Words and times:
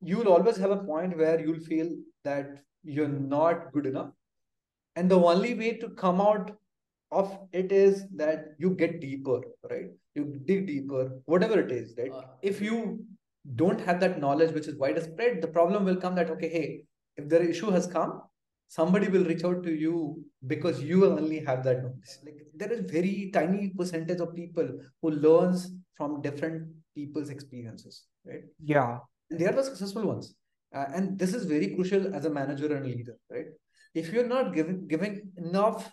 you'll 0.00 0.28
always 0.28 0.56
have 0.56 0.70
a 0.70 0.84
point 0.84 1.16
where 1.16 1.40
you'll 1.40 1.60
feel 1.60 1.90
that 2.24 2.62
you're 2.84 3.08
not 3.08 3.72
good 3.72 3.86
enough. 3.86 4.10
And 4.96 5.10
the 5.10 5.18
only 5.18 5.54
way 5.54 5.76
to 5.78 5.88
come 5.90 6.20
out 6.20 6.52
of 7.10 7.38
it 7.52 7.72
is 7.72 8.04
that 8.16 8.48
you 8.58 8.70
get 8.70 9.00
deeper, 9.00 9.40
right? 9.70 9.90
You 10.14 10.40
dig 10.44 10.66
deeper, 10.66 11.20
whatever 11.26 11.60
it 11.60 11.70
is, 11.70 11.94
right? 11.96 12.12
Uh, 12.12 12.22
if 12.42 12.60
you 12.60 13.04
don't 13.54 13.80
have 13.80 14.00
that 14.00 14.20
knowledge 14.20 14.52
which 14.52 14.66
is 14.66 14.76
widespread, 14.76 15.40
the 15.40 15.48
problem 15.48 15.84
will 15.84 15.96
come 15.96 16.14
that, 16.16 16.30
okay, 16.30 16.48
hey, 16.48 16.84
if 17.16 17.28
the 17.28 17.48
issue 17.48 17.70
has 17.70 17.86
come, 17.86 18.20
somebody 18.68 19.08
will 19.08 19.24
reach 19.24 19.44
out 19.44 19.62
to 19.62 19.74
you 19.74 20.22
because 20.46 20.82
you 20.82 21.06
only 21.06 21.40
have 21.44 21.64
that 21.64 21.82
knowledge. 21.82 22.18
Like 22.24 22.46
there 22.54 22.72
is 22.72 22.80
very 22.90 23.30
tiny 23.32 23.70
percentage 23.76 24.20
of 24.20 24.34
people 24.34 24.68
who 25.00 25.10
learns 25.10 25.70
from 25.94 26.20
different 26.20 26.68
people's 26.94 27.30
experiences, 27.30 28.04
right? 28.26 28.42
Yeah. 28.62 28.98
And 29.30 29.38
they 29.38 29.46
are 29.46 29.52
the 29.52 29.62
successful 29.62 30.06
ones. 30.06 30.34
Uh, 30.74 30.86
and 30.94 31.18
this 31.18 31.34
is 31.34 31.44
very 31.44 31.74
crucial 31.74 32.14
as 32.14 32.24
a 32.24 32.30
manager 32.30 32.74
and 32.74 32.86
leader, 32.86 33.16
right? 33.30 33.46
If 33.94 34.12
you're 34.12 34.26
not 34.26 34.54
giving 34.54 34.86
giving 34.86 35.32
enough 35.36 35.90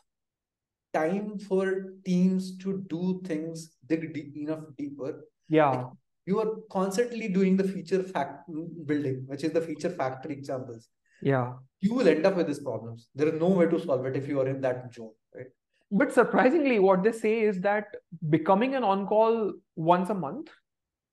time 0.94 1.40
for 1.40 1.94
teams 2.06 2.58
to 2.58 2.84
do 2.90 3.22
things 3.26 3.72
dig 3.88 4.14
deep, 4.14 4.36
enough 4.36 4.64
deeper, 4.78 5.26
yeah, 5.48 5.70
like 5.70 5.86
you 6.26 6.40
are 6.40 6.58
constantly 6.70 7.30
doing 7.30 7.56
the 7.56 7.64
feature 7.64 8.04
fact 8.04 8.50
building, 8.86 9.24
which 9.28 9.44
is 9.44 9.54
the 9.54 9.62
feature 9.62 9.90
factory 9.90 10.34
examples. 10.34 10.90
Yeah. 11.22 11.54
You 11.80 11.94
will 11.94 12.08
end 12.08 12.26
up 12.26 12.36
with 12.36 12.48
these 12.48 12.60
problems. 12.60 13.08
There 13.16 13.28
is 13.28 13.40
no 13.40 13.48
way 13.48 13.68
to 13.68 13.80
solve 13.80 14.06
it 14.06 14.18
if 14.18 14.28
you 14.28 14.40
are 14.42 14.48
in 14.48 14.60
that 14.62 14.94
zone 14.94 15.12
right? 15.36 15.48
But 15.92 16.14
surprisingly 16.14 16.80
what 16.80 17.04
they 17.04 17.12
say 17.12 17.42
is 17.42 17.62
that 17.62 17.96
becoming 18.30 18.76
an 18.76 18.84
on-call 18.84 19.54
once 19.76 20.10
a 20.10 20.14
month 20.14 20.50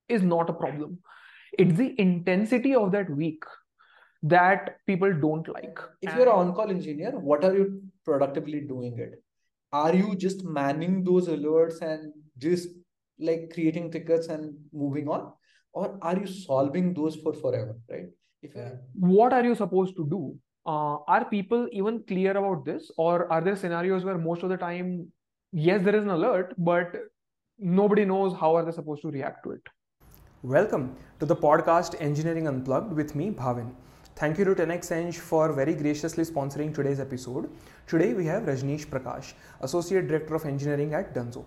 is 0.09 0.23
not 0.23 0.51
a 0.51 0.53
problem 0.53 0.99
it's 1.59 1.77
the 1.77 1.95
intensity 2.01 2.75
of 2.75 2.93
that 2.93 3.11
week 3.11 3.45
that 4.23 4.77
people 4.87 5.13
don't 5.13 5.49
like. 5.49 5.79
If 6.01 6.11
and... 6.11 6.19
you're 6.19 6.29
an 6.29 6.35
on-call 6.35 6.71
engineer 6.71 7.13
what 7.19 7.45
are 7.45 7.55
you 7.55 7.83
productively 8.05 8.61
doing 8.61 8.99
it? 8.99 9.23
Are 9.73 9.95
you 9.95 10.15
just 10.17 10.45
manning 10.45 11.03
those 11.03 11.29
alerts 11.29 11.81
and 11.81 12.13
just 12.39 12.69
like 13.19 13.51
creating 13.55 13.91
tickets 13.91 14.27
and 14.29 14.55
moving 14.73 15.09
on? 15.09 15.33
Or 15.73 15.99
are 16.03 16.19
you 16.19 16.27
solving 16.27 16.93
those 16.93 17.17
for 17.17 17.33
forever 17.33 17.77
right? 17.91 18.07
If 18.43 18.55
yeah. 18.55 18.73
what 18.95 19.33
are 19.33 19.45
you 19.45 19.55
supposed 19.55 19.97
to 19.97 20.07
do? 20.07 20.37
Uh, 20.67 20.99
are 21.09 21.25
people 21.25 21.69
even 21.73 22.03
clear 22.07 22.37
about 22.37 22.65
this? 22.65 22.91
Or 22.97 23.33
are 23.33 23.41
there 23.41 23.57
scenarios 23.57 24.05
where 24.05 24.19
most 24.19 24.43
of 24.43 24.51
the 24.51 24.57
time 24.57 25.11
yes 25.53 25.83
there 25.83 25.95
is 25.95 26.03
an 26.03 26.11
alert 26.11 26.55
but 26.57 26.97
nobody 27.59 28.05
knows 28.05 28.33
how 28.33 28.57
are 28.57 28.65
they 28.65 28.73
supposed 28.73 29.03
to 29.03 29.11
react 29.11 29.45
to 29.45 29.53
it 29.53 29.63
welcome 30.45 30.97
to 31.21 31.25
the 31.25 31.37
podcast 31.37 31.95
engineering 32.01 32.49
unplugged 32.49 32.93
with 32.93 33.15
me 33.15 33.31
bhavin 33.31 33.73
thank 34.17 34.37
you 34.37 34.45
to 34.45 34.57
10x 34.57 34.91
Eng 34.91 35.13
for 35.13 35.53
very 35.53 35.73
graciously 35.73 36.25
sponsoring 36.25 36.75
today's 36.75 36.99
episode 36.99 37.49
today 37.87 38.13
we 38.13 38.27
have 38.27 38.43
rajneesh 38.43 38.87
prakash 38.87 39.35
associate 39.61 40.09
director 40.09 40.35
of 40.35 40.45
engineering 40.45 40.95
at 40.95 41.15
dunzo 41.15 41.45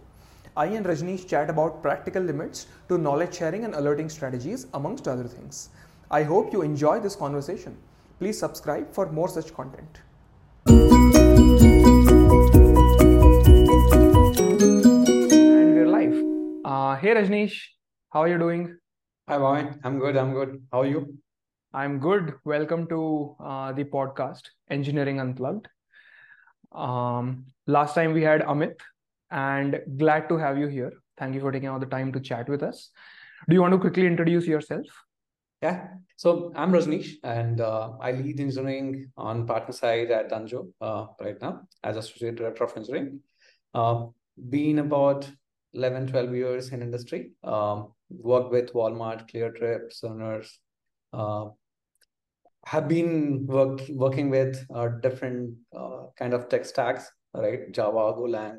I 0.57 0.67
and 0.67 0.85
Rajneesh 0.85 1.27
chat 1.27 1.49
about 1.49 1.81
practical 1.81 2.23
limits 2.23 2.67
to 2.87 2.97
knowledge 2.97 3.35
sharing 3.35 3.65
and 3.65 3.75
alerting 3.75 4.07
strategies, 4.07 4.67
amongst 4.73 5.05
other 5.05 5.25
things. 5.25 5.67
I 6.09 6.23
hope 6.23 6.53
you 6.53 6.61
enjoy 6.61 7.02
this 7.02 7.13
conversation. 7.13 7.75
Please 8.19 8.39
subscribe 8.39 8.93
for 8.93 9.11
more 9.11 9.27
such 9.27 9.53
content. 9.53 9.99
And 10.67 10.85
we're 15.75 15.87
live. 15.87 16.23
Uh, 16.63 16.95
hey 16.95 17.13
Rajneesh, 17.15 17.59
how 18.13 18.21
are 18.21 18.30
you 18.30 18.37
doing? 18.37 18.77
Hi 19.27 19.39
Bhavin, 19.39 19.79
I'm 19.83 19.97
good. 19.97 20.17
I'm 20.17 20.33
good. 20.33 20.61
How 20.71 20.81
are 20.81 20.85
you? 20.85 21.17
I'm 21.73 21.97
good. 21.97 22.35
Welcome 22.43 22.87
to 22.89 23.35
uh, 23.43 23.71
the 23.71 23.83
podcast 23.83 24.41
Engineering 24.69 25.19
Unplugged. 25.19 25.67
Um, 26.71 27.47
last 27.65 27.95
time 27.95 28.13
we 28.13 28.21
had 28.21 28.43
Amit, 28.43 28.75
and 29.31 29.81
glad 29.97 30.30
to 30.30 30.37
have 30.37 30.59
you 30.59 30.67
here. 30.67 30.93
Thank 31.17 31.33
you 31.33 31.41
for 31.41 31.52
taking 31.52 31.69
all 31.69 31.80
the 31.80 31.87
time 31.87 32.14
to 32.14 32.19
chat 32.19 32.47
with 32.47 32.61
us. 32.61 32.91
Do 33.49 33.55
you 33.55 33.64
want 33.64 33.71
to 33.71 33.80
quickly 33.80 34.05
introduce 34.05 34.45
yourself? 34.45 34.85
Yeah. 35.64 35.87
So 36.17 36.52
I'm 36.55 36.71
Rajneesh, 36.71 37.14
and 37.23 37.61
uh, 37.61 37.93
I 37.99 38.11
lead 38.11 38.39
engineering 38.39 39.11
on 39.17 39.47
partner 39.47 39.73
side 39.73 40.11
at 40.11 40.30
Dunzo 40.30 40.71
uh, 40.81 41.08
right 41.19 41.41
now 41.41 41.61
as 41.83 41.97
associate 41.97 42.35
director 42.35 42.65
of 42.65 42.77
engineering. 42.77 43.21
Uh, 43.73 44.05
been 44.52 44.77
about 44.77 45.27
11, 45.73 46.09
12 46.09 46.35
years 46.35 46.69
in 46.69 46.83
industry. 46.83 47.31
Um, 47.43 47.95
worked 48.10 48.52
with 48.52 48.73
Walmart, 48.73 49.30
Cleartrip, 49.30 49.92
Soners. 49.93 50.48
Uh, 51.14 51.49
have 52.66 52.88
been 52.88 53.45
work, 53.45 53.82
working 53.89 54.30
with 54.30 54.66
uh, 54.73 54.88
different 55.02 55.55
uh, 55.77 56.08
kind 56.17 56.33
of 56.33 56.49
tech 56.49 56.65
stacks, 56.65 57.10
right? 57.33 57.71
Java, 57.71 58.14
Golang, 58.14 58.58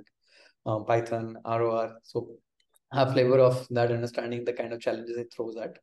uh, 0.64 0.78
Python, 0.80 1.36
ROR. 1.44 1.96
So 2.02 2.36
have 2.92 3.12
flavor 3.12 3.40
of 3.40 3.66
that 3.70 3.90
understanding 3.90 4.44
the 4.44 4.52
kind 4.52 4.72
of 4.72 4.80
challenges 4.80 5.16
it 5.16 5.32
throws 5.34 5.56
at. 5.56 5.78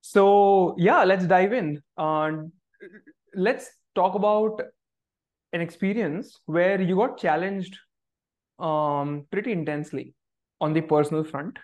So 0.00 0.74
yeah, 0.78 1.04
let's 1.04 1.26
dive 1.26 1.52
in. 1.52 1.82
Uh, 1.96 2.30
let's 3.34 3.68
talk 3.94 4.14
about 4.14 4.62
an 5.52 5.60
experience 5.60 6.38
where 6.46 6.80
you 6.80 6.96
got 6.96 7.18
challenged 7.18 7.76
um, 8.58 9.26
pretty 9.30 9.52
intensely 9.52 10.14
on 10.60 10.72
the 10.72 10.80
personal 10.80 11.24
front. 11.24 11.58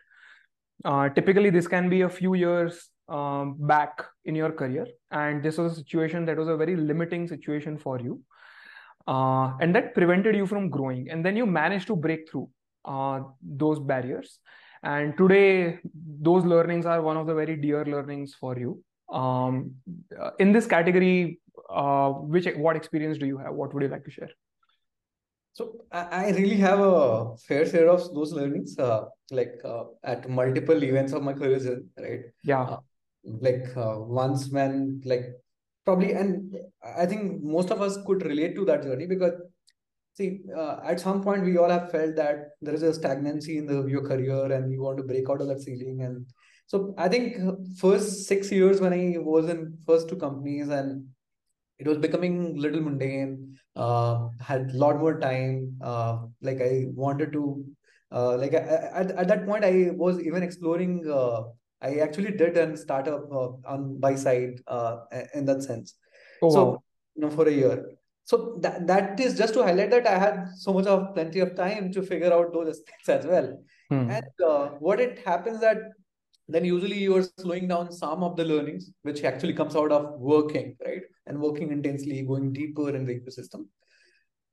Uh, 0.84 1.08
typically, 1.08 1.50
this 1.50 1.66
can 1.66 1.88
be 1.88 2.02
a 2.02 2.08
few 2.08 2.34
years 2.34 2.90
um, 3.08 3.56
back 3.58 4.04
in 4.24 4.34
your 4.34 4.52
career, 4.52 4.86
and 5.10 5.42
this 5.42 5.58
was 5.58 5.72
a 5.72 5.76
situation 5.76 6.24
that 6.26 6.36
was 6.36 6.48
a 6.48 6.56
very 6.56 6.76
limiting 6.76 7.26
situation 7.28 7.78
for 7.78 8.00
you, 8.00 8.20
uh, 9.06 9.52
and 9.60 9.74
that 9.74 9.94
prevented 9.94 10.36
you 10.36 10.46
from 10.46 10.68
growing. 10.68 11.10
And 11.10 11.24
then 11.24 11.36
you 11.36 11.46
managed 11.46 11.86
to 11.88 11.96
break 11.96 12.30
through 12.30 12.48
uh, 12.84 13.20
those 13.42 13.78
barriers. 13.78 14.38
And 14.82 15.16
today 15.16 15.78
those 16.20 16.44
learnings 16.44 16.84
are 16.84 17.00
one 17.00 17.16
of 17.16 17.26
the 17.26 17.34
very 17.34 17.56
dear 17.56 17.86
learnings 17.86 18.34
for 18.38 18.58
you. 18.58 18.82
Um, 19.10 19.76
uh, 20.20 20.30
in 20.38 20.52
this 20.52 20.66
category 20.66 21.40
uh, 21.70 22.10
which 22.10 22.46
what 22.56 22.76
experience 22.76 23.18
do 23.18 23.26
you 23.26 23.38
have? 23.38 23.54
What 23.54 23.72
would 23.72 23.82
you 23.82 23.88
like 23.88 24.04
to 24.04 24.10
share 24.10 24.28
so 25.54 25.76
I 25.92 26.30
really 26.30 26.56
have 26.56 26.80
a 26.80 27.36
fair 27.36 27.64
share 27.64 27.88
of 27.88 28.12
those 28.12 28.32
learnings, 28.32 28.76
uh, 28.76 29.04
like 29.30 29.54
uh, 29.64 29.84
at 30.02 30.28
multiple 30.28 30.82
events 30.82 31.12
of 31.12 31.22
my 31.22 31.32
career, 31.32 31.80
right? 31.96 32.20
Yeah. 32.42 32.62
Uh, 32.62 32.78
like 33.22 33.64
uh, 33.76 34.00
once 34.00 34.48
when 34.50 35.00
like 35.04 35.26
probably, 35.84 36.12
and 36.12 36.56
I 36.98 37.06
think 37.06 37.40
most 37.42 37.70
of 37.70 37.80
us 37.80 37.96
could 38.04 38.24
relate 38.24 38.56
to 38.56 38.64
that 38.64 38.82
journey 38.82 39.06
because 39.06 39.34
see 40.14 40.40
uh, 40.56 40.80
at 40.84 40.98
some 40.98 41.22
point 41.22 41.44
we 41.44 41.56
all 41.56 41.68
have 41.70 41.90
felt 41.90 42.16
that 42.16 42.50
there 42.60 42.74
is 42.74 42.82
a 42.82 42.92
stagnancy 42.92 43.58
in 43.58 43.66
the 43.66 43.86
your 43.86 44.02
career 44.02 44.52
and 44.52 44.72
you 44.72 44.82
want 44.82 44.96
to 44.96 45.04
break 45.04 45.28
out 45.30 45.40
of 45.40 45.48
that 45.48 45.60
ceiling 45.60 46.02
and 46.02 46.24
so 46.66 46.94
i 46.96 47.08
think 47.08 47.36
first 47.78 48.26
six 48.26 48.52
years 48.52 48.80
when 48.80 48.92
i 48.92 49.18
was 49.18 49.48
in 49.48 49.76
first 49.84 50.08
two 50.08 50.16
companies 50.16 50.68
and 50.68 51.04
it 51.78 51.86
was 51.86 51.98
becoming 51.98 52.56
little 52.56 52.80
mundane 52.80 53.56
uh, 53.76 54.28
had 54.40 54.70
a 54.70 54.76
lot 54.76 54.98
more 54.98 55.18
time 55.18 55.76
uh, 55.82 56.18
like 56.40 56.60
i 56.60 56.84
wanted 56.94 57.32
to 57.32 57.64
uh, 58.12 58.36
like 58.36 58.54
I, 58.54 58.58
at, 59.00 59.10
at 59.12 59.28
that 59.28 59.46
point 59.46 59.64
i 59.64 59.90
was 59.90 60.20
even 60.20 60.42
exploring 60.42 61.04
uh, 61.10 61.42
i 61.82 61.96
actually 61.96 62.32
did 62.32 62.56
a 62.56 62.76
startup 62.76 63.28
uh, 63.32 63.48
on 63.66 63.98
by 63.98 64.14
side 64.14 64.60
uh, 64.68 64.98
in 65.34 65.44
that 65.46 65.62
sense 65.62 65.94
oh, 66.42 66.50
so 66.50 66.64
wow. 66.64 66.82
you 67.14 67.22
know 67.22 67.30
for 67.30 67.48
a 67.48 67.52
year 67.52 67.84
so 68.26 68.56
that, 68.60 68.86
that 68.86 69.20
is 69.20 69.36
just 69.36 69.54
to 69.54 69.62
highlight 69.62 69.90
that 69.90 70.06
i 70.06 70.18
had 70.18 70.46
so 70.56 70.72
much 70.72 70.86
of 70.86 71.14
plenty 71.14 71.40
of 71.40 71.54
time 71.56 71.92
to 71.92 72.02
figure 72.02 72.32
out 72.32 72.52
those 72.52 72.68
aspects 72.74 73.08
as 73.08 73.26
well 73.26 73.58
hmm. 73.90 74.10
and 74.10 74.48
uh, 74.48 74.68
what 74.78 75.00
it 75.00 75.18
happens 75.26 75.60
that 75.60 75.78
then 76.46 76.64
usually 76.64 76.98
you 76.98 77.16
are 77.16 77.26
slowing 77.38 77.66
down 77.66 77.90
some 77.90 78.22
of 78.22 78.36
the 78.36 78.44
learnings 78.44 78.90
which 79.02 79.24
actually 79.24 79.54
comes 79.54 79.74
out 79.74 79.90
of 79.90 80.18
working 80.18 80.76
right 80.84 81.02
and 81.26 81.40
working 81.40 81.70
intensely 81.70 82.22
going 82.22 82.52
deeper 82.52 82.94
in 82.94 83.04
the 83.04 83.14
ecosystem 83.14 83.66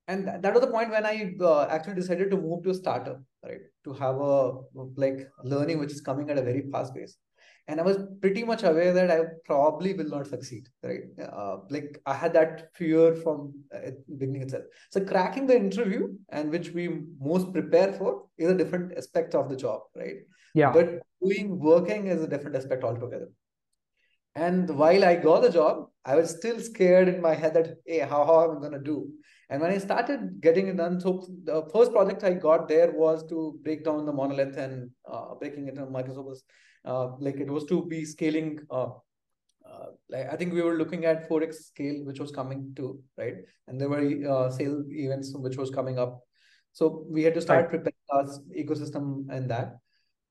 and 0.08 0.28
that, 0.28 0.42
that 0.42 0.54
was 0.54 0.62
the 0.62 0.74
point 0.76 0.92
when 0.92 1.06
i 1.06 1.34
uh, 1.42 1.68
actually 1.70 1.96
decided 1.96 2.30
to 2.32 2.38
move 2.38 2.64
to 2.64 2.72
a 2.72 2.80
startup 2.82 3.20
right 3.44 3.62
to 3.84 3.94
have 3.94 4.16
a 4.16 4.54
like 4.96 5.28
learning 5.44 5.80
which 5.80 5.92
is 5.92 6.02
coming 6.02 6.30
at 6.30 6.38
a 6.38 6.48
very 6.50 6.64
fast 6.72 6.94
pace 6.96 7.18
and 7.68 7.80
I 7.80 7.84
was 7.84 7.98
pretty 8.20 8.44
much 8.44 8.64
aware 8.64 8.92
that 8.94 9.12
I 9.12 9.22
probably 9.46 9.94
will 9.94 10.10
not 10.10 10.28
succeed. 10.28 10.68
Right, 10.84 11.04
uh, 11.22 11.58
like 11.70 12.02
I 12.06 12.14
had 12.14 12.34
that 12.34 12.70
fear 12.76 13.16
from 13.16 13.54
uh, 13.74 13.92
beginning 14.18 14.42
itself. 14.42 14.64
So 14.92 15.02
cracking 15.02 15.48
the 15.48 15.56
interview 15.56 16.10
and 16.30 16.50
which 16.50 16.72
we 16.72 16.90
most 17.20 17.54
prepare 17.54 17.94
for 17.94 18.26
is 18.38 18.52
a 18.52 18.56
different 18.56 18.98
aspect 18.98 19.36
of 19.36 19.50
the 19.50 19.56
job, 19.56 19.82
right? 19.96 20.18
Yeah. 20.54 20.74
But 20.74 21.02
doing 21.24 21.60
working 21.60 22.08
is 22.08 22.22
a 22.22 22.28
different 22.28 22.56
aspect 22.56 22.84
altogether. 22.84 23.30
And 24.36 24.70
while 24.70 25.04
I 25.04 25.16
got 25.16 25.42
the 25.42 25.50
job, 25.50 25.88
I 26.06 26.16
was 26.16 26.32
still 26.32 26.60
scared 26.60 27.08
in 27.10 27.22
my 27.22 27.36
head 27.36 27.54
that 27.54 27.76
hey, 27.86 28.00
how, 28.00 28.26
how 28.26 28.50
am 28.50 28.58
I 28.58 28.62
gonna 28.62 28.80
do? 28.80 29.10
And 29.50 29.62
when 29.62 29.72
I 29.72 29.78
started 29.78 30.40
getting 30.40 30.68
it 30.68 30.78
done, 30.78 31.00
so 31.02 31.28
the 31.44 31.70
first 31.74 31.92
project 31.92 32.24
I 32.24 32.34
got 32.34 32.70
there 32.70 32.92
was 32.92 33.28
to 33.28 33.60
break 33.64 33.84
down 33.84 34.06
the 34.06 34.14
monolith 34.14 34.58
and 34.58 34.90
uh, 35.12 35.36
breaking 35.36 35.68
it 35.68 35.76
in 35.76 35.86
microservices 35.88 36.44
uh, 36.86 37.10
like 37.20 37.36
it 37.36 37.52
was 37.52 37.66
to 37.66 37.86
be 37.86 38.06
scaling 38.06 38.60
uh, 38.72 38.90
like 40.10 40.32
I 40.32 40.36
think 40.36 40.54
we 40.54 40.62
were 40.62 40.78
looking 40.78 41.06
at 41.06 41.30
4x 41.30 41.56
scale, 41.56 42.04
which 42.04 42.20
was 42.20 42.32
coming 42.32 42.74
to 42.76 43.00
right, 43.18 43.36
and 43.68 43.80
there 43.80 43.90
were 43.90 44.04
uh, 44.30 44.50
sale 44.50 44.84
events 44.90 45.34
which 45.36 45.58
was 45.58 45.70
coming 45.70 45.98
up. 45.98 46.22
So 46.74 47.06
we 47.10 47.24
had 47.24 47.34
to 47.36 47.42
start 47.42 47.66
right. 47.66 47.70
preparing 47.70 47.96
our 48.10 48.26
ecosystem 48.58 49.30
and 49.30 49.50
that. 49.50 49.78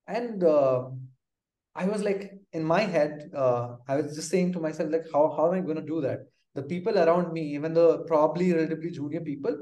And 0.06 0.42
uh, 0.42 0.88
I 1.74 1.86
was 1.86 2.02
like, 2.02 2.32
in 2.52 2.64
my 2.64 2.80
head, 2.80 3.30
uh, 3.34 3.76
I 3.86 3.96
was 3.96 4.14
just 4.16 4.28
saying 4.28 4.52
to 4.54 4.60
myself, 4.60 4.90
like, 4.90 5.06
how 5.12 5.32
how 5.36 5.48
am 5.48 5.58
I 5.58 5.60
going 5.60 5.76
to 5.76 5.82
do 5.82 6.00
that? 6.00 6.20
The 6.54 6.62
people 6.62 6.98
around 6.98 7.32
me, 7.32 7.42
even 7.54 7.74
the 7.74 7.98
probably 8.06 8.52
relatively 8.52 8.90
junior 8.90 9.20
people, 9.20 9.56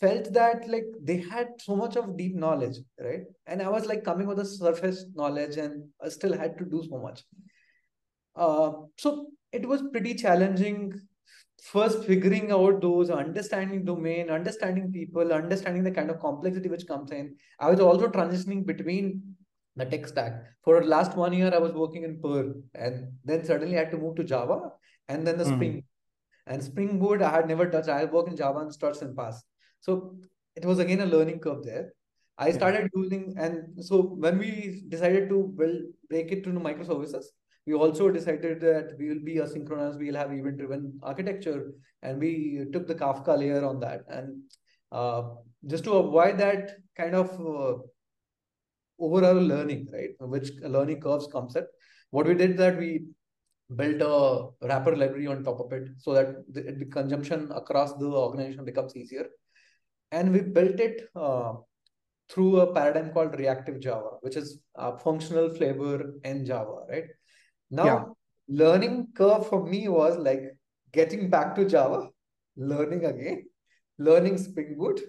felt 0.00 0.32
that 0.32 0.68
like 0.68 0.86
they 1.02 1.18
had 1.18 1.48
so 1.58 1.76
much 1.76 1.96
of 1.96 2.16
deep 2.16 2.34
knowledge, 2.34 2.78
right? 3.00 3.22
And 3.46 3.62
I 3.62 3.68
was 3.68 3.86
like 3.86 4.04
coming 4.04 4.26
with 4.26 4.40
a 4.40 4.44
surface 4.44 5.04
knowledge, 5.14 5.56
and 5.56 5.84
I 6.02 6.08
still 6.08 6.36
had 6.36 6.58
to 6.58 6.64
do 6.64 6.82
so 6.90 6.98
much. 6.98 7.22
Uh, 8.34 8.72
so 8.96 9.28
it 9.52 9.66
was 9.66 9.82
pretty 9.92 10.14
challenging 10.14 10.92
first 11.62 12.04
figuring 12.04 12.52
out 12.52 12.80
those 12.80 13.10
understanding 13.10 13.84
domain 13.84 14.30
understanding 14.30 14.92
people 14.92 15.32
understanding 15.32 15.82
the 15.82 15.90
kind 15.90 16.08
of 16.08 16.20
complexity 16.20 16.68
which 16.68 16.86
comes 16.86 17.10
in 17.10 17.34
i 17.58 17.68
was 17.68 17.80
also 17.80 18.06
transitioning 18.06 18.64
between 18.64 19.20
the 19.78 19.86
tech 19.92 20.06
stack 20.06 20.32
for 20.62 20.80
the 20.80 20.86
last 20.94 21.16
one 21.16 21.32
year 21.32 21.52
i 21.54 21.58
was 21.66 21.72
working 21.72 22.04
in 22.08 22.20
perl 22.24 22.52
and 22.74 23.06
then 23.24 23.44
suddenly 23.44 23.76
i 23.76 23.80
had 23.80 23.90
to 23.90 24.02
move 24.04 24.16
to 24.16 24.24
java 24.32 24.58
and 25.08 25.26
then 25.26 25.38
the 25.38 25.44
mm. 25.44 25.54
spring 25.54 25.84
and 26.46 26.62
spring 26.70 26.98
boot 26.98 27.22
i 27.22 27.30
had 27.36 27.48
never 27.52 27.68
touched 27.70 27.88
i 27.88 28.04
worked 28.04 28.28
in 28.28 28.36
java 28.36 28.60
and 28.60 28.72
struts 28.72 29.02
and 29.02 29.16
pass 29.16 29.42
so 29.80 30.14
it 30.56 30.64
was 30.64 30.78
again 30.78 31.00
a 31.00 31.12
learning 31.14 31.38
curve 31.38 31.64
there 31.64 31.92
i 32.38 32.50
started 32.50 32.88
yeah. 32.88 33.02
using 33.02 33.34
and 33.36 33.84
so 33.90 34.02
when 34.26 34.38
we 34.38 34.82
decided 34.88 35.28
to 35.28 35.42
build 35.58 35.82
break 36.08 36.32
it 36.32 36.42
to 36.44 36.64
microservices 36.68 37.34
we 37.68 37.74
also 37.74 38.10
decided 38.10 38.60
that 38.60 38.96
we 38.98 39.08
will 39.10 39.22
be 39.22 39.34
asynchronous, 39.34 39.98
we'll 39.98 40.16
have 40.16 40.32
event 40.32 40.56
driven 40.56 40.98
architecture, 41.02 41.72
and 42.02 42.18
we 42.18 42.64
took 42.72 42.86
the 42.86 42.94
Kafka 42.94 43.38
layer 43.38 43.62
on 43.62 43.78
that. 43.80 44.04
And 44.08 44.44
uh, 44.90 45.22
just 45.66 45.84
to 45.84 45.92
avoid 45.92 46.38
that 46.38 46.76
kind 46.96 47.14
of 47.14 47.28
uh, 47.38 47.82
overall 48.98 49.34
learning, 49.34 49.88
right, 49.92 50.10
which 50.20 50.50
learning 50.62 51.00
curves 51.00 51.28
concept, 51.30 51.68
what 52.10 52.26
we 52.26 52.34
did 52.34 52.56
that 52.56 52.78
we 52.78 53.04
built 53.76 54.00
a 54.00 54.66
wrapper 54.66 54.96
library 54.96 55.26
on 55.26 55.44
top 55.44 55.60
of 55.60 55.72
it 55.72 55.88
so 55.98 56.14
that 56.14 56.34
the, 56.52 56.62
the 56.78 56.86
consumption 56.86 57.50
across 57.54 57.92
the 57.94 58.06
organization 58.06 58.64
becomes 58.64 58.96
easier. 58.96 59.26
And 60.10 60.32
we 60.32 60.40
built 60.40 60.80
it 60.80 61.08
uh, 61.14 61.52
through 62.30 62.60
a 62.60 62.72
paradigm 62.72 63.12
called 63.12 63.38
reactive 63.38 63.78
Java, 63.80 64.16
which 64.20 64.36
is 64.36 64.60
functional 65.02 65.50
flavor 65.50 66.14
in 66.24 66.46
Java, 66.46 66.84
right? 66.88 67.04
Now, 67.70 67.84
yeah. 67.84 68.04
learning 68.48 69.08
curve 69.14 69.46
for 69.46 69.66
me 69.66 69.88
was 69.88 70.16
like 70.16 70.56
getting 70.92 71.28
back 71.28 71.54
to 71.56 71.66
Java, 71.66 72.08
learning 72.56 73.04
again, 73.04 73.44
learning 73.98 74.38
Spring 74.38 74.76
Boot, 74.78 75.00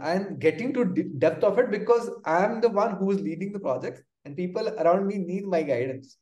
and 0.00 0.38
getting 0.38 0.72
to 0.74 0.84
depth 1.18 1.44
of 1.44 1.58
it 1.58 1.70
because 1.70 2.10
I'm 2.24 2.60
the 2.60 2.68
one 2.68 2.96
who 2.96 3.10
is 3.10 3.20
leading 3.20 3.52
the 3.52 3.58
project 3.58 4.02
and 4.24 4.36
people 4.36 4.68
around 4.68 5.06
me 5.06 5.18
need 5.18 5.46
my 5.46 5.62
guidance. 5.62 6.16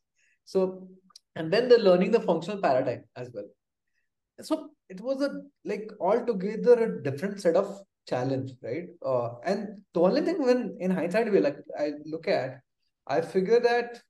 So, 0.45 0.89
and 1.35 1.53
then 1.53 1.69
the 1.69 1.79
learning 1.79 2.13
the 2.13 2.21
functional 2.21 2.61
paradigm 2.61 3.05
as 3.17 3.31
well. 3.33 3.45
So 4.41 4.71
it 4.89 5.01
was 5.01 5.23
a 5.23 5.43
like 5.65 5.91
altogether 6.01 6.85
a 6.85 7.03
different 7.03 7.41
set 7.41 7.57
of 7.57 7.81
challenge, 8.09 8.53
right? 8.63 8.89
Uh, 9.05 9.31
and 9.45 9.83
the 9.95 10.01
only 10.01 10.21
thing 10.23 10.45
when 10.45 10.77
in 10.81 10.91
hindsight 10.91 11.31
we 11.33 11.41
like 11.41 11.59
I 11.79 11.93
look 12.05 12.29
at, 12.29 12.61
I 13.07 13.21
figure 13.21 13.61
that 13.61 14.01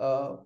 uh, 0.00 0.36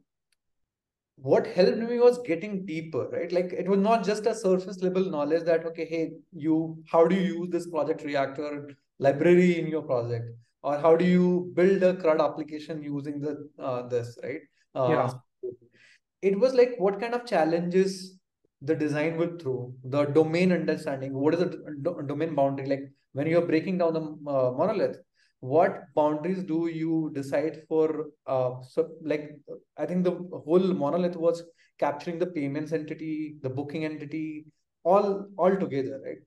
what 1.16 1.46
helped 1.46 1.78
me 1.78 1.98
was 1.98 2.18
getting 2.18 2.66
deeper 2.66 3.08
right? 3.10 3.30
Like 3.32 3.52
it 3.52 3.68
was 3.68 3.78
not 3.78 4.04
just 4.04 4.26
a 4.26 4.34
surface 4.34 4.82
level 4.82 5.10
knowledge 5.10 5.44
that 5.44 5.64
okay 5.66 5.84
hey 5.84 6.10
you 6.32 6.82
how 6.90 7.06
do 7.06 7.14
you 7.14 7.40
use 7.40 7.50
this 7.50 7.68
project 7.68 8.02
reactor 8.02 8.70
library 8.98 9.58
in 9.58 9.68
your 9.68 9.82
project? 9.82 10.30
Or 10.62 10.78
how 10.78 10.96
do 10.96 11.04
you 11.04 11.52
build 11.54 11.82
a 11.82 11.94
crud 11.94 12.20
application 12.24 12.82
using 12.82 13.20
the 13.20 13.48
uh, 13.58 13.86
this 13.88 14.18
right? 14.22 14.40
Uh, 14.74 14.88
yeah. 14.90 15.12
it 16.22 16.38
was 16.38 16.54
like 16.54 16.74
what 16.78 16.98
kind 16.98 17.14
of 17.14 17.26
challenges 17.26 18.18
the 18.62 18.74
design 18.74 19.16
would 19.18 19.40
throw 19.40 19.72
the 19.84 20.06
domain 20.06 20.50
understanding 20.52 21.12
what 21.12 21.34
is 21.34 21.40
the 21.40 21.76
do- 21.82 22.02
domain 22.06 22.34
boundary? 22.34 22.66
Like 22.66 22.90
when 23.12 23.26
you're 23.26 23.46
breaking 23.46 23.78
down 23.78 23.92
the 23.92 24.00
uh, 24.30 24.50
monolith 24.50 24.96
what 25.52 25.72
boundaries 25.94 26.42
do 26.50 26.58
you 26.68 27.10
decide 27.14 27.56
for 27.68 28.06
uh, 28.34 28.52
so 28.72 28.88
like 29.02 29.24
i 29.76 29.86
think 29.86 30.04
the 30.04 30.16
whole 30.46 30.68
monolith 30.82 31.16
was 31.16 31.42
capturing 31.78 32.18
the 32.18 32.30
payments 32.38 32.72
entity 32.72 33.36
the 33.42 33.50
booking 33.58 33.84
entity 33.84 34.26
all 34.84 35.26
all 35.36 35.56
together 35.56 36.00
right? 36.04 36.18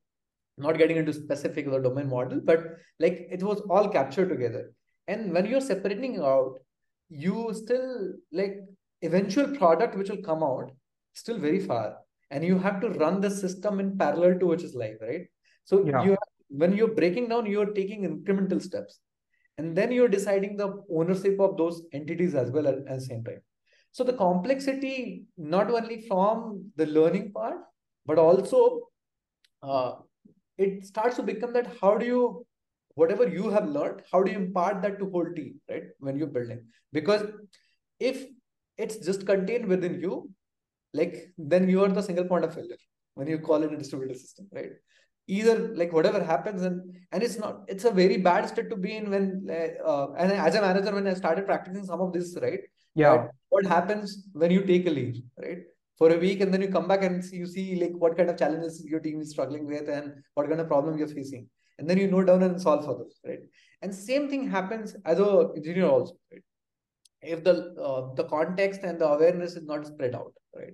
Not 0.58 0.78
getting 0.78 0.98
into 0.98 1.14
specific 1.14 1.70
the 1.70 1.80
domain 1.80 2.10
model 2.10 2.42
but 2.44 2.64
like 3.00 3.28
it 3.32 3.44
was 3.44 3.62
all 3.70 3.88
captured 3.90 4.30
together. 4.30 4.72
And 5.08 5.32
when 5.32 5.46
you're 5.46 5.62
separating 5.62 6.20
out 6.20 6.60
you 7.10 7.54
still 7.54 8.14
like 8.32 8.58
eventual 9.04 9.56
product 9.56 9.96
which 9.96 10.10
will 10.10 10.24
come 10.24 10.44
out 10.44 10.72
still 11.14 11.38
very 11.38 11.60
far. 11.60 11.98
And 12.32 12.44
you 12.44 12.58
have 12.60 12.82
to 12.82 12.90
run 12.90 13.22
the 13.22 13.30
system 13.30 13.80
in 13.80 13.98
parallel 13.98 14.40
to 14.40 14.48
which 14.48 14.64
is 14.64 14.76
live 14.76 14.98
right? 15.02 15.28
So 15.64 15.86
yeah. 15.86 16.04
you 16.04 16.18
when 16.50 16.76
you're 16.76 16.96
breaking 16.96 17.30
down 17.30 17.46
you're 17.46 17.74
taking 17.74 18.04
incremental 18.10 18.62
steps 18.62 19.00
and 19.58 19.76
then 19.76 19.92
you're 19.92 20.08
deciding 20.08 20.56
the 20.56 20.84
ownership 20.92 21.40
of 21.40 21.58
those 21.58 21.82
entities 21.94 22.36
as 22.36 22.52
well 22.52 22.68
at, 22.68 22.76
at 22.76 23.00
the 23.00 23.02
same 23.02 23.24
time. 23.24 23.42
So 23.92 24.04
the 24.04 24.14
complexity 24.14 25.24
not 25.38 25.72
only 25.72 26.06
from 26.08 26.72
the 26.76 26.86
learning 26.86 27.32
part 27.32 27.58
but 28.06 28.20
also 28.20 28.90
uh, 29.64 29.94
it 30.58 30.86
starts 30.86 31.16
to 31.16 31.24
become 31.24 31.54
that 31.54 31.76
how 31.82 31.98
do 31.98 32.06
you 32.06 32.46
whatever 32.94 33.28
you 33.28 33.50
have 33.50 33.68
learned 33.68 34.02
how 34.12 34.22
do 34.24 34.32
you 34.32 34.38
impart 34.38 34.82
that 34.82 35.00
to 35.00 35.10
whole 35.10 35.32
team 35.36 35.60
right? 35.70 35.84
When 36.00 36.18
you're 36.18 36.28
building. 36.28 36.64
Because 36.94 37.24
if 38.00 38.26
it's 38.78 38.98
just 38.98 39.26
contained 39.26 39.66
within 39.66 40.00
you 40.00 40.30
like 40.94 41.34
then 41.38 41.68
you 41.68 41.84
are 41.84 41.90
the 41.90 42.02
single 42.02 42.26
point 42.26 42.46
of 42.46 42.54
failure 42.54 42.78
when 43.16 43.28
you 43.28 43.40
call 43.40 43.64
it 43.64 43.74
a 43.74 43.78
distributed 43.78 44.18
system 44.20 44.48
right 44.52 44.72
either 45.28 45.76
like 45.76 45.92
whatever 45.92 46.24
happens 46.24 46.62
and 46.64 46.82
and 47.12 47.22
it's 47.22 47.38
not 47.38 47.64
it's 47.68 47.86
a 47.86 47.92
very 47.92 48.18
bad 48.18 48.48
state 48.48 48.70
to 48.70 48.78
be 48.78 48.96
in 48.96 49.10
when 49.12 49.48
uh, 49.86 50.08
and 50.14 50.32
as 50.32 50.56
a 50.56 50.62
manager 50.62 50.94
when 50.94 51.08
i 51.08 51.14
started 51.14 51.46
practicing 51.46 51.86
some 51.86 52.02
of 52.02 52.14
this 52.14 52.38
right? 52.42 52.62
Yeah. 52.96 53.28
What 53.50 53.66
happens 53.66 54.28
when 54.34 54.52
you 54.52 54.64
take 54.66 54.88
a 54.88 54.90
leave 54.90 55.22
right? 55.38 55.60
For 55.98 56.12
a 56.12 56.18
week 56.18 56.42
and 56.42 56.54
then 56.54 56.62
you 56.62 56.70
come 56.70 56.88
back 56.88 57.04
and 57.04 57.24
you 57.32 57.46
see 57.46 57.76
like 57.76 57.94
what 57.94 58.18
kind 58.18 58.30
of 58.30 58.38
challenges 58.38 58.84
your 58.86 59.00
team 59.00 59.20
is 59.22 59.32
struggling 59.32 59.66
with 59.68 59.90
and 59.90 60.14
what 60.36 60.48
kind 60.48 60.62
of 60.62 60.68
problem 60.68 60.98
you're 60.98 61.08
facing. 61.08 61.48
And 61.80 61.90
then 61.90 61.98
you 61.98 62.08
note 62.08 62.28
down 62.28 62.44
and 62.44 62.60
solve 62.62 62.86
for 62.86 62.96
those 62.98 63.20
right? 63.26 63.40
And 63.82 63.94
same 63.94 64.30
thing 64.30 64.50
happens 64.50 64.96
as 65.06 65.20
a 65.20 65.50
engineer 65.56 65.88
also 65.88 66.16
right? 66.32 66.42
If 67.22 67.44
the 67.44 67.76
uh, 67.82 68.14
the 68.16 68.24
context 68.24 68.82
and 68.84 69.00
the 69.00 69.08
awareness 69.08 69.56
is 69.56 69.66
not 69.66 69.86
spread 69.86 70.16
out 70.16 70.34
right 70.56 70.74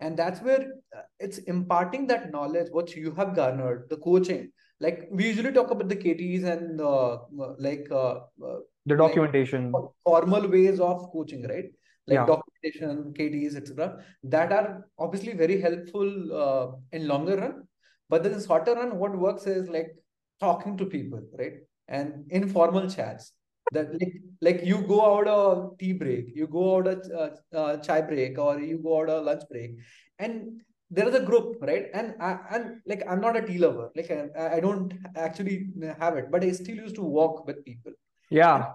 and 0.00 0.16
that's 0.16 0.40
where 0.40 0.60
uh, 0.96 1.02
it's 1.18 1.38
imparting 1.38 2.06
that 2.06 2.30
knowledge 2.30 2.68
what 2.70 2.94
you 2.94 3.14
have 3.14 3.34
garnered 3.34 3.88
the 3.88 3.96
coaching. 3.96 4.50
Like 4.80 5.08
we 5.10 5.26
usually 5.26 5.52
talk 5.52 5.70
about 5.70 5.88
the 5.88 5.96
kts 5.96 6.44
and 6.44 6.80
uh, 6.80 7.14
uh, 7.14 7.54
like 7.58 7.88
uh, 7.90 8.16
uh, 8.44 8.58
the 8.84 8.96
documentation. 8.96 9.72
like 9.72 9.84
formal 10.04 10.48
ways 10.48 10.80
of 10.80 11.10
coaching 11.12 11.46
right? 11.48 11.70
Like 12.06 12.18
yeah. 12.18 12.26
documentation 12.26 13.14
kts 13.14 13.56
etc 13.56 14.04
that 14.24 14.52
are 14.52 14.86
obviously 14.98 15.32
very 15.32 15.60
helpful 15.60 16.32
uh, 16.32 16.66
in 16.92 17.08
longer 17.08 17.36
run. 17.36 17.64
But 18.08 18.22
then 18.22 18.34
in 18.34 18.44
shorter 18.44 18.74
run 18.74 18.98
what 18.98 19.18
works 19.18 19.46
is 19.46 19.68
like 19.68 19.96
talking 20.40 20.76
to 20.76 20.84
people 20.84 21.22
right? 21.38 21.54
And 21.88 22.24
informal 22.30 22.90
chats 22.90 23.32
that 23.72 23.92
like 24.00 24.14
like 24.40 24.60
you 24.64 24.78
go 24.82 24.98
out 25.04 25.26
a 25.28 25.76
tea 25.78 25.92
break 25.92 26.34
you 26.34 26.46
go 26.46 26.76
out 26.76 26.86
a 26.86 26.96
uh, 27.22 27.30
uh, 27.56 27.76
chai 27.78 28.00
break 28.00 28.38
or 28.38 28.60
you 28.60 28.78
go 28.78 29.00
out 29.00 29.08
a 29.08 29.20
lunch 29.20 29.42
break 29.50 29.72
and 30.18 30.60
there 30.90 31.08
is 31.08 31.14
a 31.14 31.20
group 31.20 31.56
right? 31.60 31.86
And 31.94 32.14
I, 32.20 32.38
and 32.52 32.80
like 32.86 33.02
i'm 33.08 33.20
not 33.20 33.36
a 33.36 33.44
tea 33.44 33.58
lover. 33.58 33.90
Like 33.96 34.10
I, 34.10 34.56
I 34.56 34.60
don't 34.60 34.94
actually 35.16 35.68
have 35.98 36.16
it 36.16 36.30
but 36.30 36.44
i 36.44 36.52
still 36.52 36.76
used 36.76 36.94
to 36.96 37.02
walk 37.02 37.46
with 37.46 37.64
people. 37.64 37.92
Yeah. 38.30 38.72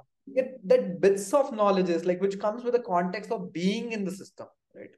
That 0.66 1.02
bits 1.02 1.34
of 1.34 1.54
knowledges 1.54 2.06
like 2.06 2.22
which 2.22 2.40
comes 2.40 2.64
with 2.64 2.74
the 2.74 2.82
context 2.82 3.32
of 3.32 3.54
being 3.54 3.94
in 3.94 4.04
the 4.04 4.12
system 4.12 4.48
right? 4.76 4.90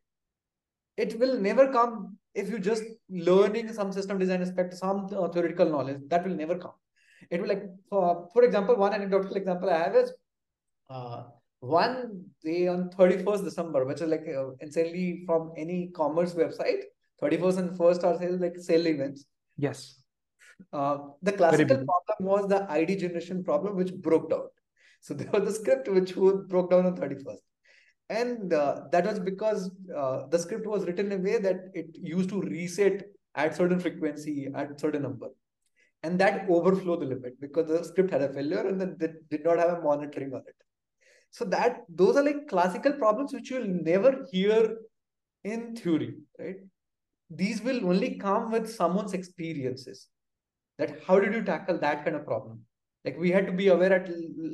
It 0.97 1.19
will 1.19 1.39
never 1.39 1.71
come 1.71 2.17
if 2.33 2.49
you 2.49 2.59
just 2.59 2.83
learning 3.09 3.71
some 3.73 3.91
system 3.91 4.17
design 4.17 4.41
aspect 4.41 4.73
some 4.73 5.07
uh, 5.15 5.27
theoretical 5.29 5.69
knowledge 5.69 6.01
that 6.07 6.25
will 6.25 6.35
never 6.35 6.57
come 6.57 6.73
it 7.29 7.41
will 7.41 7.47
like 7.47 7.63
for, 7.89 8.29
for 8.33 8.43
example 8.43 8.75
one 8.75 8.93
anecdotal 8.93 9.35
example 9.35 9.69
i 9.69 9.77
have 9.77 9.95
is 9.95 10.13
uh, 10.89 11.23
one 11.59 12.25
day 12.43 12.67
on 12.67 12.89
31st 12.89 13.43
december 13.43 13.85
which 13.85 14.01
is 14.01 14.09
like 14.09 14.27
uh, 14.27 14.49
insanely 14.59 15.23
from 15.25 15.53
e-commerce 15.57 16.33
website 16.33 16.83
31st 17.23 17.57
and 17.57 17.77
1st 17.77 18.03
are 18.03 18.17
sales 18.19 18.41
like 18.41 18.57
sale 18.57 18.87
events. 18.87 19.25
Yes. 19.57 19.99
Uh, 20.71 20.97
the 21.21 21.31
classical 21.31 21.77
problem 21.77 22.17
was 22.19 22.47
the 22.47 22.65
id 22.71 22.95
generation 22.97 23.43
problem 23.43 23.75
which 23.75 23.93
broke 23.93 24.29
down. 24.29 24.47
So 25.01 25.13
there 25.13 25.29
was 25.31 25.43
the 25.45 25.53
script 25.53 25.87
which 25.89 26.15
broke 26.15 26.71
down 26.71 26.85
on 26.85 26.95
31st 26.95 27.41
and 28.09 28.53
uh, 28.53 28.81
that 28.91 29.05
was 29.05 29.19
because 29.19 29.71
uh, 29.95 30.27
the 30.27 30.39
script 30.39 30.65
was 30.65 30.85
written 30.85 31.11
in 31.11 31.19
a 31.19 31.23
way 31.23 31.37
that 31.39 31.71
it 31.73 31.87
used 31.93 32.29
to 32.29 32.41
reset 32.41 33.03
at 33.35 33.55
certain 33.55 33.79
frequency 33.79 34.49
at 34.53 34.79
certain 34.79 35.01
number 35.01 35.27
and 36.03 36.19
that 36.19 36.45
overflow 36.49 36.97
the 36.97 37.05
limit 37.05 37.39
because 37.39 37.67
the 37.67 37.83
script 37.83 38.11
had 38.11 38.21
a 38.21 38.33
failure 38.33 38.67
and 38.67 38.79
then 38.79 38.95
they 38.99 39.09
did 39.29 39.43
not 39.45 39.57
have 39.57 39.69
a 39.69 39.81
monitoring 39.81 40.33
on 40.33 40.41
it. 40.41 40.55
So 41.31 41.45
that 41.45 41.81
those 41.89 42.17
are 42.17 42.23
like 42.23 42.47
classical 42.47 42.93
problems 42.93 43.33
which 43.33 43.49
you'll 43.49 43.67
never 43.67 44.25
hear 44.31 44.77
in 45.43 45.75
theory 45.75 46.15
right? 46.37 46.57
These 47.29 47.61
will 47.61 47.87
only 47.89 48.15
come 48.17 48.51
with 48.51 48.69
someone's 48.69 49.13
experiences 49.13 50.07
that 50.77 50.99
how 51.07 51.19
did 51.19 51.33
you 51.33 51.43
tackle 51.43 51.79
that 51.79 52.03
kind 52.03 52.15
of 52.15 52.25
problem? 52.25 52.61
Like 53.05 53.17
we 53.17 53.31
had 53.31 53.47
to 53.47 53.53
be 53.53 53.69
aware 53.69 53.93
at 53.93 54.09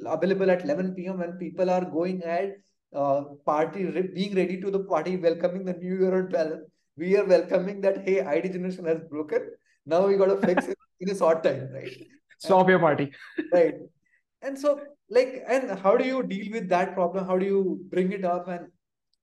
available 0.05 0.49
at 0.49 0.63
11 0.63 0.95
p.m 0.95 1.19
when 1.19 1.33
people 1.33 1.69
are 1.69 1.85
going 1.85 2.23
ahead 2.23 2.55
uh, 2.95 3.21
party 3.45 3.85
being 4.13 4.35
ready 4.35 4.59
to 4.61 4.71
the 4.71 4.79
party 4.79 5.17
welcoming 5.17 5.65
the 5.65 5.73
new 5.73 5.99
year 5.99 6.15
on 6.17 6.29
12 6.29 6.59
we 6.97 7.15
are 7.15 7.25
welcoming 7.25 7.81
that 7.81 8.03
hey 8.07 8.21
id 8.21 8.49
generation 8.49 8.85
has 8.85 8.99
broken 9.11 9.51
now 9.89 10.05
we 10.07 10.17
got 10.17 10.31
to 10.33 10.37
fix 10.47 10.67
it 10.67 10.77
in 10.99 11.09
a 11.09 11.17
short 11.17 11.43
time 11.43 11.69
right? 11.73 12.07
Stop 12.37 12.61
and, 12.61 12.69
your 12.69 12.79
party. 12.79 13.11
Right. 13.53 13.75
And 14.41 14.57
so 14.57 14.79
like 15.09 15.43
and 15.47 15.77
how 15.79 15.97
do 15.97 16.05
you 16.05 16.23
deal 16.23 16.51
with 16.53 16.69
that 16.69 16.93
problem? 16.93 17.25
How 17.25 17.37
do 17.37 17.45
you 17.45 17.79
bring 17.89 18.11
it 18.11 18.23
up 18.23 18.47
and 18.47 18.67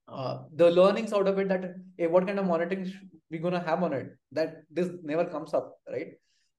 uh, 0.08 0.42
the 0.54 0.70
learnings 0.70 1.12
out 1.12 1.26
of 1.26 1.38
it 1.38 1.48
that 1.48 1.74
hey, 1.96 2.06
what 2.06 2.26
kind 2.26 2.38
of 2.38 2.46
monitoring 2.46 2.92
we 3.30 3.38
gonna 3.38 3.64
have 3.68 3.82
on 3.82 3.92
it? 3.92 4.10
That 4.32 4.62
this 4.70 4.90
never 5.02 5.24
comes 5.24 5.54
up 5.54 5.78
right? 5.90 6.12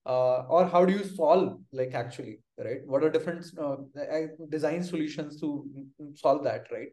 Uh, 0.05 0.43
or 0.55 0.65
how 0.65 0.85
do 0.85 0.93
you 0.93 1.03
solve 1.03 1.59
like 1.71 1.93
actually 1.93 2.39
right? 2.57 2.81
What 2.85 3.03
are 3.03 3.09
different 3.09 3.45
uh, 3.61 3.75
design 4.49 4.83
solutions 4.83 5.39
to 5.41 5.65
solve 6.15 6.43
that 6.45 6.71
right 6.71 6.89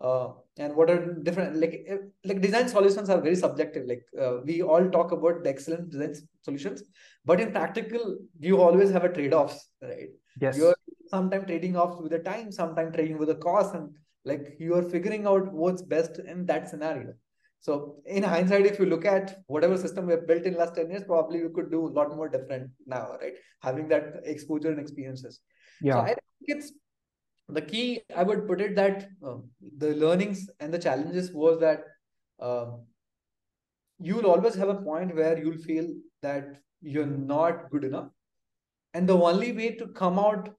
uh, 0.00 0.28
and 0.58 0.74
what 0.74 0.90
are 0.90 1.14
different 1.22 1.56
like 1.56 1.84
eh, 1.88 1.96
like 2.24 2.40
design 2.40 2.68
solutions 2.68 3.08
are 3.08 3.20
very 3.20 3.36
subjective 3.36 3.86
like 3.86 4.04
uh, 4.20 4.38
we 4.44 4.62
all 4.62 4.88
talk 4.90 5.12
about 5.12 5.42
the 5.42 5.50
excellent 5.50 5.90
design 5.90 6.14
solutions 6.42 6.82
but 7.24 7.40
in 7.40 7.50
practical 7.50 8.18
you 8.38 8.60
always 8.60 8.90
have 8.90 9.04
a 9.04 9.12
trade-offs 9.12 9.68
right 9.82 10.08
yes 10.40 10.56
you're 10.56 10.76
sometimes 11.08 11.46
trading 11.46 11.76
off 11.76 12.00
with 12.00 12.12
the 12.12 12.18
time 12.18 12.52
sometimes 12.52 12.94
trading 12.94 13.18
with 13.18 13.28
the 13.28 13.36
cost 13.36 13.74
and 13.74 13.88
like 14.24 14.56
you 14.58 14.74
are 14.74 14.82
figuring 14.82 15.26
out 15.26 15.52
what's 15.52 15.82
best 15.82 16.18
in 16.18 16.44
that 16.46 16.68
scenario 16.68 17.12
so 17.66 17.96
in 18.06 18.22
hindsight, 18.22 18.64
if 18.64 18.78
you 18.78 18.86
look 18.86 19.04
at 19.04 19.40
whatever 19.48 19.76
system 19.76 20.06
we 20.06 20.12
have 20.12 20.26
built 20.28 20.44
in 20.44 20.54
last 20.54 20.76
10 20.76 20.88
years, 20.88 21.02
probably 21.04 21.42
we 21.42 21.52
could 21.52 21.68
do 21.68 21.86
a 21.86 21.88
lot 21.88 22.14
more 22.14 22.28
different 22.28 22.70
now, 22.86 23.16
right? 23.20 23.32
Having 23.60 23.88
that 23.88 24.20
exposure 24.24 24.70
and 24.70 24.78
experiences. 24.78 25.40
Yeah. 25.80 25.94
So 25.94 26.00
I 26.00 26.06
think 26.06 26.18
it's 26.40 26.72
the 27.48 27.62
key, 27.62 28.02
I 28.14 28.22
would 28.22 28.46
put 28.46 28.60
it 28.60 28.74
that 28.76 29.08
um, 29.24 29.44
the 29.78 29.94
learnings 29.94 30.48
and 30.60 30.72
the 30.72 30.78
challenges 30.78 31.32
was 31.32 31.60
that 31.60 31.84
um, 32.40 32.84
you 33.98 34.16
will 34.16 34.26
always 34.26 34.54
have 34.54 34.68
a 34.68 34.82
point 34.82 35.14
where 35.14 35.38
you'll 35.38 35.58
feel 35.58 35.88
that 36.22 36.60
you're 36.82 37.06
not 37.06 37.70
good 37.70 37.84
enough. 37.84 38.08
And 38.94 39.08
the 39.08 39.16
only 39.16 39.52
way 39.52 39.74
to 39.76 39.86
come 39.88 40.18
out 40.18 40.50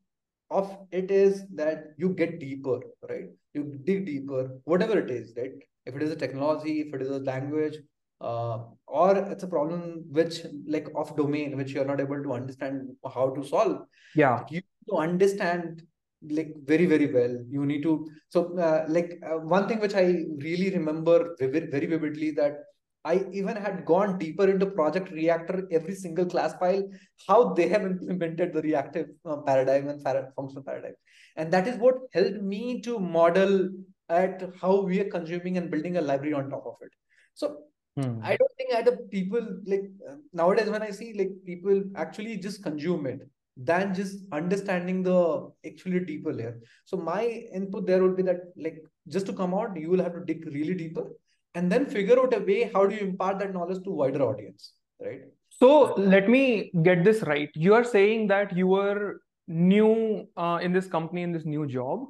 of 0.50 0.78
it 0.92 1.12
is 1.12 1.44
that 1.56 1.88
you 1.98 2.10
get 2.10 2.40
deeper, 2.40 2.80
right? 3.10 3.30
You 3.54 3.80
dig 3.84 4.06
deeper, 4.06 4.60
whatever 4.64 4.98
it 5.00 5.12
is, 5.12 5.34
right? 5.36 5.52
if 5.88 5.96
it 5.96 6.04
is 6.04 6.12
a 6.12 6.22
technology 6.24 6.82
if 6.82 6.94
it 6.94 7.02
is 7.02 7.10
a 7.10 7.20
language 7.32 7.78
uh, 8.22 8.60
or 8.86 9.16
it's 9.18 9.44
a 9.44 9.54
problem 9.56 10.04
which 10.12 10.42
like 10.68 10.88
of 10.96 11.16
domain 11.16 11.56
which 11.58 11.72
you're 11.72 11.92
not 11.92 12.02
able 12.02 12.22
to 12.22 12.34
understand 12.34 12.90
how 13.16 13.30
to 13.36 13.46
solve 13.46 13.78
yeah 14.16 14.44
you 14.50 14.62
to 14.90 14.98
understand 14.98 15.84
like 16.22 16.54
very 16.66 16.86
very 16.86 17.12
well 17.14 17.34
you 17.50 17.66
need 17.66 17.84
to 17.84 18.08
so 18.30 18.58
uh, 18.58 18.86
like 18.88 19.20
uh, 19.26 19.38
one 19.56 19.68
thing 19.68 19.80
which 19.80 19.96
i 19.96 20.06
really 20.48 20.70
remember 20.72 21.36
very, 21.40 21.68
very 21.68 21.86
vividly 21.86 22.32
that 22.32 22.58
i 23.06 23.24
even 23.32 23.56
had 23.56 23.86
gone 23.86 24.18
deeper 24.18 24.50
into 24.50 24.66
project 24.66 25.12
reactor 25.12 25.68
every 25.72 25.96
single 25.96 26.26
class 26.26 26.56
file 26.58 26.84
how 27.28 27.54
they 27.54 27.68
have 27.68 27.84
implemented 27.84 28.54
the 28.54 28.62
reactive 28.62 29.08
uh, 29.26 29.38
paradigm 29.38 29.88
and 29.90 30.02
functional 30.04 30.64
paradigm 30.64 30.96
and 31.36 31.54
that 31.54 31.68
is 31.68 31.78
what 31.78 31.96
helped 32.14 32.42
me 32.42 32.82
to 32.82 33.00
model 33.00 33.70
at 34.10 34.44
how 34.62 34.82
we 34.82 35.00
are 35.00 35.10
consuming 35.10 35.58
and 35.58 35.70
building 35.70 35.98
a 35.98 36.02
library 36.02 36.34
on 36.34 36.50
top 36.50 36.66
of 36.66 36.76
it. 36.82 36.92
So 37.34 37.58
hmm. 37.96 38.20
I 38.24 38.38
don't 38.38 38.52
think 38.58 38.86
the 38.86 38.98
people 39.12 39.46
like 39.66 39.90
uh, 40.10 40.16
nowadays 40.34 40.70
when 40.70 40.82
I 40.82 40.92
see 40.92 41.14
like 41.14 41.32
people 41.46 41.84
actually 41.96 42.38
just 42.38 42.64
consume 42.64 43.06
it 43.06 43.28
than 43.64 43.94
just 43.94 44.20
understanding 44.32 45.04
the 45.04 45.50
actually 45.66 46.00
deeper 46.02 46.32
layer. 46.32 46.60
So 46.86 46.98
my 46.98 47.24
input 47.54 47.88
there 47.88 48.04
would 48.04 48.16
be 48.16 48.24
that 48.24 48.42
like 48.56 48.84
just 49.08 49.26
to 49.28 49.34
come 49.34 49.54
out, 49.54 49.78
you 49.78 49.90
will 49.90 50.04
have 50.04 50.14
to 50.14 50.24
dig 50.26 50.46
really 50.46 50.76
deeper 50.76 51.08
and 51.56 51.72
then 51.72 51.86
figure 51.86 52.20
out 52.20 52.34
a 52.34 52.40
way 52.40 52.70
how 52.74 52.86
do 52.86 52.96
you 52.96 53.02
impart 53.02 53.40
that 53.40 53.54
knowledge 53.54 53.84
to 53.84 53.92
wider 53.92 54.22
audience, 54.22 54.74
right? 55.04 55.22
So 55.50 55.96
let 55.96 56.30
me 56.30 56.72
get 56.84 57.04
this 57.04 57.24
right. 57.24 57.50
You 57.56 57.74
are 57.74 57.84
saying 57.84 58.28
that 58.28 58.56
you 58.56 58.68
were 58.68 59.22
new 59.48 60.28
uh, 60.36 60.60
in 60.62 60.74
this 60.74 60.88
company 60.88 61.24
in 61.24 61.32
this 61.32 61.46
new 61.46 61.66
job 61.66 62.08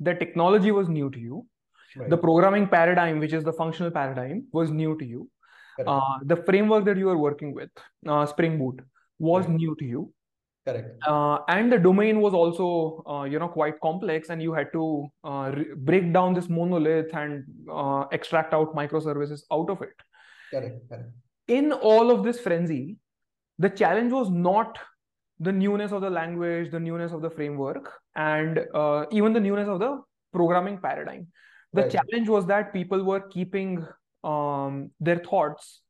the 0.00 0.14
technology 0.14 0.70
was 0.70 0.88
new 0.88 1.10
to 1.10 1.18
you 1.18 1.46
right. 1.96 2.10
the 2.10 2.16
programming 2.16 2.66
paradigm 2.66 3.18
which 3.18 3.32
is 3.32 3.44
the 3.44 3.52
functional 3.52 3.90
paradigm 3.90 4.46
was 4.52 4.70
new 4.70 4.96
to 4.98 5.04
you 5.04 5.28
uh, 5.86 6.18
the 6.24 6.36
framework 6.36 6.84
that 6.84 6.96
you 6.96 7.06
were 7.06 7.18
working 7.18 7.54
with 7.54 7.70
uh, 8.08 8.26
spring 8.26 8.58
boot 8.58 8.80
was 9.18 9.46
right. 9.46 9.56
new 9.56 9.74
to 9.78 9.84
you 9.84 10.12
correct 10.66 11.02
uh, 11.06 11.38
and 11.48 11.70
the 11.70 11.78
domain 11.78 12.20
was 12.20 12.34
also 12.34 13.02
uh, 13.06 13.24
you 13.24 13.38
know 13.38 13.48
quite 13.48 13.78
complex 13.80 14.30
and 14.30 14.42
you 14.42 14.52
had 14.52 14.72
to 14.72 15.06
uh, 15.24 15.52
re- 15.54 15.74
break 15.76 16.12
down 16.12 16.34
this 16.34 16.48
monolith 16.48 17.14
and 17.14 17.44
uh, 17.70 18.04
extract 18.12 18.54
out 18.54 18.74
microservices 18.74 19.42
out 19.52 19.68
of 19.68 19.82
it 19.82 19.94
correct 20.50 20.88
correct 20.88 21.10
in 21.48 21.72
all 21.72 22.10
of 22.10 22.24
this 22.24 22.40
frenzy 22.40 22.96
the 23.58 23.70
challenge 23.70 24.12
was 24.12 24.30
not 24.30 24.78
the 25.40 25.52
newness 25.52 25.92
of 25.92 26.00
the 26.00 26.10
language, 26.10 26.70
the 26.70 26.80
newness 26.80 27.12
of 27.12 27.22
the 27.22 27.30
framework, 27.30 27.92
and 28.16 28.60
uh, 28.74 29.04
even 29.10 29.32
the 29.32 29.40
newness 29.40 29.68
of 29.68 29.78
the 29.78 30.02
programming 30.32 30.78
paradigm. 30.78 31.26
The 31.72 31.82
right. 31.82 31.90
challenge 31.90 32.28
was 32.28 32.46
that 32.46 32.72
people 32.72 33.02
were 33.02 33.20
keeping 33.20 33.86
um, 34.22 34.90
their 35.00 35.18
thoughts 35.18 35.80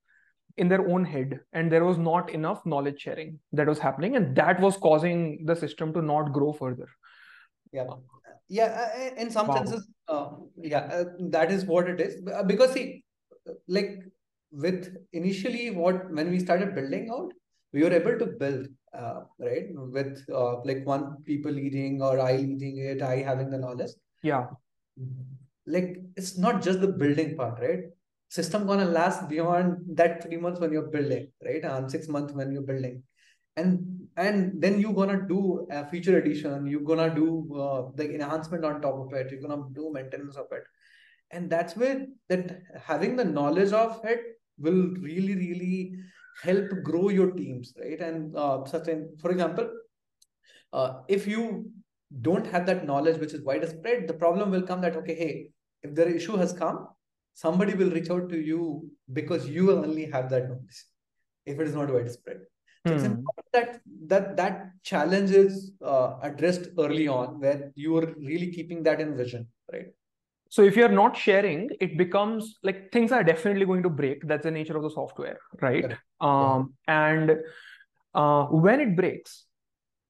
in 0.57 0.69
their 0.69 0.87
own 0.89 1.05
head, 1.05 1.41
and 1.53 1.71
there 1.71 1.85
was 1.85 1.99
not 1.99 2.31
enough 2.31 2.65
knowledge 2.65 3.01
sharing 3.01 3.39
that 3.53 3.67
was 3.67 3.79
happening, 3.79 4.17
and 4.17 4.37
that 4.37 4.61
was 4.61 4.77
causing 4.77 5.45
the 5.45 5.57
system 5.57 5.93
to 5.93 6.03
not 6.03 6.33
grow 6.33 6.53
further. 6.53 6.89
Yeah, 7.73 7.87
yeah. 8.49 8.91
Uh, 8.95 9.21
in 9.21 9.31
some 9.31 9.49
wow. 9.49 9.57
senses, 9.57 9.89
uh, 10.09 10.31
yeah, 10.57 10.85
uh, 10.93 11.05
that 11.31 11.51
is 11.51 11.65
what 11.65 11.89
it 11.89 12.01
is. 12.01 12.23
Uh, 12.33 12.43
because 12.45 12.73
see, 12.73 13.05
like 13.67 13.99
with 14.53 14.97
initially 15.13 15.71
what 15.71 16.11
when 16.13 16.31
we 16.31 16.39
started 16.39 16.75
building 16.75 17.11
out, 17.13 17.33
we 17.73 17.83
were 17.83 17.93
able 17.93 18.19
to 18.19 18.27
build 18.27 18.69
uh, 18.95 19.21
right? 19.39 19.67
With 19.73 20.25
uh, 20.33 20.61
like 20.65 20.87
one 20.87 21.23
people 21.25 21.51
leading 21.51 22.01
or 22.03 22.21
I 22.21 22.37
leading 22.37 22.79
it, 22.79 23.03
I 23.03 23.17
having 23.17 23.51
the 23.51 23.59
knowledge. 23.59 23.91
Yeah. 24.23 24.47
Like 25.67 25.99
it's 26.17 26.39
not 26.39 26.63
just 26.63 26.81
the 26.81 26.89
building 26.89 27.37
part, 27.37 27.61
right? 27.61 27.85
System 28.35 28.67
gonna 28.67 28.85
last 28.85 29.29
beyond 29.29 29.77
that 29.99 30.23
three 30.23 30.39
months 30.45 30.61
when 30.61 30.73
you're 30.73 30.91
building, 30.95 31.27
right? 31.45 31.65
And 31.65 31.91
six 31.91 32.09
months 32.09 32.33
when 32.33 32.51
you're 32.53 32.69
building, 32.71 33.03
and 33.57 33.69
and 34.17 34.61
then 34.63 34.81
you're 34.81 34.99
gonna 35.01 35.21
do 35.29 35.67
a 35.71 35.87
feature 35.93 36.19
addition. 36.19 36.67
You're 36.67 36.89
gonna 36.89 37.15
do 37.15 37.29
uh, 37.65 37.83
the 37.95 38.07
enhancement 38.15 38.65
on 38.65 38.81
top 38.87 38.99
of 39.05 39.13
it. 39.21 39.31
You're 39.31 39.45
gonna 39.47 39.63
do 39.73 39.93
maintenance 39.99 40.37
of 40.37 40.47
it, 40.51 40.65
and 41.31 41.49
that's 41.49 41.77
where 41.77 42.07
that 42.29 42.59
having 42.91 43.15
the 43.17 43.25
knowledge 43.25 43.73
of 43.73 44.01
it 44.05 44.21
will 44.59 44.83
really 45.09 45.37
really 45.37 45.93
help 46.43 46.75
grow 46.83 47.09
your 47.11 47.31
teams, 47.31 47.73
right? 47.81 48.01
And 48.01 48.37
uh, 48.37 48.65
certain, 48.65 49.17
for 49.21 49.31
example, 49.31 49.71
uh, 50.73 51.03
if 51.09 51.27
you 51.27 51.71
don't 52.21 52.47
have 52.47 52.67
that 52.67 52.87
knowledge 52.87 53.19
which 53.19 53.33
is 53.33 53.43
widespread, 53.43 54.09
the 54.09 54.15
problem 54.15 54.51
will 54.51 54.63
come 54.63 54.81
that 54.81 54.97
okay, 54.97 55.15
hey, 55.15 55.51
if 55.83 55.95
the 55.95 56.09
issue 56.09 56.37
has 56.37 56.53
come, 56.53 56.89
somebody 57.35 57.75
will 57.75 57.91
reach 57.91 58.11
out 58.11 58.29
to 58.31 58.41
you 58.41 58.89
because 59.13 59.49
you 59.49 59.73
only 59.73 60.07
have 60.07 60.31
that 60.31 60.49
knowledge. 60.49 60.85
If 61.47 61.61
it 61.61 61.69
is 61.69 61.75
not 61.75 61.93
widespread, 61.93 62.39
so 62.87 62.93
hmm. 62.93 62.97
it's 62.97 63.05
important 63.05 63.47
that 63.53 63.81
that 64.07 64.37
that 64.37 64.71
challenge 64.83 65.31
is 65.31 65.73
uh, 65.85 66.17
addressed 66.23 66.69
early 66.79 67.07
on, 67.09 67.41
where 67.41 67.71
you 67.75 67.97
are 67.99 68.15
really 68.17 68.51
keeping 68.51 68.83
that 68.85 69.01
in 69.01 69.17
vision, 69.17 69.47
right? 69.73 69.87
So 70.49 70.63
if 70.63 70.77
you're 70.77 70.89
not 70.89 71.17
sharing, 71.17 71.71
it 71.81 71.99
becomes 71.99 72.59
like 72.63 72.93
things 72.93 73.11
are 73.11 73.25
definitely 73.25 73.67
going 73.67 73.83
to 73.83 73.91
break. 73.91 74.27
That's 74.27 74.45
the 74.45 74.51
nature 74.51 74.77
of 74.77 74.85
the 74.85 74.91
software, 74.91 75.39
right? 75.61 75.97
Um, 76.21 76.75
yeah. 76.87 77.09
And 77.09 77.37
uh, 78.15 78.45
when 78.45 78.81
it 78.81 78.97
breaks, 78.97 79.47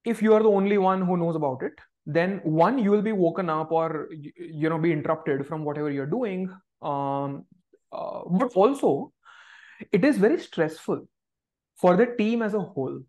if 0.04 0.21
you 0.21 0.35
are 0.35 0.43
the 0.43 0.50
only 0.50 0.78
one 0.78 1.00
who 1.00 1.16
knows 1.16 1.35
about 1.35 1.62
it, 1.62 1.73
then 2.07 2.40
one 2.45 2.78
you 2.78 2.90
will 2.90 3.02
be 3.02 3.12
woken 3.12 3.49
up 3.49 3.73
or 3.73 4.09
you 4.11 4.69
know 4.69 4.78
be 4.78 4.93
interrupted 4.93 5.47
from 5.47 5.64
whatever 5.64 5.90
you're 5.90 6.07
doing. 6.07 6.50
Um, 6.83 7.47
uh, 7.93 8.23
but 8.31 8.52
also, 8.54 9.12
it 9.93 10.04
is 10.04 10.19
very 10.19 10.38
stressful 10.38 11.07
for 11.76 11.97
the 11.97 12.07
team 12.07 12.43
as 12.43 12.54
a 12.54 12.61
whole. 12.61 13.00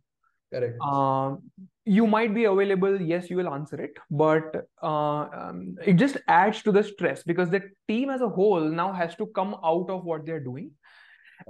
Correct. 0.52 0.80
Um, 0.82 1.52
you 1.86 2.08
might 2.08 2.34
be 2.34 2.46
available 2.46 3.00
yes 3.00 3.30
you 3.30 3.38
will 3.38 3.54
answer 3.54 3.80
it 3.80 3.98
but 4.10 4.68
uh, 4.82 5.28
um, 5.42 5.76
it 5.86 5.94
just 5.94 6.18
adds 6.28 6.64
to 6.64 6.72
the 6.72 6.84
stress 6.84 7.24
because 7.24 7.50
the 7.50 7.62
team 7.88 8.10
as 8.10 8.22
a 8.22 8.30
whole 8.30 8.60
now 8.60 8.92
has 8.92 9.16
to 9.16 9.28
come 9.28 9.56
out 9.64 9.90
of 9.90 10.04
what 10.04 10.26
they're 10.26 10.44
doing 10.44 10.72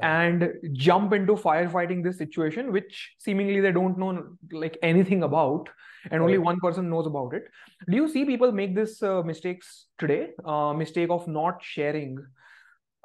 and 0.02 0.52
jump 0.74 1.14
into 1.14 1.34
firefighting 1.36 2.04
this 2.04 2.18
situation 2.18 2.72
which 2.72 3.14
seemingly 3.18 3.62
they 3.62 3.72
don't 3.72 3.98
know 3.98 4.36
like 4.52 4.78
anything 4.82 5.24
about 5.24 5.70
and 6.12 6.22
only 6.22 6.38
one 6.38 6.60
person 6.60 6.90
knows 6.90 7.08
about 7.08 7.34
it. 7.34 7.44
Do 7.90 7.96
you 7.96 8.08
see 8.08 8.26
people 8.26 8.52
make 8.52 8.76
this 8.76 9.02
uh, 9.02 9.24
mistakes 9.24 9.88
today? 9.98 10.30
Uh, 10.44 10.74
mistake 10.74 11.10
of 11.10 11.28
not 11.28 11.64
sharing 11.64 12.18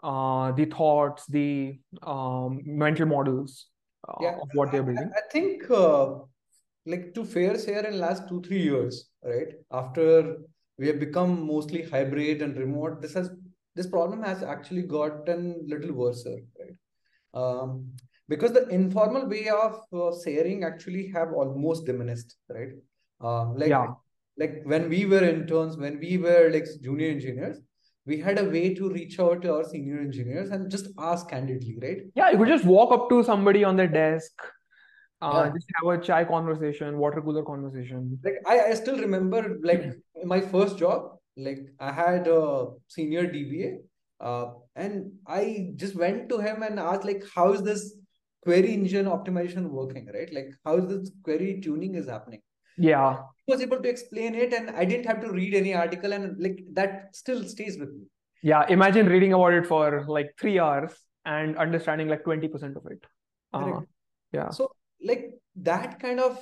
uh, 0.03 0.53
the 0.53 0.65
thoughts 0.67 1.27
the 1.27 1.79
um, 2.03 2.61
mental 2.65 3.07
models 3.07 3.67
uh, 4.09 4.15
yeah, 4.21 4.37
of 4.41 4.49
what 4.55 4.73
they're 4.73 4.83
building? 4.83 5.11
I, 5.15 5.19
I 5.19 5.23
think 5.31 5.71
uh, 5.71 6.15
like 6.87 7.15
to 7.15 7.25
fair 7.25 7.59
share 7.59 7.87
in 7.87 7.99
last 7.99 8.29
two 8.29 8.41
three 8.43 8.63
years 8.63 9.09
right? 9.23 9.55
After 9.71 10.39
we 10.79 10.87
have 10.87 10.99
become 10.99 11.47
mostly 11.47 11.83
hybrid 11.83 12.43
and 12.43 12.57
remote 12.57 13.03
this 13.03 13.15
has 13.15 13.31
this 13.77 13.87
problem 13.87 14.23
has 14.23 14.43
actually 14.43 14.83
gotten 14.83 15.65
little 15.67 15.93
worse 15.93 16.27
right? 16.27 16.75
Um, 17.35 17.93
because 18.29 18.53
the 18.53 18.69
informal 18.69 19.27
way 19.29 19.49
of 19.49 19.81
uh, 19.93 20.17
sharing 20.25 20.65
actually 20.65 21.09
have 21.09 21.33
almost 21.33 21.85
diminished 21.85 22.35
right 22.49 22.73
uh, 23.21 23.47
like 23.53 23.69
yeah. 23.69 23.87
like 24.37 24.63
when 24.65 24.89
we 24.89 25.05
were 25.07 25.23
interns 25.23 25.77
when 25.77 25.99
we 25.99 26.17
were 26.19 26.51
like 26.53 26.67
junior 26.83 27.09
engineers 27.09 27.59
we 28.07 28.19
had 28.19 28.39
a 28.39 28.45
way 28.45 28.75
to 28.75 28.89
reach 28.91 29.21
out 29.21 29.43
to 29.43 29.53
our 29.55 29.65
senior 29.65 29.99
engineers 30.01 30.51
and 30.51 30.71
just 30.71 30.89
ask 30.99 31.29
candidly 31.29 31.77
right? 31.83 32.03
Yeah 32.15 32.31
you 32.31 32.39
could 32.39 32.49
just 32.49 32.65
walk 32.65 32.93
up 32.93 33.09
to 33.11 33.23
somebody 33.23 33.65
on 33.65 33.77
their 33.77 33.89
desk 33.89 34.33
uh, 35.23 35.45
Yeah. 35.45 35.51
just 35.55 35.71
have 35.77 35.89
a 35.95 36.03
chai 36.03 36.25
conversation 36.25 36.97
water 36.97 37.21
cooler 37.21 37.43
conversation. 37.43 38.19
Like 38.25 38.37
I, 38.47 38.71
I 38.71 38.75
still 38.75 38.99
remember 38.99 39.59
like 39.63 39.93
my 40.25 40.41
first 40.41 40.79
job 40.79 41.17
like 41.37 41.61
i 41.79 41.93
had 41.93 42.27
a 42.27 42.67
senior 42.89 43.25
dba 43.33 43.79
uh, 44.21 44.47
and 44.75 45.13
i 45.27 45.71
just 45.77 45.95
went 45.95 46.29
to 46.29 46.39
him 46.39 46.63
and 46.63 46.79
asked 46.79 47.05
like 47.05 47.23
how 47.35 47.53
is 47.53 47.63
this 47.63 47.97
query 48.43 48.73
engine 48.75 49.07
optimization 49.07 49.69
working? 49.69 50.09
Right? 50.13 50.33
Like 50.33 50.51
how 50.65 50.79
is 50.79 50.87
this 50.87 51.11
query 51.23 51.61
tuning 51.63 51.95
is 51.95 52.09
happening 52.09 52.41
yeah. 52.81 53.19
He 53.47 53.53
was 53.53 53.63
able 53.63 53.83
to 53.83 53.89
explain 53.89 54.35
it 54.35 54.53
and 54.53 54.71
i 54.71 54.85
didn't 54.85 55.07
have 55.07 55.21
to 55.23 55.31
read 55.31 55.55
any 55.55 55.75
article 55.75 56.13
and 56.13 56.41
like 56.41 56.61
that 56.73 57.09
still 57.13 57.45
stays 57.45 57.79
with 57.79 57.91
me. 57.91 58.05
Yeah 58.43 58.67
imagine 58.69 59.07
reading 59.07 59.33
about 59.33 59.53
it 59.53 59.67
for 59.67 60.05
like 60.07 60.31
three 60.41 60.59
hours 60.59 60.93
and 61.25 61.57
understanding 61.59 62.09
like 62.09 62.25
20% 62.25 62.77
of 62.77 62.87
it. 62.87 63.05
Uh, 63.53 63.81
yeah. 64.33 64.51
So 64.51 64.71
like 65.03 65.31
that 65.57 65.99
kind 66.01 66.21
of 66.21 66.39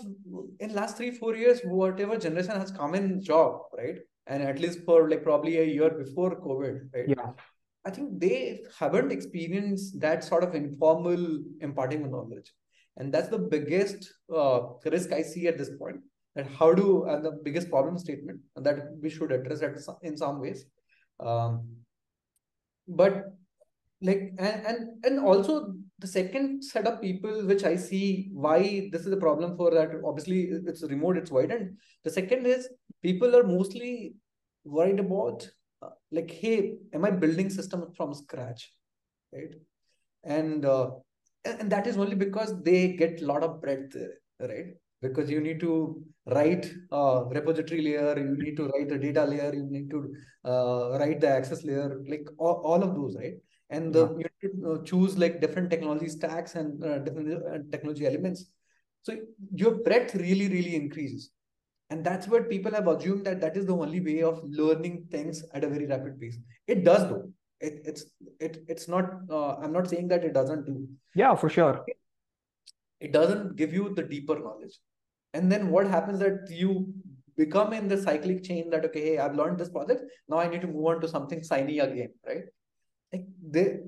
in 0.61 0.75
last 0.75 0.97
three 0.97 1.11
four 1.11 1.35
years 1.35 1.61
whatever 1.64 2.16
generation 2.16 2.59
has 2.61 2.71
come 2.71 2.95
in 2.95 3.23
job 3.23 3.62
right? 3.76 3.99
And 4.26 4.42
at 4.42 4.59
least 4.59 4.80
for 4.85 5.09
like 5.09 5.23
probably 5.23 5.59
a 5.59 5.64
year 5.64 5.90
before 5.90 6.40
covid 6.40 6.80
right? 6.95 7.09
Yeah. 7.09 7.30
I 7.87 7.90
think 7.90 8.21
they 8.21 8.61
haven't 8.78 9.12
experienced 9.12 9.99
that 10.00 10.23
sort 10.23 10.45
of 10.45 10.54
informal 10.54 11.42
imparting 11.61 12.04
of 12.04 12.11
knowledge. 12.11 12.52
And 12.99 13.14
that's 13.14 13.28
the 13.28 13.38
biggest 13.38 14.12
uh, 14.35 14.61
risk 14.85 15.12
I 15.12 15.23
see 15.23 15.47
at 15.47 15.57
this 15.57 15.71
point. 15.78 16.00
That 16.35 16.47
how 16.47 16.73
do, 16.73 17.04
and 17.04 17.25
the 17.25 17.32
biggest 17.42 17.70
problem 17.70 17.99
statement 17.99 18.40
that 18.56 18.78
we 19.02 19.11
should 19.11 19.32
address 19.32 19.62
at 19.62 19.80
some, 19.80 19.97
in 20.02 20.16
some 20.16 20.40
ways. 20.40 20.64
Um, 21.20 21.68
but 22.87 23.26
like, 24.00 24.32
and, 24.38 24.66
and, 24.66 24.88
and 25.04 25.20
also 25.20 25.75
the 25.99 26.06
second 26.06 26.62
set 26.62 26.87
of 26.87 27.00
people 27.00 27.44
which 27.44 27.64
I 27.64 27.75
see 27.75 28.28
why 28.32 28.88
this 28.92 29.04
is 29.04 29.12
a 29.12 29.16
problem 29.16 29.56
for 29.56 29.73
that, 29.73 29.90
obviously 30.04 30.42
it's 30.66 30.85
remote, 30.85 31.16
it's 31.16 31.32
wide. 31.32 31.50
And 31.50 31.76
the 32.04 32.11
second 32.11 32.47
is 32.47 32.68
people 33.02 33.35
are 33.35 33.42
mostly 33.42 34.14
worried 34.64 35.00
about 35.00 35.49
uh, 35.82 35.90
like 36.11 36.30
hey 36.30 36.75
am 36.92 37.04
i 37.04 37.11
building 37.11 37.50
system 37.50 37.85
from 37.97 38.14
scratch 38.14 38.73
right 39.32 39.54
and 40.25 40.64
uh, 40.64 40.90
and 41.44 41.70
that 41.70 41.87
is 41.87 41.97
only 41.97 42.16
because 42.16 42.61
they 42.62 42.92
get 43.02 43.23
a 43.23 43.26
lot 43.26 43.43
of 43.43 43.60
breadth 43.62 43.97
right 44.41 44.75
because 45.00 45.30
you 45.30 45.41
need 45.41 45.61
to 45.61 46.02
write 46.26 46.71
a 46.93 47.25
repository 47.30 47.82
layer 47.82 48.19
you 48.19 48.37
need 48.37 48.56
to 48.56 48.69
write 48.69 48.91
a 48.91 48.99
data 48.99 49.25
layer 49.25 49.52
you 49.54 49.67
need 49.71 49.89
to 49.91 50.13
uh, 50.45 50.99
write 50.99 51.21
the 51.21 51.28
access 51.28 51.65
layer 51.65 52.00
like 52.08 52.26
all, 52.39 52.61
all 52.65 52.82
of 52.82 52.95
those 52.95 53.17
right? 53.17 53.34
And 53.71 53.93
the, 53.93 54.08
you 54.08 54.17
need 54.17 54.63
to 54.63 54.73
uh, 54.73 54.82
choose 54.82 55.19
like 55.19 55.41
different 55.41 55.71
technology 55.71 56.08
stacks 56.08 56.54
and 56.54 56.82
uh, 56.82 56.99
different 57.00 57.32
uh, 57.34 57.58
technology 57.71 58.06
elements. 58.06 58.47
So 59.02 59.15
your 59.54 59.73
breadth 59.82 60.15
really 60.15 60.49
really 60.49 60.75
increases. 60.75 61.30
And 61.91 62.04
that's 62.04 62.28
what 62.28 62.50
people 62.50 62.73
have 62.73 62.87
assumed 62.89 63.25
that 63.26 63.41
that 63.41 63.56
is 63.56 63.67
the 63.67 63.76
only 63.76 64.00
way 64.00 64.23
of 64.23 64.43
learning 64.45 65.06
things 65.11 65.43
at 65.54 65.65
a 65.65 65.69
very 65.69 65.87
rapid 65.87 66.21
pace. 66.21 66.39
It 66.67 66.84
does 66.84 67.08
though. 67.08 67.30
It, 67.61 67.82
it's 67.84 68.04
it, 68.39 68.65
it's 68.69 68.87
not 68.87 69.11
uh, 69.28 69.56
i'm 69.56 69.73
not 69.73 69.89
saying 69.89 70.06
that 70.08 70.25
it 70.25 70.32
doesn't 70.32 70.65
do. 70.65 70.89
Yeah 71.15 71.34
for 71.34 71.49
sure 71.49 71.84
it 73.00 73.13
doesn't 73.13 73.56
give 73.56 73.73
you 73.73 73.95
the 73.95 74.02
deeper 74.02 74.39
knowledge. 74.39 74.78
And 75.34 75.50
then 75.50 75.69
what 75.71 75.87
happens 75.87 76.19
that 76.21 76.49
you 76.50 76.93
become 77.37 77.73
in 77.73 77.87
the 77.87 77.97
cyclic 77.97 78.43
chain 78.43 78.69
that 78.71 78.84
okay 78.84 79.00
hey 79.00 79.19
i've 79.19 79.37
learned 79.37 79.58
this 79.58 79.69
project. 79.69 80.02
Now 80.28 80.39
i 80.39 80.49
need 80.49 80.61
to 80.63 80.67
move 80.67 80.87
on 80.87 81.00
to 81.00 81.08
something 81.08 81.43
shiny 81.43 81.78
again 81.78 82.11
right? 82.26 82.45
Like 83.13 83.26
they 83.56 83.78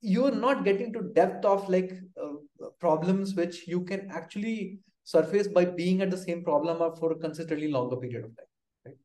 you're 0.00 0.34
not 0.34 0.64
getting 0.64 0.92
to 0.92 1.02
depth 1.14 1.44
of 1.44 1.68
like 1.68 1.92
uh, 2.22 2.68
problems 2.80 3.34
which 3.34 3.66
you 3.66 3.82
can 3.82 4.08
actually 4.10 4.78
surface 5.04 5.48
by 5.48 5.64
being 5.64 6.00
at 6.02 6.10
the 6.10 6.16
same 6.16 6.42
problem 6.42 6.78
for 6.98 7.12
a 7.12 7.16
consistently 7.16 7.68
longer 7.68 7.96
period 7.96 8.24
of 8.24 8.36
time 8.36 8.46
right? 8.86 8.96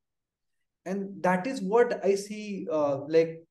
And 0.85 1.21
that 1.23 1.45
is 1.45 1.61
what 1.61 2.03
i 2.05 2.15
see 2.15 2.67
uh, 2.71 2.99
like 3.07 3.43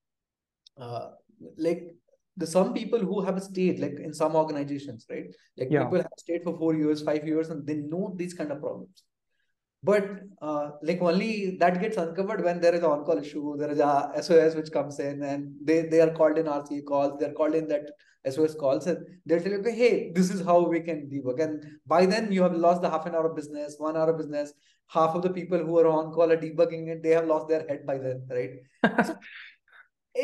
uh, 0.78 1.10
like 1.56 1.94
the 2.38 2.46
some 2.46 2.72
people 2.74 3.00
who 3.00 3.20
have 3.20 3.42
stayed 3.42 3.78
like 3.80 3.98
in 4.08 4.14
some 4.14 4.34
organizations 4.36 5.06
right? 5.10 5.26
Like 5.56 5.70
Yeah. 5.70 5.84
people 5.84 5.98
have 5.98 6.18
stayed 6.18 6.42
for 6.44 6.56
four 6.56 6.74
years 6.74 7.02
five 7.02 7.26
years 7.26 7.50
and 7.50 7.66
they 7.66 7.76
know 7.76 8.14
these 8.16 8.34
kind 8.34 8.52
of 8.52 8.60
problems. 8.60 9.02
But 9.82 10.06
uh, 10.42 10.70
like 10.82 11.00
only 11.00 11.56
that 11.60 11.80
gets 11.80 11.96
uncovered 11.96 12.42
when 12.44 12.60
there 12.60 12.74
is 12.74 12.80
an 12.80 12.90
on-call 12.90 13.18
issue 13.18 13.56
there 13.58 13.70
is 13.70 13.78
a 13.78 14.22
sos 14.22 14.56
which 14.56 14.72
comes 14.72 14.98
in 14.98 15.22
and 15.22 15.52
they 15.62 15.82
they 15.82 16.00
are 16.00 16.10
called 16.10 16.36
in 16.36 16.46
rca 16.46 16.84
calls 16.84 17.12
they're 17.20 17.32
called 17.40 17.54
in 17.54 17.68
that 17.68 17.84
sos 18.36 18.56
calls 18.62 18.88
and 18.88 18.98
they're 19.24 19.40
telling 19.44 19.60
okay 19.60 19.76
hey 19.82 20.12
this 20.16 20.30
is 20.34 20.44
how 20.44 20.58
we 20.72 20.80
can 20.80 21.08
debug 21.12 21.40
and 21.44 21.64
by 21.86 22.04
then 22.06 22.32
you 22.32 22.42
have 22.42 22.56
lost 22.66 22.82
the 22.82 22.90
half 22.90 23.06
an 23.06 23.14
hour 23.14 23.30
of 23.30 23.36
business 23.36 23.76
one 23.78 23.96
hour 23.96 24.10
of 24.10 24.18
business. 24.18 24.52
Half 24.90 25.14
of 25.14 25.22
the 25.22 25.28
people 25.30 25.58
who 25.58 25.78
are 25.78 25.86
on 25.86 26.12
call 26.12 26.32
are 26.32 26.36
debugging 26.36 26.88
it 26.88 27.02
they 27.02 27.10
have 27.10 27.26
lost 27.26 27.46
their 27.48 27.64
head 27.68 27.86
by 27.86 27.98
then 27.98 28.26
right? 28.30 28.52
So 29.06 29.16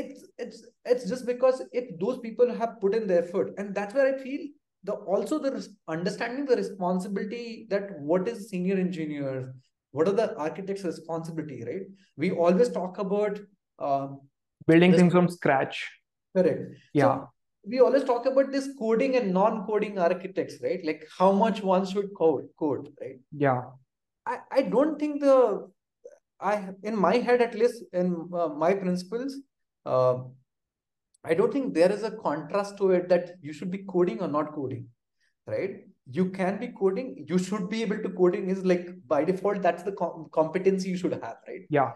it's 0.01 0.25
it's 0.45 0.59
it's 0.93 1.09
just 1.09 1.27
because 1.27 1.63
if 1.73 1.89
those 2.03 2.19
people 2.27 2.53
have 2.61 2.81
put 2.81 2.95
in 2.99 3.07
their 3.11 3.25
effort 3.25 3.53
and 3.59 3.75
that's 3.75 3.95
where 3.95 4.07
i 4.13 4.19
feel 4.23 4.47
the 4.89 4.95
also 5.17 5.39
the 5.45 5.53
understanding 5.97 6.45
the 6.47 6.57
responsibility 6.57 7.67
that 7.71 7.93
what 8.11 8.27
is 8.33 8.49
senior 8.49 8.77
engineers 8.77 9.47
what 9.93 10.09
are 10.09 10.17
the 10.21 10.37
architects 10.37 10.85
responsibility 10.85 11.63
right? 11.67 11.83
We 12.17 12.33
always 12.33 12.69
talk 12.69 12.99
about 12.99 13.39
um, 13.79 14.21
building 14.67 14.91
This- 14.91 15.01
things 15.01 15.13
from 15.13 15.29
scratch. 15.29 15.89
Correct. 16.37 16.63
Yeah. 16.93 17.05
so 17.05 17.29
we 17.67 17.81
always 17.81 18.03
talk 18.05 18.27
about 18.27 18.51
this 18.51 18.69
coding 18.79 19.15
and 19.17 19.33
non-coding 19.33 19.99
architects 19.99 20.57
right? 20.65 20.85
Like 20.85 21.07
how 21.19 21.31
much 21.33 21.63
one 21.63 21.87
should 21.87 22.09
code 22.19 22.49
code 22.59 22.89
right? 23.01 23.21
Yeah. 23.45 23.63
I 24.27 24.39
i 24.59 24.63
don't 24.75 24.99
think 24.99 25.21
the 25.21 25.39
i 26.41 26.55
in 26.83 26.97
my 27.07 27.17
head 27.29 27.41
at 27.41 27.55
least 27.55 27.85
in 27.93 28.09
uh, 28.41 28.49
my 28.65 28.75
principles 28.75 29.37
uh, 29.87 30.19
I 31.25 31.35
don't 31.35 31.53
think 31.53 31.75
there 31.75 31.91
is 31.91 32.03
a 32.03 32.11
contrast 32.11 32.77
to 32.79 32.91
it 32.91 33.09
that 33.09 33.33
you 33.41 33.53
should 33.53 33.71
be 33.71 33.79
coding 33.79 34.21
or 34.21 34.29
not 34.29 34.55
coding, 34.55 34.89
right? 35.47 35.85
You 36.11 36.31
can 36.31 36.59
be 36.59 36.69
coding. 36.69 37.25
You 37.29 37.39
should 37.39 37.71
be 37.71 37.83
able 37.83 38.03
to 38.03 38.11
coding 38.11 38.51
is 38.51 38.65
like 38.65 38.91
by 39.07 39.25
default, 39.25 39.63
that's 39.63 39.83
the 39.83 39.93
com- 39.93 40.29
competency 40.33 40.91
you 40.91 40.97
should 40.99 41.13
have, 41.13 41.37
right? 41.49 41.63
yeah 41.71 41.93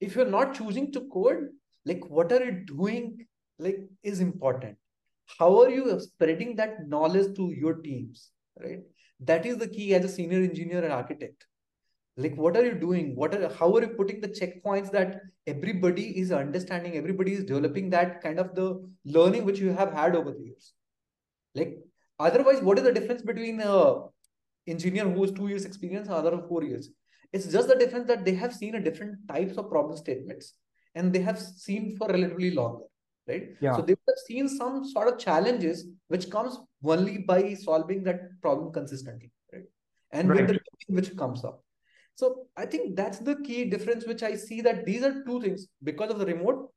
If 0.00 0.14
you're 0.14 0.30
not 0.30 0.54
choosing 0.54 0.92
to 0.92 1.08
code, 1.12 1.48
like 1.86 2.04
what 2.10 2.32
are 2.32 2.44
you 2.44 2.64
doing? 2.66 3.26
Like 3.58 3.78
is 4.02 4.20
important. 4.20 4.76
How 5.38 5.62
are 5.62 5.70
you 5.70 5.98
spreading 6.00 6.56
that 6.56 6.86
knowledge 6.86 7.34
to 7.36 7.50
your 7.50 7.74
teams, 7.74 8.30
right? 8.62 8.80
That 9.20 9.46
is 9.46 9.56
the 9.56 9.68
key 9.68 9.94
as 9.94 10.04
a 10.04 10.08
senior 10.08 10.42
engineer 10.42 10.84
and 10.84 10.92
architect 10.92 11.46
like 12.16 12.36
what 12.36 12.56
are 12.56 12.64
you 12.64 12.74
doing 12.74 13.14
what 13.14 13.34
are 13.34 13.48
how 13.58 13.68
are 13.76 13.82
you 13.82 13.88
putting 14.00 14.20
the 14.20 14.28
checkpoints 14.28 14.90
that 14.90 15.20
everybody 15.46 16.04
is 16.20 16.32
understanding 16.32 16.96
everybody 16.96 17.32
is 17.38 17.44
developing 17.44 17.90
that 17.90 18.20
kind 18.22 18.38
of 18.38 18.54
the 18.54 18.66
learning 19.04 19.44
which 19.44 19.58
you 19.58 19.72
have 19.80 19.92
had 19.92 20.16
over 20.16 20.30
the 20.32 20.44
years 20.48 20.72
like 21.54 21.78
otherwise 22.18 22.62
what 22.62 22.78
is 22.78 22.84
the 22.84 22.92
difference 22.92 23.22
between 23.22 23.60
a 23.60 23.74
engineer 24.66 25.04
who 25.08 25.22
has 25.22 25.32
two 25.32 25.48
years 25.48 25.64
experience 25.64 26.08
and 26.08 26.16
other 26.16 26.40
four 26.48 26.62
years 26.64 26.88
it's 27.32 27.46
just 27.56 27.68
the 27.68 27.76
difference 27.82 28.06
that 28.08 28.24
they 28.24 28.34
have 28.34 28.54
seen 28.54 28.74
a 28.76 28.82
different 28.88 29.16
types 29.28 29.56
of 29.58 29.68
problem 29.70 29.96
statements 29.96 30.54
and 30.94 31.12
they 31.12 31.20
have 31.28 31.38
seen 31.38 31.94
for 31.98 32.08
relatively 32.08 32.50
longer 32.52 32.86
right 33.28 33.46
Yeah. 33.60 33.76
so 33.76 33.82
they 33.82 33.96
have 34.08 34.20
seen 34.26 34.48
some 34.48 34.84
sort 34.94 35.08
of 35.12 35.18
challenges 35.18 35.84
which 36.08 36.30
comes 36.30 36.58
only 36.82 37.18
by 37.18 37.54
solving 37.54 38.02
that 38.08 38.20
problem 38.40 38.72
consistently 38.72 39.30
right 39.52 39.68
and 40.12 40.28
Right. 40.30 40.46
with 40.48 40.56
the 40.56 40.94
which 40.98 41.16
comes 41.16 41.44
up. 41.44 41.62
So 42.16 42.46
I 42.56 42.66
think 42.66 42.96
that's 42.96 43.18
the 43.18 43.36
key 43.36 43.66
difference, 43.66 44.06
which 44.06 44.22
I 44.22 44.34
see 44.34 44.60
that 44.62 44.84
these 44.84 45.02
are 45.02 45.22
two 45.24 45.40
things 45.40 45.68
because 45.84 46.10
of 46.10 46.18
the 46.18 46.26
remote. 46.26 46.70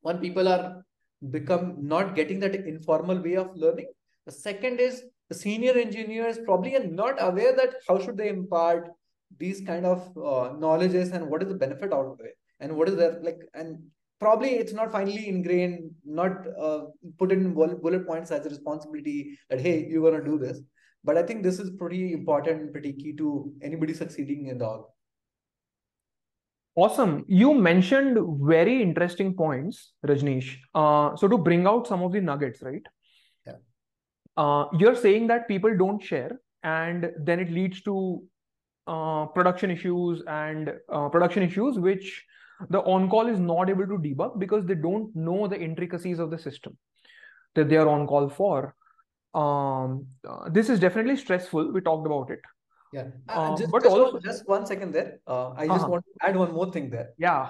One 0.00 0.18
people 0.18 0.48
are 0.48 0.84
become 1.30 1.76
not 1.78 2.14
getting 2.14 2.40
that 2.40 2.54
informal 2.54 3.20
way 3.20 3.36
of 3.36 3.54
learning. 3.54 3.88
The 4.26 4.32
second 4.32 4.80
is 4.80 5.04
the 5.28 5.34
senior 5.34 5.72
engineers 5.72 6.38
probably 6.38 6.74
are 6.76 6.86
not 6.86 7.16
aware 7.18 7.54
that 7.54 7.74
how 7.86 7.98
should 7.98 8.16
they 8.16 8.28
impart 8.28 8.88
these 9.38 9.60
kind 9.60 9.84
of 9.84 10.00
uh, 10.16 10.54
knowledges 10.58 11.10
and 11.10 11.28
what 11.28 11.42
is 11.42 11.48
the 11.48 11.54
benefit 11.54 11.92
out 11.92 12.06
of 12.06 12.20
it 12.20 12.34
and 12.60 12.74
what 12.74 12.88
is 12.88 12.96
their 12.96 13.20
like 13.22 13.40
and 13.54 13.78
probably 14.20 14.50
it's 14.54 14.72
not 14.72 14.90
finally 14.90 15.28
ingrained 15.28 15.90
not 16.04 16.32
uh, 16.58 16.80
put 17.18 17.30
in 17.30 17.52
bullet 17.52 18.06
points 18.06 18.30
as 18.30 18.46
a 18.46 18.48
responsibility 18.48 19.38
that 19.50 19.60
hey 19.60 19.86
you're 19.88 20.10
to 20.10 20.24
do 20.24 20.38
this 20.38 20.60
but 21.04 21.16
i 21.16 21.22
think 21.22 21.42
this 21.42 21.58
is 21.58 21.70
pretty 21.70 22.12
important 22.12 22.60
and 22.60 22.72
pretty 22.72 22.92
key 22.92 23.12
to 23.16 23.52
anybody 23.62 23.94
succeeding 23.94 24.46
in 24.46 24.58
the 24.58 24.66
org. 24.66 24.84
Awesome. 26.78 27.24
You 27.26 27.54
mentioned 27.54 28.16
very 28.46 28.80
interesting 28.80 29.34
points, 29.34 29.94
Rajneesh. 30.06 30.58
Uh, 30.72 31.16
so 31.16 31.26
to 31.26 31.36
bring 31.36 31.66
out 31.66 31.88
some 31.88 32.04
of 32.04 32.12
the 32.12 32.20
nuggets, 32.20 32.62
right? 32.62 32.82
Yeah. 33.44 33.54
Uh, 34.36 34.66
you're 34.78 34.94
saying 34.94 35.26
that 35.26 35.48
people 35.48 35.76
don't 35.76 36.00
share, 36.00 36.40
and 36.62 37.10
then 37.18 37.40
it 37.40 37.50
leads 37.50 37.82
to 37.82 38.22
uh, 38.86 39.26
production 39.26 39.72
issues 39.72 40.22
and 40.28 40.72
uh, 40.92 41.08
production 41.08 41.42
issues 41.42 41.80
which 41.80 42.24
the 42.70 42.78
on-call 42.82 43.26
is 43.26 43.40
not 43.40 43.68
able 43.68 43.88
to 43.88 43.98
debug 43.98 44.38
because 44.38 44.64
they 44.64 44.76
don't 44.76 45.14
know 45.16 45.48
the 45.48 45.60
intricacies 45.60 46.20
of 46.20 46.30
the 46.30 46.38
system 46.38 46.78
that 47.56 47.68
they 47.68 47.76
are 47.76 47.88
on 47.88 48.06
call 48.06 48.28
for. 48.28 48.76
Um, 49.34 50.06
uh, 50.26 50.48
this 50.48 50.68
is 50.68 50.80
definitely 50.80 51.16
stressful. 51.16 51.72
We 51.72 51.80
talked 51.80 52.06
about 52.06 52.30
it. 52.30 52.40
yeah 52.96 53.08
Uh, 53.28 53.32
uh, 53.38 53.56
just, 53.60 53.70
but 53.72 53.82
just, 53.84 53.92
one- 53.94 54.04
also- 54.04 54.20
just 54.26 54.46
one 54.50 54.62
second 54.68 54.94
there 54.96 55.08
uh, 55.26 55.48
i 55.62 55.66
just 55.68 55.72
Uh-huh. 55.80 55.88
want 55.94 56.04
to 56.10 56.28
add 56.28 56.36
one 56.42 56.52
more 56.58 56.68
thing 56.76 56.86
there 56.94 57.08
Yeah. 57.18 57.42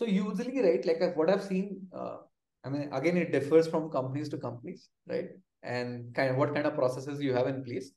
So 0.00 0.06
usually, 0.06 0.60
right, 0.64 0.84
like 0.88 1.00
uh, 1.06 1.08
what 1.20 1.30
I've 1.32 1.42
seen, 1.46 1.66
uh, 2.00 2.16
I 2.64 2.68
mean, 2.74 2.84
again, 2.98 3.16
it 3.22 3.32
differs 3.32 3.66
from 3.72 3.88
companies 3.94 4.28
to 4.34 4.38
companies, 4.44 4.84
right? 5.12 5.30
And 5.62 6.14
kind 6.18 6.30
of 6.30 6.36
what 6.42 6.54
kind 6.54 6.66
of 6.70 6.74
processes 6.74 7.20
you 7.26 7.34
have 7.38 7.48
in 7.52 7.58
place. 7.66 7.90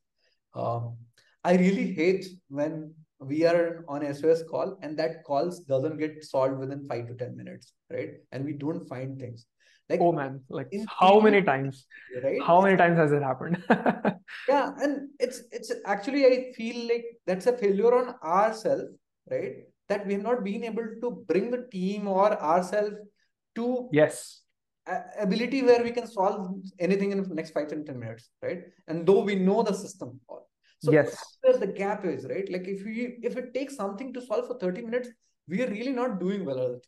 Um, 0.64 0.98
I 1.52 1.54
really 1.62 1.86
hate 2.00 2.26
when 2.50 2.94
we 3.20 3.40
are 3.52 3.86
on 3.88 4.04
SOS 4.18 4.44
call 4.50 4.76
and 4.82 5.00
that 5.04 5.24
calls 5.30 5.60
doesn't 5.74 5.98
get 6.04 6.24
solved 6.32 6.58
within 6.64 6.84
five 6.92 7.08
to 7.12 7.16
ten 7.24 7.38
minutes, 7.38 7.72
right? 7.98 8.16
And 8.34 8.44
we 8.52 8.54
don't 8.66 8.86
find 8.94 9.18
things. 9.26 9.46
Like, 9.90 10.00
Oh 10.00 10.12
man, 10.12 10.42
like 10.50 10.70
how 11.00 11.20
many 11.20 11.42
times? 11.42 11.86
right? 12.24 12.42
How 12.42 12.62
many 12.62 12.78
times 12.78 12.98
has 12.98 13.12
it 13.12 13.22
happened? 13.22 13.64
Yeah, 14.48 14.72
and 14.82 15.10
it's 15.20 15.42
it's 15.52 15.72
actually 15.86 16.26
I 16.26 16.52
feel 16.54 16.88
like 16.88 17.06
that's 17.26 17.48
a 17.48 17.58
failure 17.58 17.94
on 17.98 18.16
ourselves, 18.24 18.92
right? 19.30 19.64
That 19.90 20.06
we 20.06 20.14
have 20.14 20.24
not 20.24 20.44
been 20.44 20.64
able 20.64 20.88
to 21.02 21.12
bring 21.28 21.52
the 21.52 21.68
team 21.72 22.08
or 22.08 22.32
ourselves 22.42 22.96
to 23.56 23.90
Yes. 23.92 24.42
ability 25.20 25.62
where 25.64 25.84
we 25.84 25.92
can 25.92 26.08
solve 26.08 26.50
anything 26.80 27.12
in 27.12 27.24
the 27.24 27.36
next 27.36 27.52
five 27.52 27.68
to 27.70 27.84
ten 27.84 28.00
minutes, 28.00 28.30
right? 28.42 28.64
And 28.88 29.06
though 29.08 29.22
we 29.24 29.36
know 29.36 29.64
the 29.64 29.74
system, 29.74 30.20
all. 30.28 30.50
so 30.80 30.92
Yes. 30.92 31.16
where 31.42 31.58
the 31.58 31.68
gap 31.68 32.06
is, 32.06 32.26
right? 32.26 32.50
Like 32.52 32.68
if 32.68 32.84
we 32.84 33.18
if 33.22 33.38
it 33.38 33.54
takes 33.54 33.76
something 33.76 34.14
to 34.14 34.22
solve 34.22 34.48
for 34.48 34.58
thirty 34.60 34.82
minutes, 34.82 35.10
we 35.48 35.62
are 35.64 35.70
really 35.70 35.94
not 35.94 36.20
doing 36.20 36.46
well. 36.46 36.60
At 36.60 36.72
it. 36.72 36.86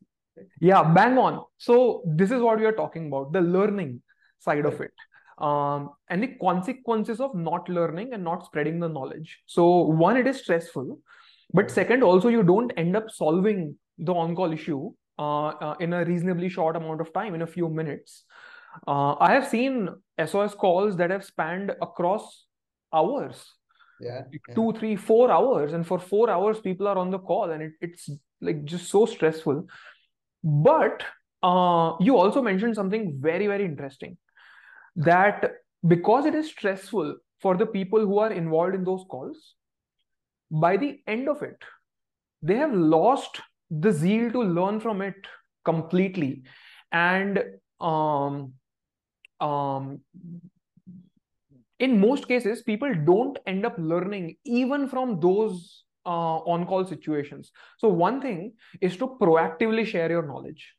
Yeah, 0.59 0.83
bang 0.83 1.17
on. 1.17 1.43
So 1.57 2.03
this 2.05 2.31
is 2.31 2.41
what 2.41 2.59
we 2.59 2.65
are 2.65 2.71
talking 2.71 3.07
about, 3.07 3.31
the 3.33 3.41
learning 3.41 4.01
side 4.39 4.65
of 4.65 4.81
it. 4.81 4.93
Um, 5.37 5.91
and 6.09 6.23
the 6.23 6.35
consequences 6.41 7.19
of 7.19 7.35
not 7.35 7.67
learning 7.67 8.13
and 8.13 8.23
not 8.23 8.45
spreading 8.45 8.79
the 8.79 8.87
knowledge. 8.87 9.39
So 9.45 9.81
one, 9.81 10.17
it 10.17 10.27
is 10.27 10.39
stressful. 10.39 10.99
But 11.53 11.69
second, 11.71 12.03
also 12.03 12.29
you 12.29 12.43
don't 12.43 12.71
end 12.77 12.95
up 12.95 13.11
solving 13.11 13.77
the 13.97 14.13
on-call 14.13 14.53
issue 14.53 14.91
uh, 15.19 15.47
uh, 15.47 15.75
in 15.79 15.93
a 15.93 16.05
reasonably 16.05 16.49
short 16.49 16.75
amount 16.75 17.01
of 17.01 17.13
time, 17.13 17.35
in 17.35 17.41
a 17.41 17.47
few 17.47 17.69
minutes. 17.69 18.23
Uh, 18.87 19.15
I 19.15 19.33
have 19.33 19.47
seen 19.47 19.89
SOS 20.25 20.53
calls 20.53 20.97
that 20.97 21.09
have 21.09 21.23
spanned 21.23 21.71
across 21.81 22.45
hours. 22.93 23.45
Yeah, 24.01 24.23
yeah. 24.31 24.55
two, 24.55 24.73
three, 24.73 24.97
four 24.97 25.31
hours, 25.31 25.71
and 25.71 25.87
for 25.87 25.99
four 25.99 26.29
hours, 26.29 26.59
people 26.59 26.87
are 26.87 26.97
on 26.97 27.11
the 27.11 27.19
call, 27.19 27.51
and 27.51 27.63
it, 27.63 27.71
it's 27.79 28.09
like 28.41 28.65
just 28.65 28.89
so 28.89 29.05
stressful. 29.05 29.67
But 30.45 31.03
uh, 31.41 31.93
you 31.99 32.17
also 32.17 32.41
mentioned 32.41 32.75
something 32.75 33.17
very, 33.19 33.47
very 33.47 33.65
interesting 33.65 34.17
that 34.95 35.51
because 35.85 36.25
it 36.25 36.35
is 36.35 36.49
stressful 36.49 37.15
for 37.41 37.57
the 37.57 37.65
people 37.65 37.99
who 37.99 38.19
are 38.19 38.31
involved 38.31 38.75
in 38.75 38.83
those 38.83 39.03
calls, 39.09 39.55
by 40.51 40.77
the 40.77 40.99
end 41.07 41.27
of 41.27 41.41
it, 41.41 41.57
they 42.43 42.55
have 42.55 42.73
lost 42.73 43.41
the 43.71 43.91
zeal 43.91 44.31
to 44.31 44.41
learn 44.43 44.79
from 44.79 45.01
it 45.01 45.15
completely. 45.65 46.43
And 46.91 47.43
um, 47.81 48.53
um, 49.41 50.01
in 51.79 51.99
most 51.99 52.27
cases, 52.27 52.61
people 52.61 52.93
don't 53.03 53.39
end 53.47 53.65
up 53.65 53.75
learning 53.79 54.35
even 54.45 54.87
from 54.87 55.19
those 55.19 55.84
uh, 56.05 56.37
on 56.53 56.65
call 56.65 56.85
situations. 56.85 57.51
So, 57.77 57.89
one 57.89 58.21
thing 58.21 58.53
is 58.81 58.97
to 58.97 59.07
proactively 59.21 59.85
share 59.85 60.09
your 60.09 60.25
knowledge, 60.25 60.73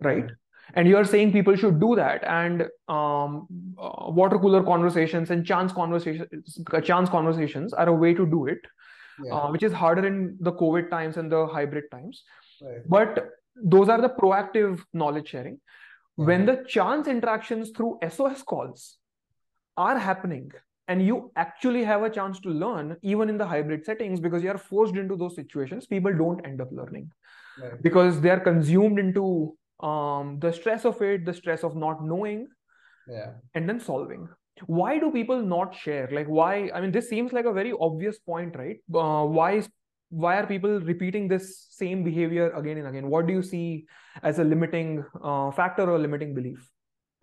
right? 0.00 0.30
And 0.74 0.88
you're 0.88 1.04
saying 1.04 1.32
people 1.32 1.56
should 1.56 1.80
do 1.80 1.96
that, 1.96 2.24
and 2.24 2.62
um, 2.88 3.46
uh, 3.78 4.10
water 4.10 4.38
cooler 4.38 4.62
conversations 4.62 5.30
and 5.30 5.44
chance 5.44 5.72
conversations, 5.72 6.28
chance 6.84 7.10
conversations 7.10 7.72
are 7.72 7.88
a 7.88 7.92
way 7.92 8.14
to 8.14 8.24
do 8.26 8.46
it, 8.46 8.60
yeah. 9.22 9.34
uh, 9.34 9.50
which 9.50 9.62
is 9.62 9.72
harder 9.72 10.06
in 10.06 10.36
the 10.40 10.52
COVID 10.52 10.88
times 10.88 11.16
and 11.16 11.30
the 11.30 11.46
hybrid 11.46 11.84
times. 11.90 12.22
right. 12.62 12.88
But 12.88 13.28
those 13.56 13.88
are 13.88 14.00
the 14.00 14.08
proactive 14.08 14.82
knowledge 14.92 15.28
sharing. 15.28 15.60
When 16.16 16.46
the 16.46 16.64
chance 16.68 17.08
interactions 17.08 17.70
through 17.70 17.98
SOS 18.08 18.42
calls 18.42 18.98
are 19.76 19.98
happening, 19.98 20.52
and 20.88 21.04
you 21.04 21.30
actually 21.36 21.84
have 21.84 22.02
a 22.02 22.10
chance 22.10 22.40
to 22.40 22.48
learn, 22.48 22.96
even 23.02 23.28
in 23.28 23.38
the 23.38 23.46
hybrid 23.46 23.84
settings, 23.84 24.20
because 24.20 24.42
you 24.42 24.50
are 24.50 24.58
forced 24.58 24.96
into 24.96 25.16
those 25.16 25.34
situations, 25.34 25.86
people 25.86 26.12
don't 26.12 26.44
end 26.44 26.60
up 26.60 26.68
learning 26.72 27.10
right. 27.62 27.82
because 27.82 28.20
they 28.20 28.30
are 28.30 28.40
consumed 28.40 28.98
into 28.98 29.56
um, 29.80 30.38
the 30.40 30.52
stress 30.52 30.84
of 30.84 31.00
it, 31.02 31.24
the 31.24 31.34
stress 31.34 31.64
of 31.64 31.76
not 31.76 32.04
knowing, 32.04 32.48
Yeah. 33.08 33.32
and 33.54 33.68
then 33.68 33.80
solving. 33.80 34.28
Why 34.66 34.98
do 34.98 35.10
people 35.10 35.40
not 35.42 35.74
share? 35.74 36.08
Like, 36.12 36.26
why? 36.26 36.70
I 36.74 36.80
mean, 36.80 36.92
this 36.92 37.08
seems 37.08 37.32
like 37.32 37.46
a 37.46 37.52
very 37.52 37.72
obvious 37.80 38.18
point, 38.18 38.54
right? 38.56 38.78
Uh, 38.94 39.24
why 39.24 39.52
is 39.52 39.68
why 40.10 40.36
are 40.36 40.46
people 40.46 40.78
repeating 40.80 41.26
this 41.26 41.66
same 41.70 42.04
behavior 42.04 42.50
again 42.50 42.76
and 42.76 42.86
again? 42.86 43.08
What 43.08 43.26
do 43.26 43.32
you 43.32 43.42
see 43.42 43.86
as 44.22 44.38
a 44.38 44.44
limiting 44.44 45.04
uh, 45.24 45.50
factor 45.52 45.90
or 45.90 45.98
limiting 45.98 46.34
belief? 46.34 46.70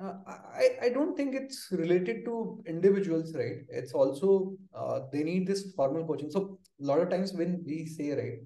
Uh, 0.02 0.14
I, 0.28 0.70
I 0.84 0.90
don't 0.90 1.18
think 1.18 1.36
it's 1.36 1.68
related 1.72 2.24
to 2.26 2.64
individuals, 2.66 3.34
right? 3.36 3.66
It's 3.68 3.92
also 3.92 4.54
uh, 4.74 5.02
they 5.12 5.24
need 5.24 5.46
this 5.46 5.74
formal 5.76 6.06
coaching. 6.06 6.32
So 6.32 6.58
a 6.82 6.86
lot 6.86 7.00
of 7.00 7.10
times 7.10 7.34
when 7.34 7.62
we 7.66 7.86
say, 7.86 8.12
right, 8.12 8.40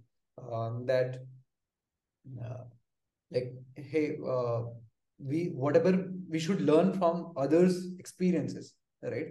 um, 0.51 0.85
that 0.87 1.17
uh, 2.43 2.63
like, 3.31 3.53
hey, 3.75 4.17
uh, 4.27 4.61
we 5.19 5.51
whatever 5.55 6.05
we 6.29 6.39
should 6.39 6.61
learn 6.61 6.93
from 6.93 7.33
others' 7.37 7.91
experiences, 7.99 8.73
right? 9.01 9.27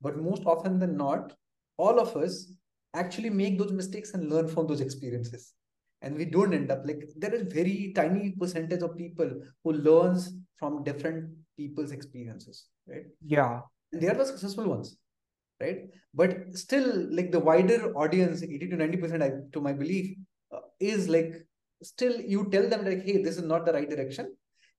But 0.00 0.18
most 0.18 0.44
often 0.46 0.78
than 0.78 0.96
not, 0.96 1.32
all 1.76 1.98
of 1.98 2.16
us 2.16 2.52
actually 2.94 3.30
make 3.30 3.58
those 3.58 3.72
mistakes 3.72 4.14
and 4.14 4.30
learn 4.30 4.48
from 4.48 4.66
those 4.66 4.80
experiences. 4.80 5.52
And 6.02 6.16
we 6.16 6.26
don't 6.26 6.54
end 6.54 6.70
up 6.70 6.82
like 6.84 7.08
there 7.16 7.34
is 7.34 7.52
very 7.52 7.92
tiny 7.96 8.32
percentage 8.32 8.82
of 8.82 8.96
people 8.96 9.30
who 9.64 9.72
learns 9.72 10.32
from 10.58 10.84
different 10.84 11.30
people's 11.56 11.92
experiences, 11.92 12.66
right? 12.86 13.04
Yeah, 13.24 13.60
And 13.92 14.02
they 14.02 14.08
are 14.08 14.14
the 14.14 14.26
successful 14.26 14.68
ones, 14.68 14.96
right? 15.60 15.82
But 16.12 16.54
still, 16.54 17.06
like 17.10 17.30
the 17.30 17.40
wider 17.40 17.92
audience, 17.94 18.42
80 18.42 18.68
to 18.68 18.76
90%, 18.76 19.52
to 19.52 19.60
my 19.60 19.72
belief, 19.72 20.16
uh, 20.52 20.60
is 20.80 21.08
like 21.08 21.34
still 21.82 22.20
you 22.20 22.48
tell 22.50 22.68
them 22.68 22.84
like, 22.84 23.04
hey, 23.04 23.22
this 23.22 23.36
is 23.36 23.44
not 23.44 23.66
the 23.66 23.72
right 23.72 23.88
direction. 23.88 24.34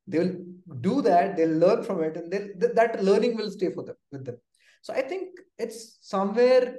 They 0.08 0.20
will 0.20 0.36
do 0.82 1.02
that, 1.02 1.36
they'll 1.36 1.58
learn 1.58 1.84
from 1.84 2.04
it, 2.04 2.16
and 2.16 2.32
then 2.32 2.60
th- 2.60 2.74
that 2.76 3.04
learning 3.04 3.36
will 3.36 3.50
stay 3.50 3.72
for 3.72 3.84
them 3.84 3.96
with 4.12 4.26
them. 4.26 4.38
So 4.82 4.94
I 4.94 5.02
think 5.02 5.30
it's 5.58 5.98
somewhere 6.02 6.78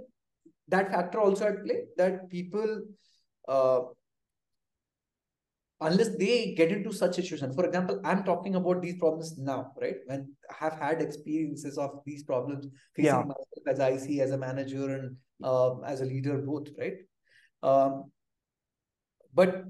that 0.68 0.90
factor 0.90 1.20
also 1.20 1.46
at 1.46 1.64
play 1.64 1.84
that 1.96 2.30
people 2.30 2.82
uh, 3.48 3.80
unless 5.80 6.16
they 6.16 6.54
get 6.56 6.72
into 6.72 6.92
such 6.92 7.16
situation. 7.16 7.52
For 7.52 7.66
example 7.66 8.00
i'm 8.04 8.24
talking 8.24 8.54
about 8.54 8.82
these 8.82 8.96
problems 8.98 9.36
now 9.38 9.72
right? 9.80 9.96
When 10.06 10.34
i 10.50 10.54
have 10.64 10.78
had 10.78 11.02
experiences 11.02 11.78
of 11.78 12.00
these 12.06 12.22
problems 12.22 12.66
facing 12.94 13.10
Yeah. 13.10 13.22
myself 13.22 13.66
as 13.68 13.80
ic 13.80 14.20
as 14.20 14.30
a 14.30 14.38
manager 14.38 14.90
and 14.94 15.16
uh, 15.42 15.80
as 15.80 16.00
a 16.00 16.04
leader 16.04 16.38
both 16.38 16.68
right? 16.78 16.98
Um, 17.62 18.10
but 19.34 19.64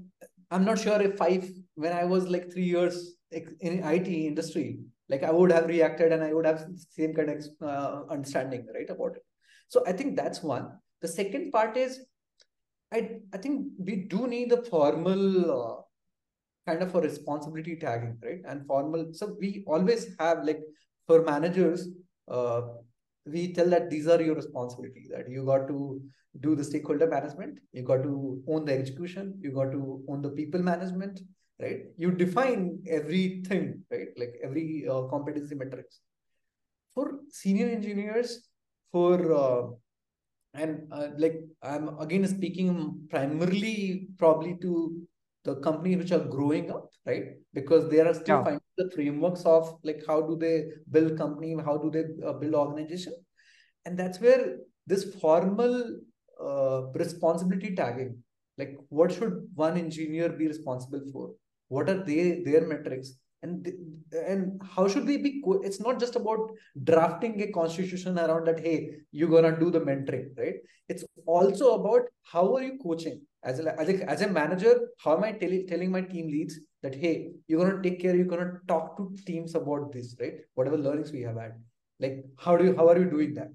i'm 0.49 0.63
not 0.63 0.79
sure 0.79 1.01
if 1.01 1.17
five 1.17 1.49
when 1.75 1.91
i 1.91 2.03
was 2.03 2.27
like 2.29 2.51
three 2.51 2.63
years 2.63 3.15
in 3.31 3.83
it 3.83 4.07
industry 4.07 4.79
like 5.09 5.23
i 5.23 5.31
would 5.31 5.51
have 5.51 5.67
reacted 5.67 6.13
and 6.13 6.23
i 6.23 6.33
would 6.33 6.45
have 6.45 6.65
same 6.89 7.13
kind 7.13 7.29
of 7.29 7.45
uh, 7.61 8.03
understanding 8.09 8.65
right 8.73 8.89
about 8.89 9.15
it. 9.17 9.23
So 9.67 9.83
i 9.85 9.91
think 9.91 10.15
that's 10.15 10.41
one. 10.41 10.71
The 11.01 11.07
second 11.07 11.51
part 11.51 11.75
is 11.77 11.99
I, 12.91 13.19
I 13.33 13.37
think 13.37 13.67
we 13.77 13.95
do 14.13 14.27
need 14.27 14.51
a 14.53 14.61
formal 14.63 15.51
uh, 15.51 15.81
kind 16.67 16.83
of 16.83 16.93
a 16.95 17.01
responsibility 17.01 17.75
tagging, 17.75 18.17
right? 18.23 18.41
And 18.47 18.65
formal. 18.67 19.07
So 19.13 19.35
we 19.39 19.63
always 19.67 20.15
have 20.19 20.43
like 20.43 20.59
for 21.07 21.23
managers, 21.23 21.87
uh, 22.29 22.61
we 23.25 23.53
tell 23.53 23.69
that 23.69 23.89
these 23.89 24.07
are 24.07 24.21
your 24.21 24.35
responsibility. 24.35 25.07
That 25.11 25.29
you 25.29 25.45
got 25.45 25.67
to 25.69 26.01
do 26.41 26.55
the 26.55 26.63
stakeholder 26.63 27.07
management, 27.07 27.59
you 27.71 27.83
got 27.83 28.03
to 28.03 28.43
own 28.47 28.65
the 28.65 28.73
execution, 28.73 29.33
you 29.41 29.51
got 29.51 29.71
to 29.71 30.03
own 30.07 30.21
the 30.21 30.29
people 30.29 30.61
management, 30.61 31.19
right? 31.59 31.85
You 31.97 32.11
define 32.11 32.79
everything, 32.87 33.83
right? 33.89 34.09
Like 34.17 34.35
every 34.43 34.85
uh, 34.87 35.03
competency 35.03 35.55
metrics. 35.55 35.99
For 36.93 37.19
senior 37.29 37.67
engineers, 37.67 38.47
for 38.91 39.33
uh, 39.33 39.67
and 40.53 40.87
uh, 40.91 41.09
like 41.17 41.37
i'm 41.61 41.85
again 41.99 42.25
speaking 42.27 42.69
primarily 43.09 44.07
probably 44.17 44.55
to 44.61 44.71
the 45.47 45.55
companies 45.67 45.97
which 45.97 46.11
are 46.11 46.25
growing 46.35 46.69
up 46.71 46.89
right? 47.05 47.25
Because 47.53 47.89
they 47.89 47.99
are 48.01 48.13
still 48.13 48.37
yeah. 48.37 48.43
finding 48.43 48.61
the 48.77 48.89
frameworks 48.95 49.43
of 49.45 49.73
like 49.83 50.03
how 50.07 50.21
do 50.29 50.37
they 50.43 50.55
build 50.91 51.17
company 51.17 51.55
how 51.65 51.77
do 51.77 51.89
they 51.95 52.05
uh, 52.27 52.33
build 52.33 52.55
organization? 52.55 53.13
And 53.85 53.97
that's 53.97 54.19
where 54.19 54.57
this 54.85 55.03
formal 55.21 55.99
uh, 56.41 56.81
responsibility 57.03 57.75
tagging 57.75 58.17
like 58.57 58.75
what 58.89 59.11
should 59.11 59.47
one 59.53 59.77
engineer 59.77 60.29
be 60.29 60.47
responsible 60.47 61.03
for? 61.11 61.31
What 61.69 61.89
are 61.89 62.03
they 62.03 62.41
their 62.43 62.67
metrics? 62.67 63.13
And 63.43 63.71
and 64.11 64.61
how 64.75 64.87
should 64.87 65.05
they 65.07 65.17
be 65.17 65.43
it's 65.63 65.79
not 65.79 65.99
just 65.99 66.15
about 66.15 66.51
drafting 66.83 67.39
a 67.41 67.51
constitution 67.51 68.17
around 68.17 68.47
that 68.47 68.59
hey 68.59 68.89
you're 69.11 69.29
gonna 69.29 69.57
do 69.59 69.69
the 69.69 69.79
mentoring 69.79 70.29
right? 70.37 70.55
It's 70.89 71.05
also 71.25 71.75
about 71.75 72.01
how 72.23 72.55
are 72.55 72.63
you 72.63 72.79
coaching 72.81 73.21
as 73.43 73.59
a 73.59 73.79
as 73.79 73.89
a, 73.89 74.09
as 74.09 74.21
a 74.21 74.27
manager 74.27 74.73
how 75.03 75.15
am 75.15 75.23
i 75.23 75.31
telling 75.31 75.67
telling 75.67 75.91
my 75.91 76.01
team 76.01 76.27
leads 76.27 76.59
that 76.83 76.95
hey 76.95 77.31
you're 77.47 77.63
gonna 77.63 77.81
take 77.81 77.99
care 77.99 78.15
you're 78.15 78.31
gonna 78.33 78.51
talk 78.67 78.95
to 78.97 79.15
teams 79.25 79.55
about 79.55 79.91
this 79.91 80.15
right? 80.19 80.35
Whatever 80.55 80.77
learnings 80.77 81.11
we 81.11 81.21
have 81.21 81.37
had. 81.37 81.53
Like 81.99 82.25
how 82.37 82.55
do 82.57 82.65
you 82.65 82.75
how 82.75 82.87
are 82.89 82.97
you 82.97 83.09
doing 83.09 83.33
that? 83.35 83.49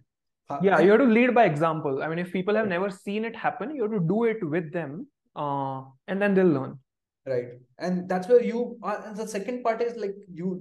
How, 0.49 0.61
yeah 0.63 0.81
you 0.81 0.91
have 0.91 1.01
to 1.01 1.07
lead 1.07 1.35
by 1.35 1.45
example. 1.45 2.03
I 2.03 2.09
mean 2.09 2.19
if 2.19 2.33
people 2.33 2.55
have 2.55 2.69
never 2.69 2.91
seen 2.91 3.25
it 3.25 3.37
happen 3.37 3.75
you 3.75 3.83
have 3.83 3.93
to 3.93 4.01
do 4.01 4.25
it 4.25 4.43
with 4.43 4.73
them 4.73 5.07
uh, 5.37 5.83
and 6.09 6.21
then 6.21 6.35
they'll 6.35 6.47
learn. 6.47 6.79
Right. 7.25 7.51
And 7.79 8.09
that's 8.09 8.29
where 8.29 8.43
you 8.43 8.77
are 8.83 9.07
and 9.07 9.17
the 9.17 9.29
second 9.29 9.63
part 9.63 9.81
is 9.81 9.97
like 9.97 10.17
you 10.29 10.61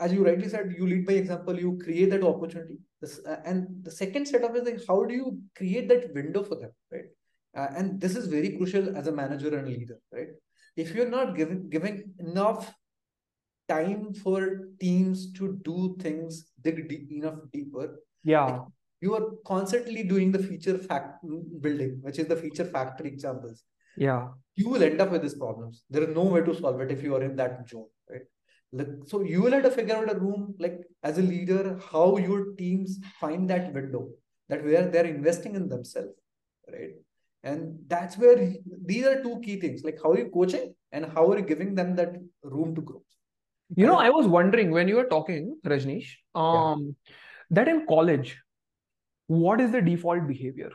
as 0.00 0.12
you 0.12 0.24
rightly 0.24 0.48
said 0.48 0.74
you 0.76 0.86
lead 0.86 1.06
by 1.06 1.14
example 1.14 1.58
you 1.58 1.78
create 1.84 2.10
that 2.10 2.22
opportunity. 2.22 2.78
This, 3.02 3.20
uh, 3.26 3.40
and 3.44 3.66
the 3.82 3.90
second 3.90 4.26
setup 4.26 4.56
is 4.56 4.64
like 4.64 4.80
how 4.88 5.04
do 5.04 5.14
you 5.14 5.38
create 5.54 5.88
that 5.90 6.12
window 6.14 6.42
for 6.42 6.56
them 6.56 6.70
right 6.90 7.04
uh, 7.56 7.68
and 7.76 8.00
this 8.00 8.16
is 8.16 8.26
very 8.26 8.56
crucial 8.56 8.96
as 8.96 9.06
a 9.06 9.12
manager 9.12 9.56
and 9.56 9.68
leader 9.68 9.98
right? 10.12 10.28
If 10.76 10.94
you're 10.94 11.10
not 11.10 11.36
giving 11.36 11.68
giving 11.68 12.14
enough 12.18 12.72
time 13.68 14.14
for 14.14 14.68
teams 14.80 15.32
to 15.32 15.58
do 15.62 15.96
things 16.00 16.50
dig 16.62 16.88
deep, 16.88 17.10
enough 17.12 17.38
deeper 17.52 17.98
yeah. 18.24 18.44
like 18.44 18.62
you 19.00 19.14
are 19.14 19.30
constantly 19.46 20.02
doing 20.02 20.32
the 20.32 20.38
feature 20.38 20.78
fact 20.78 21.24
building 21.60 21.98
which 22.02 22.18
is 22.18 22.26
the 22.26 22.36
feature 22.36 22.64
factory 22.64 23.08
examples. 23.08 23.64
Yeah. 23.96 24.28
You 24.54 24.68
will 24.68 24.82
end 24.82 25.00
up 25.00 25.10
with 25.10 25.22
these 25.22 25.34
problems. 25.34 25.84
There 25.90 26.02
is 26.02 26.14
no 26.14 26.22
way 26.22 26.42
to 26.42 26.54
solve 26.54 26.80
it 26.80 26.90
if 26.90 27.02
you 27.02 27.14
are 27.16 27.22
in 27.22 27.36
that 27.36 27.68
zone 27.68 27.86
right? 28.08 28.22
Like, 28.72 28.88
so 29.06 29.22
you 29.22 29.42
will 29.42 29.52
have 29.52 29.62
to 29.62 29.70
figure 29.70 29.96
out 29.96 30.14
a 30.14 30.18
room 30.18 30.54
like 30.58 30.80
as 31.02 31.18
a 31.18 31.22
leader 31.22 31.78
how 31.90 32.18
your 32.18 32.54
teams 32.56 32.98
find 33.20 33.48
that 33.50 33.72
window 33.72 34.08
that 34.48 34.64
where 34.64 34.88
they're 34.88 35.06
investing 35.06 35.54
in 35.54 35.68
themselves 35.68 36.14
right 36.70 36.94
and 37.44 37.78
that's 37.86 38.18
where 38.18 38.52
these 38.84 39.04
are 39.06 39.22
two 39.22 39.40
key 39.44 39.60
things 39.60 39.84
like 39.84 39.98
how 40.02 40.10
are 40.12 40.18
you 40.18 40.30
coaching 40.34 40.74
and 40.92 41.06
how 41.06 41.30
are 41.30 41.38
you 41.38 41.44
giving 41.44 41.74
them 41.74 41.94
that 41.94 42.14
room 42.42 42.74
to 42.74 42.80
grow 42.80 43.02
you 43.76 43.86
know 43.86 43.96
i 43.96 44.10
was 44.10 44.26
wondering 44.26 44.70
when 44.70 44.88
you 44.88 44.96
were 44.96 45.08
talking 45.14 45.56
rajneesh 45.66 46.12
um 46.34 46.94
yeah. 47.06 47.14
that 47.50 47.68
in 47.68 47.86
college 47.86 48.36
what 49.26 49.60
is 49.60 49.70
the 49.70 49.80
default 49.80 50.26
behavior 50.26 50.70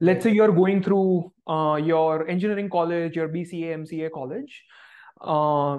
let's 0.00 0.24
say 0.24 0.30
you're 0.30 0.52
going 0.52 0.82
through 0.82 1.32
uh, 1.46 1.76
your 1.76 2.28
engineering 2.28 2.68
college 2.68 3.14
your 3.14 3.28
bca 3.28 3.76
mca 3.82 4.10
college 4.10 4.64
uh, 5.20 5.78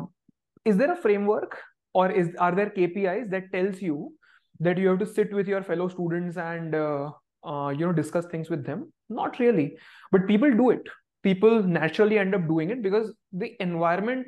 is 0.66 0.78
there 0.78 0.92
a 0.92 0.96
framework 0.96 1.58
or 1.94 2.12
is 2.12 2.30
are 2.40 2.54
there 2.56 2.70
kpis 2.70 3.30
that 3.30 3.52
tells 3.52 3.82
you 3.82 4.14
that 4.60 4.78
you 4.78 4.88
have 4.88 5.00
to 5.00 5.06
sit 5.06 5.34
with 5.34 5.48
your 5.48 5.64
fellow 5.64 5.88
students 5.88 6.38
and 6.38 6.76
uh, 6.76 7.12
uh, 7.48 7.70
you 7.70 7.86
know 7.86 7.94
discuss 7.94 8.26
things 8.26 8.50
with 8.50 8.66
them? 8.66 8.92
Not 9.10 9.40
really. 9.40 9.78
But 10.12 10.28
people 10.28 10.52
do 10.52 10.70
it. 10.72 10.82
People 11.24 11.64
naturally 11.64 12.20
end 12.20 12.36
up 12.36 12.48
doing 12.48 12.70
it 12.70 12.82
because 12.82 13.14
the 13.32 13.56
environment 13.60 14.28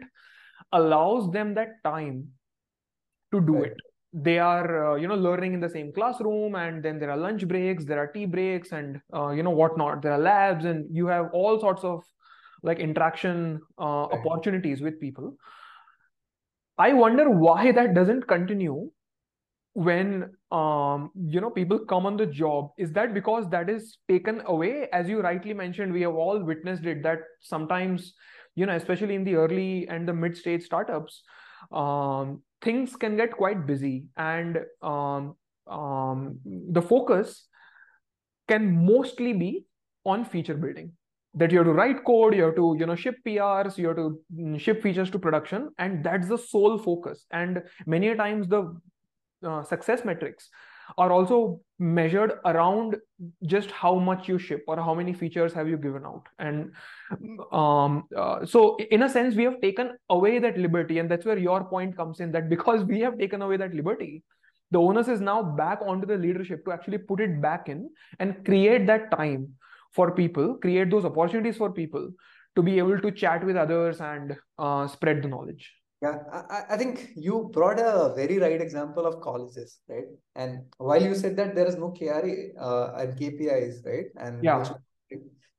allows 0.71 1.32
them 1.32 1.53
that 1.55 1.84
time 1.84 2.27
to 3.34 3.41
do 3.41 3.58
right. 3.58 3.71
it. 3.71 3.77
They 4.12 4.39
are 4.39 4.93
uh, 4.93 4.95
you 4.95 5.08
know 5.08 5.15
learning 5.15 5.53
in 5.53 5.60
the 5.60 5.69
same 5.69 5.91
classroom 5.93 6.55
and 6.55 6.84
then 6.84 6.99
there 6.99 7.12
are 7.12 7.17
lunch 7.17 7.47
breaks 7.47 7.86
there 7.86 7.99
are 7.99 8.08
tea 8.08 8.25
breaks 8.25 8.71
and 8.71 8.99
uh, 9.13 9.29
you 9.29 9.43
know 9.43 9.51
whatnot. 9.51 10.01
There 10.01 10.13
are 10.13 10.19
labs 10.19 10.65
and 10.65 10.86
you 10.95 11.08
have 11.08 11.29
all 11.34 11.60
sorts 11.60 11.84
of 11.84 12.03
like 12.63 12.79
interaction 12.79 13.62
uh, 13.79 14.08
right. 14.12 14.19
opportunities 14.25 14.82
with 14.82 14.99
people. 14.99 15.36
I 16.77 16.93
wonder 16.93 17.29
why 17.29 17.71
that 17.73 17.93
doesn't 17.93 18.27
continue 18.27 18.89
when 19.80 20.30
um, 20.52 21.10
you 21.15 21.39
know 21.39 21.50
people 21.50 21.80
come 21.80 22.06
on 22.06 22.18
the 22.18 22.26
job 22.26 22.72
is 22.78 22.92
that 22.92 23.13
because 23.13 23.50
that 23.50 23.70
is 23.70 23.98
taken 24.10 24.42
away? 24.46 24.89
As 24.92 25.08
you 25.08 25.22
rightly 25.22 25.54
mentioned 25.54 25.94
we 25.94 26.02
have 26.02 26.15
all 26.15 26.44
witnessed 26.44 26.86
it 26.86 27.02
that 27.04 27.20
sometimes 27.39 28.13
you 28.56 28.65
know 28.65 28.76
especially 28.76 29.15
in 29.15 29.24
the 29.24 29.36
early 29.36 29.88
and 29.88 30.06
the 30.06 30.13
mid 30.13 30.36
stage 30.36 30.63
startups 30.63 31.22
um, 31.72 32.42
things 32.62 32.98
can 32.98 33.15
get 33.15 33.32
quite 33.32 33.65
busy 33.65 34.04
and 34.18 34.60
um, 34.82 35.36
um, 35.68 36.39
the 36.46 36.82
focus 36.82 37.48
can 38.50 38.86
mostly 38.86 39.32
be 39.32 39.65
on 40.06 40.26
feature 40.26 40.56
building. 40.56 40.92
That 41.36 41.52
you 41.54 41.60
have 41.60 41.68
to 41.68 41.74
write 41.74 42.04
code 42.04 42.36
you 42.36 42.44
have 42.44 42.56
to 42.56 42.76
you 42.78 42.86
know 42.86 42.96
ship 42.96 43.18
prs 43.26 43.78
you 43.78 43.88
have 43.88 43.98
to 43.98 44.20
mm, 44.36 44.60
ship 44.60 44.82
features 44.84 45.12
to 45.12 45.20
production 45.20 45.70
and 45.78 46.04
that's 46.04 46.28
the 46.28 46.38
sole 46.38 46.78
focus. 46.78 47.26
And 47.32 47.62
many 47.86 48.13
times 48.15 48.48
the 48.50 48.63
uh, 49.43 49.63
success 49.63 50.04
metrics 50.06 50.49
are 50.97 51.12
also 51.12 51.62
measured 51.78 52.34
around 52.45 52.97
just 53.45 53.71
how 53.71 53.95
much 53.95 54.28
you 54.28 54.39
ship 54.39 54.63
or 54.67 54.78
how 54.78 54.93
many 54.93 55.13
features 55.13 55.54
have 55.54 55.67
you 55.67 55.78
given 55.78 56.04
out. 56.06 56.28
And 56.39 56.71
um, 57.52 58.06
uh, 58.15 58.45
so 58.45 58.78
in 58.91 59.04
a 59.04 59.10
sense 59.10 59.36
we 59.36 59.43
have 59.43 59.62
taken 59.62 59.91
away 60.10 60.39
that 60.39 60.58
liberty 60.58 60.99
and 60.99 61.10
that's 61.10 61.25
where 61.25 61.38
your 61.38 61.63
point 61.63 61.95
comes 61.95 62.19
in 62.19 62.32
that 62.32 62.49
because 62.49 62.84
we 62.84 62.99
have 63.02 63.17
taken 63.17 63.41
away 63.41 63.58
that 63.58 63.73
liberty 63.73 64.23
the 64.71 64.80
onus 64.80 65.08
is 65.08 65.19
now 65.19 65.41
back 65.41 65.80
onto 65.86 66.06
the 66.06 66.17
leadership 66.17 66.63
to 66.65 66.71
actually 66.71 66.97
put 66.97 67.19
it 67.19 67.41
back 67.41 67.69
in 67.69 67.89
and 68.19 68.45
create 68.45 68.86
that 68.86 69.10
time 69.12 69.47
for 69.93 70.12
people 70.12 70.56
create 70.56 70.91
those 70.91 71.06
opportunities 71.06 71.58
for 71.58 71.71
people 71.71 72.10
to 72.56 72.62
be 72.62 72.78
able 72.78 72.99
to 72.99 73.12
chat 73.12 73.43
with 73.43 73.56
others 73.56 73.99
and 73.99 74.38
uh, 74.58 74.88
spread 74.88 75.23
the 75.23 75.28
knowledge 75.28 75.73
yeah, 76.02 76.20
I, 76.32 76.64
I 76.72 76.78
think 76.78 77.10
you 77.16 77.50
brought 77.52 77.78
a 77.78 78.14
very 78.16 78.40
right 78.40 78.62
example 78.62 79.06
of 79.06 79.20
colleges, 79.20 79.80
right? 79.90 80.06
And 80.36 80.64
while 80.78 81.02
you 81.02 81.14
said 81.14 81.36
that 81.36 81.56
there 81.56 81.68
is 81.68 81.76
no 81.76 81.92
KRA 81.92 82.52
uh, 82.60 82.94
and 82.98 83.20
KPIs, 83.20 83.86
right? 83.86 84.06
And 84.18 84.42
yeah. 84.42 84.64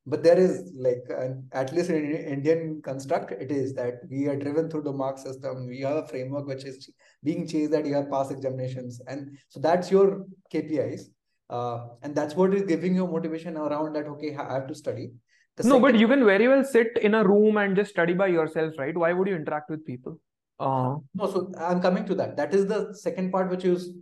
but 0.07 0.23
there 0.23 0.39
is 0.39 0.73
like 0.75 1.05
an, 1.11 1.47
at 1.53 1.75
least 1.75 1.91
in 1.91 2.15
Indian 2.15 2.81
construct, 2.83 3.33
it 3.33 3.53
is 3.53 3.75
that 3.75 4.01
we 4.11 4.29
are 4.29 4.37
driven 4.37 4.71
through 4.71 4.83
the 4.83 4.93
mark 4.93 5.19
system. 5.19 5.67
We 5.69 5.81
have 5.81 5.97
a 5.97 6.09
framework 6.09 6.47
which 6.47 6.65
is 6.65 6.89
being 7.23 7.47
chased 7.47 7.73
that 7.73 7.85
you 7.85 7.95
have 7.95 8.11
passed 8.11 8.33
examinations, 8.33 8.99
and 9.07 9.37
so 9.51 9.61
that's 9.61 9.91
your 9.91 10.25
KPIs, 10.55 11.03
uh, 11.51 11.89
and 12.03 12.15
that's 12.15 12.35
what 12.35 12.55
is 12.55 12.63
giving 12.63 12.95
you 12.95 13.07
motivation 13.07 13.59
around 13.59 13.93
that. 13.93 14.07
Okay, 14.07 14.35
I 14.35 14.55
have 14.55 14.69
to 14.69 14.75
study. 14.75 15.11
The 15.59 15.65
no, 15.65 15.75
second... 15.75 15.83
but 15.83 16.01
you 16.01 16.09
can 16.09 16.25
very 16.25 16.49
well 16.49 16.65
sit 16.65 16.97
in 17.03 17.13
a 17.13 17.23
room 17.23 17.59
and 17.59 17.77
just 17.77 17.91
study 17.91 18.15
by 18.15 18.29
yourself, 18.29 18.73
right? 18.79 18.97
Why 18.97 19.13
would 19.13 19.29
you 19.29 19.37
interact 19.37 19.69
with 19.69 19.85
people? 19.85 20.19
Uh, 20.61 20.97
no, 21.15 21.27
so 21.27 21.51
I'm 21.59 21.81
coming 21.81 22.05
to 22.05 22.15
that. 22.17 22.37
That 22.37 22.55
is 22.55 22.67
the 22.67 22.93
second 22.93 23.33
part 23.33 23.51
which 23.51 23.65
is 23.65 23.95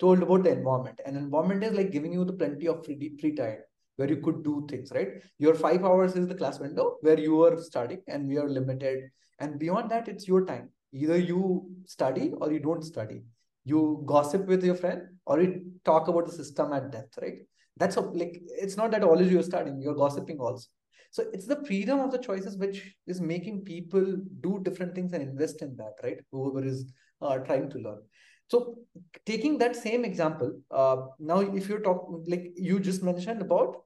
told 0.00 0.22
about 0.22 0.44
the 0.44 0.50
environment. 0.50 0.98
And 1.04 1.14
environment 1.16 1.62
is 1.62 1.74
like 1.74 1.92
giving 1.92 2.12
you 2.12 2.24
the 2.24 2.32
plenty 2.32 2.68
of 2.68 2.86
free, 2.86 3.12
free 3.20 3.34
time 3.36 3.58
where 3.96 4.08
you 4.08 4.16
could 4.16 4.42
do 4.42 4.66
things, 4.70 4.90
right? 4.94 5.08
Your 5.38 5.54
five 5.54 5.84
hours 5.84 6.16
is 6.16 6.26
the 6.26 6.34
class 6.34 6.58
window 6.58 6.96
where 7.02 7.20
you 7.20 7.44
are 7.44 7.60
studying 7.60 8.00
and 8.08 8.26
we 8.26 8.38
are 8.38 8.48
limited. 8.48 9.10
And 9.40 9.58
beyond 9.58 9.90
that, 9.90 10.08
it's 10.08 10.26
your 10.26 10.46
time. 10.46 10.70
Either 10.94 11.18
you 11.18 11.70
study 11.84 12.32
or 12.40 12.50
you 12.50 12.60
don't 12.60 12.82
study. 12.82 13.22
You 13.64 14.02
gossip 14.06 14.46
with 14.46 14.64
your 14.64 14.74
friend 14.74 15.02
or 15.26 15.42
you 15.42 15.70
talk 15.84 16.08
about 16.08 16.26
the 16.26 16.32
system 16.32 16.72
at 16.72 16.92
depth, 16.92 17.18
right? 17.20 17.40
That's 17.76 17.96
a, 17.96 18.00
like 18.00 18.40
it's 18.48 18.78
not 18.78 18.90
that 18.92 19.04
always 19.04 19.30
you're 19.30 19.42
studying, 19.42 19.82
you're 19.82 19.94
gossiping 19.94 20.38
also. 20.38 20.66
So 21.10 21.24
it's 21.32 21.46
the 21.46 21.64
freedom 21.64 22.00
of 22.00 22.10
the 22.12 22.18
choices 22.18 22.56
which 22.56 22.94
is 23.06 23.20
making 23.20 23.62
people 23.64 24.16
do 24.40 24.60
different 24.62 24.94
things 24.94 25.12
and 25.12 25.22
invest 25.22 25.62
in 25.62 25.76
that, 25.76 25.94
right? 26.02 26.18
Whoever 26.32 26.66
is 26.66 26.92
uh, 27.22 27.38
trying 27.38 27.70
to 27.70 27.78
learn. 27.78 28.02
So 28.48 28.76
taking 29.24 29.58
that 29.58 29.74
same 29.74 30.04
example, 30.04 30.60
uh, 30.70 30.96
now 31.18 31.40
if 31.40 31.68
you 31.68 31.78
talk 31.78 32.06
like 32.26 32.52
you 32.56 32.78
just 32.80 33.02
mentioned 33.02 33.42
about 33.42 33.76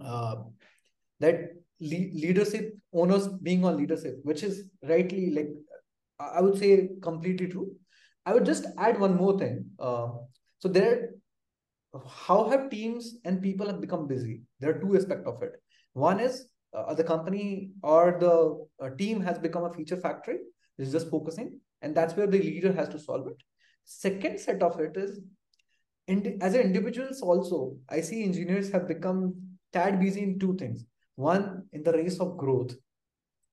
uh, 0.00 0.36
that 1.20 1.52
le- 1.80 2.12
leadership 2.24 2.76
owners 2.92 3.28
being 3.28 3.64
on 3.64 3.76
leadership, 3.76 4.18
which 4.22 4.42
is 4.42 4.64
rightly 4.82 5.30
like 5.30 5.48
I 6.18 6.40
would 6.40 6.58
say 6.58 6.88
completely 7.02 7.48
true. 7.48 7.72
I 8.24 8.34
would 8.34 8.44
just 8.44 8.66
add 8.78 8.98
one 8.98 9.16
more 9.16 9.38
thing. 9.38 9.66
Uh, 9.78 10.08
so 10.58 10.68
there, 10.68 11.10
how 12.08 12.48
have 12.48 12.70
teams 12.70 13.16
and 13.24 13.42
people 13.42 13.66
have 13.66 13.80
become 13.80 14.06
busy? 14.06 14.42
There 14.60 14.70
are 14.70 14.80
two 14.80 14.96
aspects 14.96 15.26
of 15.26 15.42
it. 15.42 15.52
One 15.96 16.20
is 16.20 16.46
uh, 16.74 16.92
the 16.92 17.04
company 17.04 17.70
or 17.82 18.18
the 18.20 18.84
uh, 18.84 18.90
team 18.96 19.22
has 19.22 19.38
become 19.38 19.64
a 19.64 19.72
feature 19.72 19.96
factory. 19.96 20.40
It's 20.78 20.92
just 20.92 21.08
focusing, 21.08 21.58
and 21.80 21.94
that's 21.94 22.14
where 22.14 22.26
the 22.26 22.38
leader 22.38 22.70
has 22.70 22.90
to 22.90 22.98
solve 22.98 23.26
it. 23.28 23.42
Second 23.84 24.38
set 24.38 24.62
of 24.62 24.78
it 24.78 24.94
is, 24.96 25.20
in, 26.06 26.38
as 26.42 26.54
individuals 26.54 27.22
also, 27.22 27.78
I 27.88 28.02
see 28.02 28.24
engineers 28.24 28.70
have 28.72 28.86
become 28.86 29.34
tad 29.72 29.98
busy 29.98 30.22
in 30.22 30.38
two 30.38 30.54
things. 30.56 30.84
One, 31.14 31.62
in 31.72 31.82
the 31.82 31.92
race 31.92 32.20
of 32.20 32.36
growth, 32.36 32.74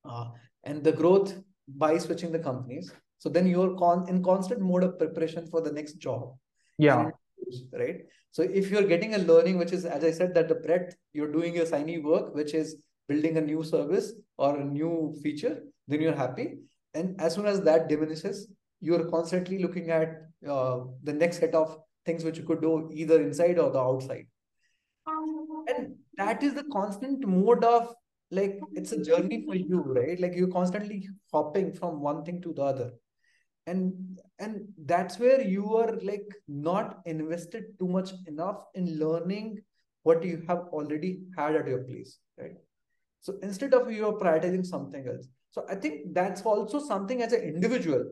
uh, 0.03 0.31
and 0.65 0.83
the 0.83 0.91
growth 0.91 1.33
by 1.67 1.97
switching 1.97 2.33
the 2.33 2.39
companies. 2.39 2.91
So 3.19 3.29
then 3.29 3.47
you're 3.47 3.77
con- 3.77 4.09
in 4.09 4.21
constant 4.21 4.59
mode 4.59 4.83
of 4.83 4.99
preparation 4.99 5.47
for 5.47 5.61
the 5.61 5.71
next 5.71 5.93
job. 5.93 6.35
Yeah. 6.77 7.11
Right. 7.71 8.01
So 8.31 8.43
if 8.43 8.69
you're 8.69 8.87
getting 8.87 9.15
a 9.15 9.19
learning, 9.19 9.57
which 9.57 9.71
is, 9.71 9.85
as 9.85 10.03
I 10.03 10.11
said, 10.11 10.33
that 10.33 10.47
the 10.47 10.55
breadth, 10.55 10.95
you're 11.13 11.31
doing 11.31 11.55
your 11.55 11.65
shiny 11.65 11.99
work, 11.99 12.33
which 12.33 12.53
is 12.53 12.77
building 13.07 13.37
a 13.37 13.41
new 13.41 13.63
service 13.63 14.13
or 14.37 14.57
a 14.57 14.63
new 14.63 15.15
feature, 15.21 15.61
then 15.87 16.01
you're 16.01 16.15
happy. 16.15 16.59
And 16.93 17.19
as 17.19 17.35
soon 17.35 17.45
as 17.45 17.61
that 17.61 17.89
diminishes, 17.89 18.47
you're 18.79 19.09
constantly 19.09 19.59
looking 19.59 19.89
at 19.89 20.21
uh, 20.47 20.79
the 21.03 21.13
next 21.13 21.39
set 21.39 21.55
of 21.55 21.77
things 22.05 22.23
which 22.23 22.37
you 22.37 22.43
could 22.43 22.61
do 22.61 22.89
either 22.93 23.21
inside 23.21 23.59
or 23.59 23.71
the 23.71 23.79
outside. 23.79 24.27
And 25.67 25.95
that 26.17 26.43
is 26.43 26.53
the 26.53 26.65
constant 26.71 27.25
mode 27.25 27.63
of 27.63 27.93
like 28.31 28.59
it's 28.73 28.91
a 28.91 29.03
journey 29.03 29.43
for 29.45 29.55
you, 29.55 29.81
right? 29.81 30.19
Like 30.19 30.35
you're 30.35 30.51
constantly 30.51 31.07
hopping 31.31 31.71
from 31.71 32.01
one 32.01 32.23
thing 32.23 32.41
to 32.41 32.53
the 32.53 32.63
other. 32.63 32.91
And 33.67 34.19
and 34.43 34.67
that's 34.85 35.19
where 35.19 35.41
you 35.41 35.75
are 35.81 35.91
like 36.09 36.33
not 36.47 36.99
invested 37.05 37.65
too 37.79 37.87
much 37.87 38.11
enough 38.27 38.57
in 38.75 38.99
learning 38.99 39.57
what 40.03 40.23
you 40.23 40.43
have 40.47 40.63
already 40.77 41.11
had 41.37 41.55
at 41.55 41.67
your 41.67 41.83
place, 41.83 42.19
right? 42.37 42.57
So 43.21 43.35
instead 43.41 43.73
of 43.73 43.91
you 43.91 44.07
are 44.07 44.13
prioritizing 44.13 44.65
something 44.65 45.07
else. 45.07 45.27
So 45.51 45.65
I 45.69 45.75
think 45.75 46.13
that's 46.13 46.41
also 46.41 46.79
something 46.79 47.21
as 47.21 47.33
an 47.33 47.41
individual. 47.41 48.03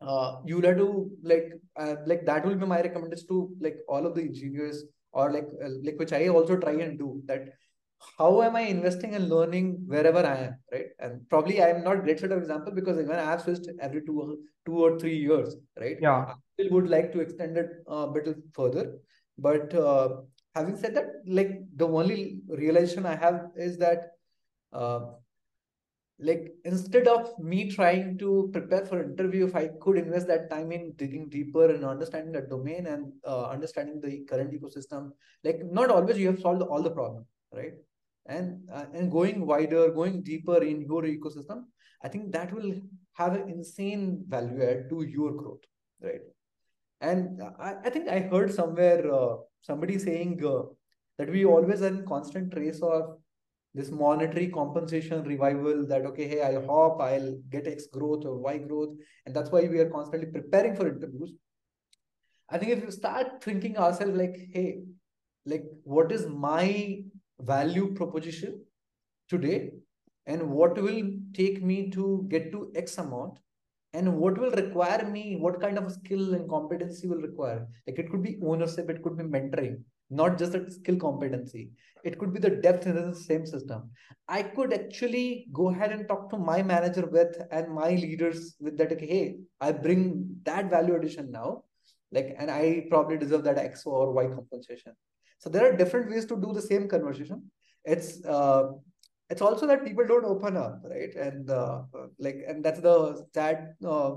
Uh, 0.00 0.36
you 0.44 0.60
have 0.62 0.76
to 0.78 1.10
like 1.22 1.52
uh, 1.76 1.94
like 2.06 2.24
that 2.26 2.44
will 2.44 2.56
be 2.56 2.66
my 2.66 2.80
recommendation 2.80 3.28
to 3.28 3.50
like 3.60 3.76
all 3.88 4.04
of 4.04 4.16
the 4.16 4.22
engineers 4.22 4.84
or 5.12 5.30
like 5.32 5.46
uh, 5.64 5.68
like 5.84 5.98
which 5.98 6.12
I 6.12 6.28
also 6.28 6.56
try 6.56 6.72
and 6.72 6.98
do 6.98 7.22
that 7.26 7.50
how 8.18 8.42
am 8.42 8.56
I 8.56 8.62
investing 8.62 9.14
and 9.14 9.28
learning 9.28 9.84
wherever 9.86 10.20
I 10.20 10.36
am, 10.36 10.56
right? 10.72 10.86
And 10.98 11.28
probably 11.28 11.62
I'm 11.62 11.82
not 11.82 12.02
great 12.02 12.20
set 12.20 12.32
of 12.32 12.38
example 12.38 12.72
because 12.72 12.98
even 12.98 13.16
I 13.16 13.24
have 13.24 13.42
switched 13.42 13.68
every 13.80 14.04
two 14.04 14.38
two 14.66 14.78
or 14.78 14.98
three 14.98 15.16
years, 15.16 15.56
right? 15.78 15.96
Yeah. 16.00 16.24
I 16.28 16.34
still 16.54 16.72
would 16.72 16.88
like 16.88 17.12
to 17.12 17.20
extend 17.20 17.56
it 17.56 17.70
a 17.86 18.06
bit 18.08 18.36
further, 18.54 18.98
but 19.38 19.74
uh, 19.74 20.20
having 20.54 20.76
said 20.76 20.94
that, 20.94 21.06
like 21.26 21.60
the 21.76 21.88
only 21.88 22.40
realization 22.48 23.06
I 23.06 23.16
have 23.16 23.46
is 23.56 23.78
that, 23.78 24.12
uh, 24.72 25.00
like 26.18 26.52
instead 26.64 27.08
of 27.08 27.36
me 27.38 27.70
trying 27.70 28.18
to 28.18 28.50
prepare 28.52 28.86
for 28.86 29.02
interview, 29.02 29.46
if 29.46 29.56
I 29.56 29.70
could 29.80 29.96
invest 29.98 30.28
that 30.28 30.50
time 30.50 30.70
in 30.70 30.92
digging 30.96 31.28
deeper 31.28 31.70
and 31.74 31.84
understanding 31.84 32.32
the 32.32 32.42
domain 32.42 32.86
and 32.86 33.12
uh, 33.26 33.46
understanding 33.46 34.00
the 34.00 34.24
current 34.28 34.52
ecosystem, 34.52 35.10
like 35.42 35.60
not 35.64 35.90
always 35.90 36.18
you 36.18 36.28
have 36.28 36.40
solved 36.40 36.62
all 36.62 36.82
the 36.82 36.90
problem, 36.90 37.26
right? 37.52 37.72
And 38.26 38.60
uh, 38.72 38.84
and 38.94 39.10
going 39.10 39.46
wider 39.46 39.90
going 39.90 40.22
deeper 40.22 40.62
in 40.62 40.82
your 40.82 41.02
ecosystem 41.02 41.64
i 42.04 42.08
think 42.08 42.32
that 42.32 42.52
will 42.52 42.72
have 43.14 43.34
an 43.34 43.48
insane 43.48 44.24
value 44.28 44.62
add 44.62 44.88
to 44.88 45.02
your 45.02 45.32
growth 45.32 45.64
right? 46.00 46.20
And 47.00 47.42
i, 47.58 47.74
I 47.84 47.90
think 47.90 48.08
i 48.08 48.20
heard 48.20 48.54
somewhere 48.54 49.12
uh, 49.12 49.36
somebody 49.60 49.98
saying 49.98 50.44
uh, 50.44 50.62
that 51.18 51.30
we 51.30 51.44
always 51.44 51.82
are 51.82 51.88
in 51.88 52.06
constant 52.06 52.52
trace 52.52 52.80
of 52.80 53.18
this 53.74 53.90
monetary 53.90 54.48
compensation 54.48 55.24
revival 55.24 55.86
that 55.86 56.04
okay 56.06 56.28
hey 56.28 56.42
i 56.42 56.54
hop 56.66 57.00
i'll 57.00 57.34
get 57.50 57.66
x 57.66 57.86
growth 57.86 58.24
or 58.24 58.36
y 58.38 58.58
growth 58.58 58.94
and 59.24 59.34
that's 59.34 59.50
why 59.50 59.62
we 59.62 59.78
are 59.78 59.90
constantly 59.90 60.30
preparing 60.30 60.76
for 60.76 60.88
interviews. 60.88 61.32
I 62.50 62.58
think 62.58 62.72
if 62.72 62.82
you 62.82 62.90
start 62.90 63.42
thinking 63.42 63.78
ourselves 63.78 64.16
like 64.16 64.36
hey 64.52 64.80
like 65.46 65.64
what 65.84 66.12
is 66.12 66.26
my 66.26 67.02
value 67.40 67.94
proposition 67.94 68.64
today 69.28 69.70
and 70.26 70.50
what 70.50 70.80
will 70.80 71.02
take 71.34 71.62
me 71.62 71.90
to 71.90 72.26
get 72.28 72.52
to 72.52 72.70
x 72.76 72.98
amount 72.98 73.38
and 73.94 74.16
what 74.16 74.38
will 74.38 74.50
require 74.52 75.08
me 75.08 75.36
what 75.36 75.60
kind 75.60 75.78
of 75.78 75.90
skill 75.92 76.34
and 76.34 76.48
competency 76.48 77.08
will 77.08 77.20
require. 77.20 77.66
Like 77.86 77.98
it 77.98 78.10
could 78.10 78.22
be 78.22 78.38
ownership 78.42 78.88
it 78.88 79.02
could 79.02 79.16
be 79.18 79.24
mentoring 79.24 79.82
not 80.12 80.38
just 80.38 80.54
a 80.54 80.70
skill 80.70 80.96
competency. 80.96 81.70
It 82.04 82.18
could 82.18 82.34
be 82.34 82.40
the 82.40 82.50
depth 82.50 82.86
in 82.86 82.96
the 82.96 83.14
same 83.14 83.46
system. 83.46 83.90
I 84.28 84.42
could 84.42 84.72
actually 84.72 85.46
go 85.52 85.70
ahead 85.70 85.92
and 85.92 86.06
talk 86.08 86.30
to 86.30 86.36
my 86.36 86.62
manager 86.62 87.06
with 87.06 87.36
and 87.50 87.72
my 87.72 87.90
leaders 87.90 88.54
with 88.60 88.76
that 88.78 89.00
hey 89.00 89.36
i 89.60 89.72
bring 89.72 90.02
that 90.44 90.70
value 90.70 90.96
addition 90.96 91.30
now 91.30 91.62
like 92.10 92.34
and 92.38 92.50
i 92.50 92.84
probably 92.90 93.16
deserve 93.16 93.44
that 93.44 93.58
x 93.58 93.86
or 93.86 94.12
y 94.12 94.26
compensation 94.26 94.92
so 95.42 95.50
there 95.50 95.68
are 95.68 95.76
different 95.76 96.08
ways 96.08 96.24
to 96.26 96.36
do 96.40 96.52
the 96.52 96.62
same 96.62 96.88
conversation. 96.88 97.50
It's 97.84 98.24
uh, 98.24 98.70
it's 99.28 99.42
also 99.42 99.66
that 99.66 99.84
people 99.84 100.06
don't 100.06 100.24
open 100.24 100.56
up, 100.56 100.82
right? 100.84 101.12
And 101.16 101.50
uh, 101.50 101.82
like, 102.18 102.44
and 102.46 102.64
that's 102.64 102.80
the 102.80 103.26
sad 103.34 103.74
uh, 103.84 104.10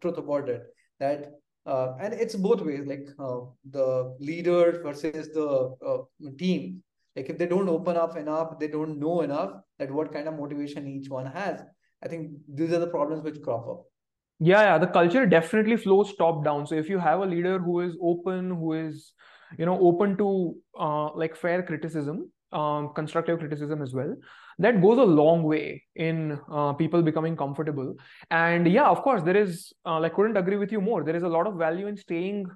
truth 0.00 0.18
about 0.18 0.48
it. 0.48 0.62
That 1.00 1.32
uh, 1.66 1.94
and 2.00 2.14
it's 2.14 2.36
both 2.36 2.60
ways, 2.60 2.86
like 2.86 3.08
uh, 3.18 3.40
the 3.70 4.14
leader 4.20 4.80
versus 4.84 5.30
the 5.34 5.74
uh, 5.84 6.28
team. 6.38 6.82
Like 7.16 7.28
if 7.28 7.38
they 7.38 7.46
don't 7.46 7.68
open 7.68 7.96
up 7.96 8.16
enough, 8.16 8.60
they 8.60 8.68
don't 8.68 9.00
know 9.00 9.22
enough 9.22 9.52
that 9.80 9.90
what 9.90 10.12
kind 10.12 10.28
of 10.28 10.38
motivation 10.38 10.86
each 10.86 11.08
one 11.08 11.26
has. 11.26 11.60
I 12.04 12.08
think 12.08 12.32
these 12.46 12.72
are 12.72 12.78
the 12.78 12.86
problems 12.86 13.24
which 13.24 13.42
crop 13.42 13.66
up. 13.68 13.82
Yeah, 14.38 14.62
yeah. 14.62 14.78
The 14.78 14.86
culture 14.86 15.26
definitely 15.26 15.76
flows 15.76 16.14
top 16.14 16.44
down. 16.44 16.66
So 16.66 16.76
if 16.76 16.88
you 16.88 16.98
have 16.98 17.20
a 17.20 17.26
leader 17.26 17.58
who 17.58 17.80
is 17.80 17.96
open, 18.00 18.50
who 18.50 18.74
is 18.74 19.12
you 19.58 19.66
know 19.66 19.78
open 19.80 20.16
to 20.16 20.54
uh, 20.78 21.12
like 21.14 21.36
fair 21.36 21.62
criticism 21.62 22.30
um, 22.52 22.92
constructive 22.94 23.38
criticism 23.38 23.82
as 23.82 23.92
well. 23.92 24.14
That 24.58 24.80
goes 24.80 24.98
a 24.98 25.04
long 25.04 25.42
way 25.42 25.82
in 25.94 26.38
uh, 26.50 26.72
people 26.74 27.02
becoming 27.02 27.36
comfortable. 27.36 27.94
And 28.30 28.66
yeah 28.70 28.88
of 28.88 29.02
course 29.02 29.22
there 29.22 29.36
is 29.36 29.72
uh, 29.84 30.00
like 30.00 30.14
couldn't 30.14 30.36
agree 30.36 30.56
with 30.56 30.72
you 30.72 30.80
more. 30.80 31.04
There 31.04 31.16
is 31.16 31.22
a 31.22 31.28
lot 31.28 31.46
of 31.46 31.56
value 31.56 31.86
in 31.86 31.96
staying 31.96 32.46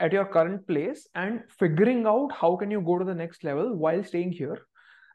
at 0.00 0.12
your 0.12 0.24
current 0.24 0.66
place 0.66 1.08
and 1.14 1.42
figuring 1.58 2.06
out 2.06 2.30
how 2.32 2.56
can 2.56 2.70
you 2.70 2.80
go 2.80 2.98
to 2.98 3.04
the 3.04 3.14
next 3.14 3.44
level 3.44 3.74
while 3.76 4.04
staying 4.04 4.32
here. 4.32 4.58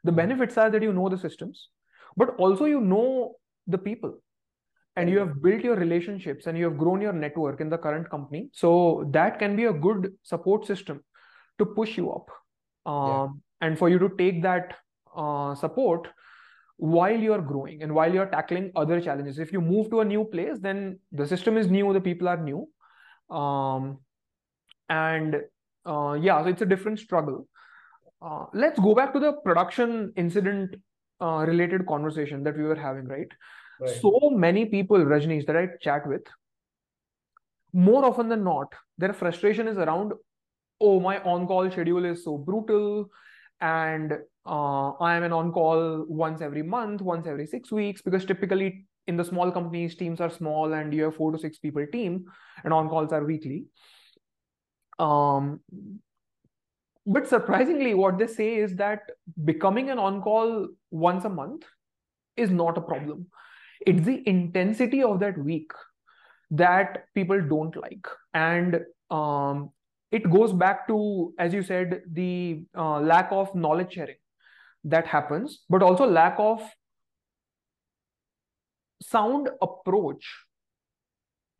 The 0.04 0.12
benefits 0.12 0.56
are 0.56 0.70
that 0.70 0.82
you 0.82 0.92
know 0.92 1.08
the 1.08 1.18
systems 1.18 1.68
but 2.16 2.34
also 2.36 2.64
you 2.64 2.80
know 2.80 3.36
the 3.66 3.78
people 3.78 4.18
and 4.98 5.08
you 5.08 5.18
have 5.18 5.40
built 5.40 5.62
your 5.62 5.76
relationships 5.76 6.46
and 6.46 6.58
you 6.58 6.64
have 6.64 6.76
grown 6.76 7.00
your 7.00 7.12
network 7.12 7.60
in 7.60 7.68
the 7.68 7.78
current 7.78 8.10
company. 8.10 8.48
So 8.52 9.08
that 9.12 9.38
can 9.38 9.54
be 9.54 9.66
a 9.66 9.72
good 9.72 10.12
support 10.22 10.66
system 10.66 11.04
to 11.58 11.66
push 11.66 11.96
you 11.96 12.10
up. 12.10 12.30
Um, 12.86 13.42
yeah. 13.60 13.66
and 13.66 13.78
for 13.78 13.88
you 13.90 13.98
to 13.98 14.08
take 14.18 14.42
that 14.42 14.74
uh, 15.14 15.54
support 15.54 16.08
while 16.78 17.20
you're 17.26 17.42
growing 17.42 17.82
and 17.82 17.94
while 17.94 18.12
you're 18.12 18.30
tackling 18.34 18.72
other 18.76 19.00
challenges. 19.00 19.38
If 19.38 19.52
you 19.52 19.60
move 19.60 19.90
to 19.90 20.00
a 20.00 20.04
new 20.04 20.24
place 20.24 20.58
then 20.60 20.98
the 21.12 21.26
system 21.26 21.58
is 21.58 21.68
new 21.68 21.92
the 21.92 22.00
people 22.00 22.28
are 22.28 22.42
new. 22.48 22.66
Um, 23.36 23.98
and 24.88 25.36
uh, 25.84 26.12
yeah 26.20 26.42
so 26.42 26.48
it's 26.48 26.62
a 26.62 26.66
different 26.66 26.98
struggle. 26.98 27.46
Uh, 28.22 28.46
let's 28.52 28.80
go 28.80 28.94
back 28.94 29.12
to 29.12 29.20
the 29.20 29.32
production 29.44 30.12
incident 30.16 30.74
uh, 31.20 31.44
related 31.46 31.86
conversation 31.86 32.42
that 32.44 32.56
we 32.56 32.64
were 32.64 32.80
having 32.88 33.06
right? 33.06 33.28
Right 33.80 34.00
so 34.00 34.30
many 34.30 34.64
people 34.66 34.98
rajneesh 34.98 35.46
that 35.46 35.56
i 35.56 35.66
chat 35.80 36.06
with 36.06 36.22
more 37.72 38.04
often 38.04 38.28
than 38.28 38.42
not 38.44 38.74
their 38.96 39.12
frustration 39.12 39.68
is 39.68 39.76
around 39.76 40.12
oh, 40.80 41.00
my 41.00 41.18
on 41.22 41.46
call 41.46 41.70
schedule 41.70 42.04
is 42.04 42.24
so 42.24 42.38
brutal 42.38 43.08
and 43.60 44.12
uh, 44.46 44.90
I 44.92 45.16
am 45.16 45.24
an 45.24 45.32
on 45.32 45.52
call 45.52 46.04
once 46.08 46.40
every 46.40 46.62
month, 46.62 47.02
once 47.02 47.26
every 47.26 47.46
six 47.46 47.70
weeks, 47.70 48.00
because 48.00 48.24
typically 48.24 48.86
in 49.06 49.16
the 49.16 49.24
small 49.24 49.50
companies, 49.50 49.96
teams 49.96 50.20
are 50.20 50.30
small 50.30 50.72
and 50.72 50.94
you 50.94 51.04
have 51.04 51.16
four 51.16 51.32
to 51.32 51.38
six 51.38 51.58
people 51.58 51.84
team 51.90 52.24
and 52.64 52.72
on 52.72 52.88
calls 52.88 53.12
are 53.12 53.24
weekly. 53.24 53.64
Um, 54.98 55.60
but 57.06 57.26
surprisingly, 57.26 57.94
what 57.94 58.18
they 58.18 58.26
say 58.26 58.56
is 58.56 58.76
that 58.76 59.00
becoming 59.44 59.90
an 59.90 59.98
on 59.98 60.22
call 60.22 60.68
once 60.90 61.24
a 61.24 61.28
month 61.28 61.64
is 62.36 62.50
not 62.50 62.78
a 62.78 62.82
problem. 62.82 63.26
It's 63.88 64.04
the 64.04 64.28
intensity 64.28 65.02
of 65.02 65.20
that 65.20 65.38
week 65.38 65.72
that 66.50 67.04
people 67.14 67.40
don't 67.40 67.76
like. 67.76 68.06
And 68.34 68.80
um, 69.10 69.70
it 70.10 70.30
goes 70.30 70.52
back 70.52 70.86
to 70.88 71.34
as 71.38 71.52
you 71.52 71.62
said 71.62 72.02
the 72.10 72.64
uh, 72.76 73.00
lack 73.00 73.28
of 73.30 73.54
knowledge 73.54 73.94
sharing 73.94 74.16
that 74.84 75.06
happens, 75.06 75.64
but 75.68 75.82
also 75.82 76.06
lack 76.06 76.36
of 76.38 76.62
sound 79.02 79.48
approach 79.62 80.24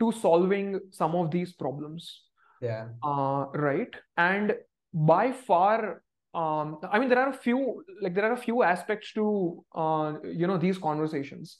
to 0.00 0.12
solving 0.12 0.80
some 0.90 1.14
of 1.14 1.30
these 1.30 1.52
problems. 1.52 2.22
Yeah. 2.60 2.88
Uh, 3.02 3.46
right. 3.54 3.94
And 4.16 4.54
by 4.92 5.32
far, 5.32 6.02
um, 6.34 6.78
I 6.90 6.98
mean, 6.98 7.08
there 7.08 7.18
are 7.18 7.30
a 7.30 7.36
few, 7.36 7.84
like, 8.00 8.14
there 8.14 8.24
are 8.24 8.32
a 8.32 8.36
few 8.36 8.62
aspects 8.62 9.12
to, 9.14 9.64
uh, 9.74 10.14
you 10.24 10.46
know, 10.46 10.58
these 10.58 10.78
conversations. 10.78 11.58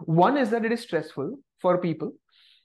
One 0.00 0.36
is 0.36 0.50
that 0.50 0.64
it 0.64 0.72
is 0.72 0.80
stressful 0.82 1.38
for 1.58 1.78
people, 1.78 2.12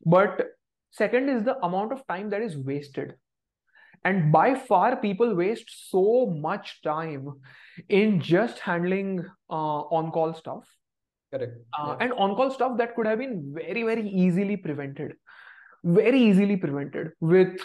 but 0.05 0.47
second 0.91 1.29
is 1.29 1.43
the 1.43 1.57
amount 1.65 1.91
of 1.91 2.05
time 2.07 2.29
that 2.29 2.41
is 2.41 2.57
wasted. 2.57 3.15
And 4.05 4.31
by 4.31 4.55
far, 4.55 4.97
people 4.97 5.33
waste 5.33 5.89
so 5.89 6.25
much 6.25 6.81
time 6.81 7.41
in 7.89 8.19
just 8.19 8.59
handling 8.59 9.25
uh, 9.49 9.81
on 9.97 10.11
call 10.11 10.33
stuff 10.33 10.67
Correct. 11.33 11.57
uh, 11.77 11.95
yeah. 11.99 12.05
and 12.05 12.13
on-call 12.13 12.51
stuff 12.51 12.77
that 12.77 12.95
could 12.95 13.07
have 13.07 13.17
been 13.17 13.53
very 13.55 13.83
very 13.83 14.07
easily 14.07 14.55
prevented 14.55 15.13
very 15.83 16.19
easily 16.19 16.57
prevented 16.57 17.11
with 17.19 17.59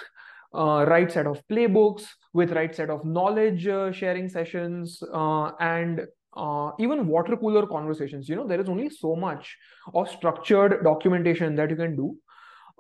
uh, 0.55 0.87
right 0.89 1.13
set 1.13 1.27
of 1.27 1.43
playbooks 1.49 2.07
with 2.33 2.53
right 2.53 2.75
set 2.75 2.89
of 2.89 3.05
knowledge 3.05 3.67
uh, 3.67 3.93
sharing 3.93 4.29
sessions 4.29 5.03
uh, 5.13 5.51
and 5.61 6.07
uh, 6.37 6.71
even 6.79 7.07
water 7.07 7.37
cooler 7.37 7.67
conversations 7.67 8.29
you 8.29 8.37
know 8.37 8.47
there 8.47 8.61
is 8.61 8.69
only 8.69 8.89
so 8.89 9.17
much 9.17 9.57
of 9.95 10.09
structured 10.09 10.83
documentation 10.85 11.55
that 11.57 11.71
you 11.71 11.77
can 11.77 11.97
do. 11.97 12.17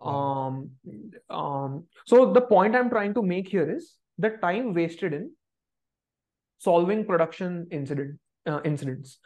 Um, 0.00 0.70
um, 1.28 1.84
so 2.06 2.32
the 2.32 2.40
point 2.40 2.76
i'm 2.76 2.88
trying 2.88 3.14
to 3.14 3.22
make 3.22 3.48
here 3.48 3.68
is 3.68 3.94
the 4.16 4.30
time 4.30 4.72
wasted 4.72 5.12
in 5.12 5.32
solving 6.58 7.04
production 7.04 7.66
incident 7.72 8.20
uh, 8.46 8.60
incidents. 8.64 9.18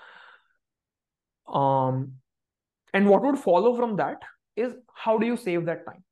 Um, 1.47 2.12
and 2.95 3.07
what 3.07 3.23
would 3.23 3.39
follow 3.39 3.77
from 3.77 3.97
that 3.97 4.23
is 4.57 4.73
how 4.95 5.18
do 5.18 5.27
you 5.27 5.37
save 5.37 5.66
that 5.66 5.85
time? 5.85 6.05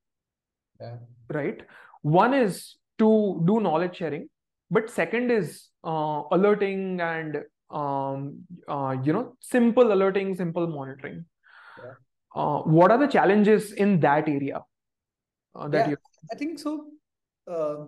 Yeah. 0.81 0.97
right? 1.31 1.63
One 2.03 2.35
is 2.35 2.77
to 2.99 3.43
do 3.47 3.61
knowledge 3.61 3.97
sharing 3.97 4.29
but 4.71 4.89
second 4.89 5.31
is 5.31 5.69
uh, 5.85 6.23
alerting 6.31 7.01
and 7.01 7.39
um, 7.71 8.45
uh, 8.69 8.97
you 9.03 9.13
know 9.13 9.37
simple 9.41 9.93
alerting 9.93 10.35
simple 10.35 10.67
monitoring 10.67 11.25
Yeah. 11.83 11.95
uh, 12.35 12.59
what 12.63 12.91
are 12.91 12.99
the 12.99 13.07
challenges 13.07 13.73
in 13.73 14.01
that 14.01 14.29
area 14.29 14.63
uh, 15.55 15.69
that 15.69 15.87
Yeah. 15.87 15.91
you 15.91 15.97
I 16.33 16.37
think 16.37 16.59
so. 16.59 16.87
Uh, 17.47 17.87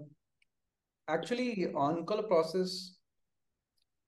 actually, 1.08 1.68
on-call 1.74 2.22
process 2.24 2.96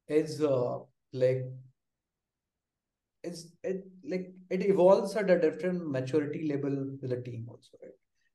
is 0.08 0.42
uh, 0.42 0.78
like 1.12 1.44
it's 3.22 3.46
it 3.62 3.84
like 4.04 4.32
it 4.50 4.64
evolves 4.66 5.16
at 5.16 5.30
a 5.30 5.40
different 5.40 5.88
maturity 5.88 6.48
level 6.48 6.96
with 7.00 7.10
the 7.10 7.20
team 7.22 7.46
also, 7.48 7.78
right? 7.82 7.92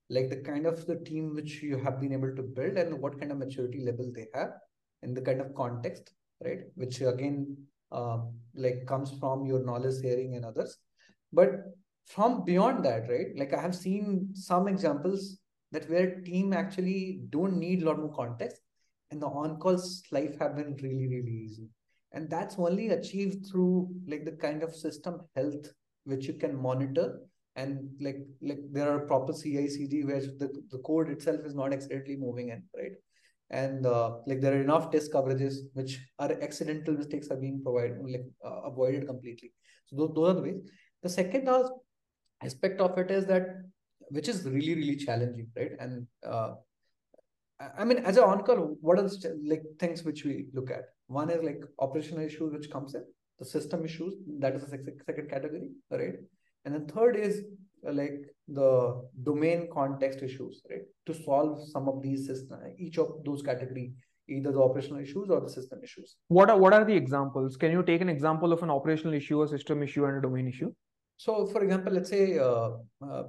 Like 0.10 0.30
the 0.30 0.38
kind 0.38 0.66
of 0.66 0.86
the 0.88 0.96
team 0.96 1.36
which 1.36 1.62
you 1.62 1.78
have 1.78 2.00
been 2.00 2.14
able 2.14 2.36
to 2.36 2.42
build 2.42 2.78
and 2.78 3.00
what 3.00 3.20
kind 3.20 3.32
of 3.32 3.38
maturity 3.38 3.84
level 3.86 4.12
they 4.16 4.28
have 4.34 4.54
and 5.04 5.16
the 5.16 5.22
kind 5.22 5.42
of 5.42 5.54
context, 5.54 6.12
right? 6.44 6.60
Which 6.76 7.02
again, 7.02 7.58
um, 7.92 8.34
like 8.56 8.86
comes 8.88 9.12
from 9.20 9.46
your 9.46 9.64
knowledge 9.64 10.02
sharing 10.02 10.36
and 10.36 10.46
others. 10.46 10.78
But 11.32 11.52
from 12.06 12.44
beyond 12.44 12.84
that, 12.86 13.10
right? 13.10 13.28
Like 13.36 13.54
I 13.54 13.62
have 13.62 13.76
seen 13.76 14.30
some 14.34 14.68
examples 14.68 15.40
that 15.72 15.90
where 15.90 16.22
team 16.22 16.54
actually 16.54 17.22
don't 17.30 17.58
need 17.58 17.84
a 17.84 17.86
lot 17.86 18.00
more 18.00 18.14
context 18.14 18.62
and 19.12 19.22
the 19.22 19.28
on-calls 19.28 20.04
life 20.12 20.38
have 20.40 20.56
been 20.56 20.76
really, 20.82 21.08
really 21.08 21.46
easy. 21.46 21.68
And 22.12 22.30
that's 22.30 22.58
only 22.58 22.90
achieved 22.90 23.46
through 23.46 23.90
like 24.08 24.26
the 24.26 24.32
kind 24.32 24.64
of 24.64 24.76
system 24.76 25.22
health 25.36 25.68
which 26.06 26.28
you 26.28 26.34
can 26.34 26.60
monitor 26.60 27.20
and 27.56 27.90
like 28.00 28.26
like 28.42 28.60
there 28.72 28.90
are 28.90 29.00
proper 29.00 29.34
CI/CD 29.34 30.04
where 30.06 30.22
the, 30.22 30.50
the 30.72 30.80
code 30.80 31.10
itself 31.10 31.42
is 31.46 31.54
not 31.54 31.74
accidentally 31.74 32.16
moving 32.16 32.50
in, 32.50 32.64
right? 32.76 32.94
And 33.52 33.86
uh, 33.86 34.18
like 34.28 34.41
there 34.41 34.54
are 34.54 34.62
enough 34.62 34.91
test 34.91 35.12
coverages 35.12 35.56
which 35.74 36.00
are 36.20 36.32
accidental 36.32 36.93
mistakes 36.93 37.30
are 37.30 37.38
being 37.38 37.62
provided 37.64 37.97
like 38.08 38.26
uh, 38.45 38.62
avoided 38.62 39.08
completely. 39.08 39.54
So 39.86 39.95
those, 39.95 40.14
those 40.16 40.30
are 40.30 40.34
the 40.36 40.41
ways. 40.41 40.62
The 41.02 41.10
second 41.10 41.50
aspect 42.43 42.80
of 42.80 42.97
it 42.97 43.12
is 43.12 43.26
that 43.26 43.47
which 44.10 44.28
is 44.28 44.43
really 44.45 44.76
really 44.76 44.95
challenging 44.95 45.47
right 45.56 45.72
and 45.80 46.08
uh, 46.26 46.52
i 47.78 47.84
mean 47.84 48.00
as 48.00 48.18
an 48.18 48.24
on-call 48.24 48.78
what 48.82 49.00
are 49.00 49.04
the 49.04 49.39
like 49.45 49.64
things 49.80 50.04
which 50.04 50.24
we 50.26 50.47
look 50.54 50.72
at 50.72 50.86
one 51.08 51.30
is 51.30 51.43
like 51.43 51.64
operational 51.80 52.26
issues 52.26 52.54
which 52.54 52.70
comes 52.72 52.95
in 52.95 53.04
the 53.39 53.45
system 53.45 53.86
issues 53.86 54.16
that 54.39 54.56
is 54.56 54.64
the 54.64 54.70
second 55.06 55.30
category 55.30 55.70
right 55.91 56.16
and 56.66 56.74
then 56.74 56.86
third 56.88 57.16
is 57.16 57.36
uh, 57.39 57.45
like 57.84 58.22
the 58.48 59.02
domain 59.24 59.68
context 59.74 60.22
issues 60.22 60.62
right? 60.70 60.82
To 61.06 61.14
solve 61.14 61.68
some 61.70 61.88
of 61.88 62.02
these 62.02 62.26
system 62.28 62.60
each 62.78 62.98
of 62.98 63.24
those 63.24 63.42
category 63.42 63.94
either 64.28 64.52
the 64.52 64.62
operational 64.62 65.02
issues 65.02 65.30
or 65.30 65.42
the 65.42 65.50
system 65.50 65.80
issues. 65.84 66.16
What 66.28 66.50
are 66.50 66.58
what 66.58 66.74
are 66.74 66.86
the 66.86 66.94
examples? 66.94 67.58
Can 67.58 67.72
you 67.72 67.84
take 67.84 68.02
an 68.02 68.10
example 68.10 68.54
of 68.54 68.62
an 68.64 68.70
operational 68.70 69.14
issue 69.14 69.42
a 69.42 69.48
system 69.48 69.84
issue 69.84 70.06
and 70.06 70.18
a 70.18 70.22
domain 70.22 70.48
issue? 70.48 70.72
So 71.18 71.46
for 71.48 71.64
example 71.64 71.94
let's 71.94 72.10
say 72.10 72.38
uh, 72.38 72.72
uh, 73.02 73.24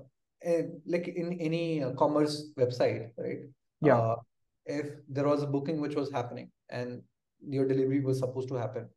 uh, 0.46 0.62
like 0.86 1.09
in 1.09 1.38
any 1.40 1.82
uh, 1.82 1.92
commerce 1.92 2.51
website, 2.59 3.11
right? 3.16 3.40
Yeah. 3.82 3.98
Uh, 3.98 4.16
if 4.66 4.86
there 5.09 5.26
was 5.26 5.42
a 5.42 5.46
booking 5.46 5.80
which 5.80 5.94
was 5.94 6.11
happening 6.11 6.51
and 6.68 7.03
your 7.46 7.66
delivery 7.66 8.01
was 8.01 8.18
supposed 8.18 8.48
to 8.48 8.55
happen, 8.55 8.88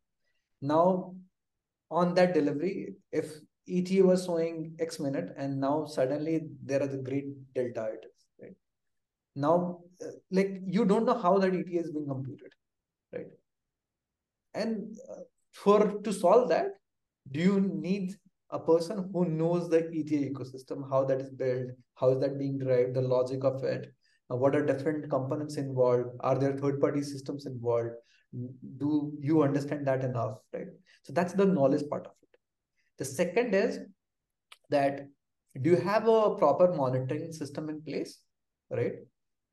now 0.62 1.16
on 1.90 2.14
that 2.16 2.34
delivery, 2.34 2.96
if 3.12 3.40
ETA 3.68 4.04
was 4.04 4.26
showing 4.26 4.76
X 4.80 5.00
minute 5.00 5.34
and 5.38 5.60
now 5.60 5.86
suddenly 5.86 6.42
there 6.64 6.82
is 6.82 6.94
a 6.94 6.98
great 6.98 7.26
delta 7.54 7.90
it 7.94 8.06
is, 8.06 8.26
right? 8.42 8.56
Now, 9.36 9.80
uh, 10.02 10.12
like 10.32 10.62
you 10.66 10.86
don't 10.86 11.06
know 11.06 11.18
how 11.18 11.38
that 11.38 11.54
ETA 11.54 11.80
is 11.80 11.92
being 11.92 12.08
computed, 12.08 12.52
right? 13.14 13.28
And 14.54 14.96
uh, 15.10 15.22
for 15.52 16.00
to 16.02 16.14
solve 16.14 16.50
that, 16.50 16.68
do 17.32 17.40
you 17.40 17.60
need 17.62 18.16
a 18.52 18.60
person 18.60 19.10
who 19.12 19.26
knows 19.26 19.70
the 19.70 19.80
ETA 19.80 20.32
ecosystem, 20.32 20.88
how 20.90 21.04
that 21.06 21.20
is 21.20 21.32
built, 21.32 21.72
how 21.96 22.10
is 22.10 22.20
that 22.20 22.38
being 22.38 22.60
derived, 22.60 22.94
the 22.94 23.02
logic 23.02 23.44
of 23.44 23.64
it, 23.64 23.92
what 24.28 24.56
are 24.56 24.66
different 24.66 25.10
components 25.10 25.58
involved, 25.58 26.10
are 26.20 26.38
there 26.38 26.56
third-party 26.56 27.02
systems 27.02 27.46
involved, 27.46 27.92
do 28.78 29.12
you 29.20 29.44
understand 29.44 29.88
that 29.88 30.04
enough, 30.04 30.38
right? 30.54 30.68
So 31.04 31.14
that's 31.14 31.34
the 31.34 31.46
knowledge 31.46 31.88
part 31.90 32.06
of 32.06 32.14
it. 32.22 32.33
The 33.00 33.06
second 33.06 33.54
is 33.54 33.80
that 34.70 35.08
do 35.62 35.70
you 35.70 35.76
have 35.78 36.08
a 36.08 36.36
proper 36.36 36.74
monitoring 36.74 37.32
system 37.32 37.70
in 37.70 37.82
place, 37.82 38.20
right? 38.70 38.94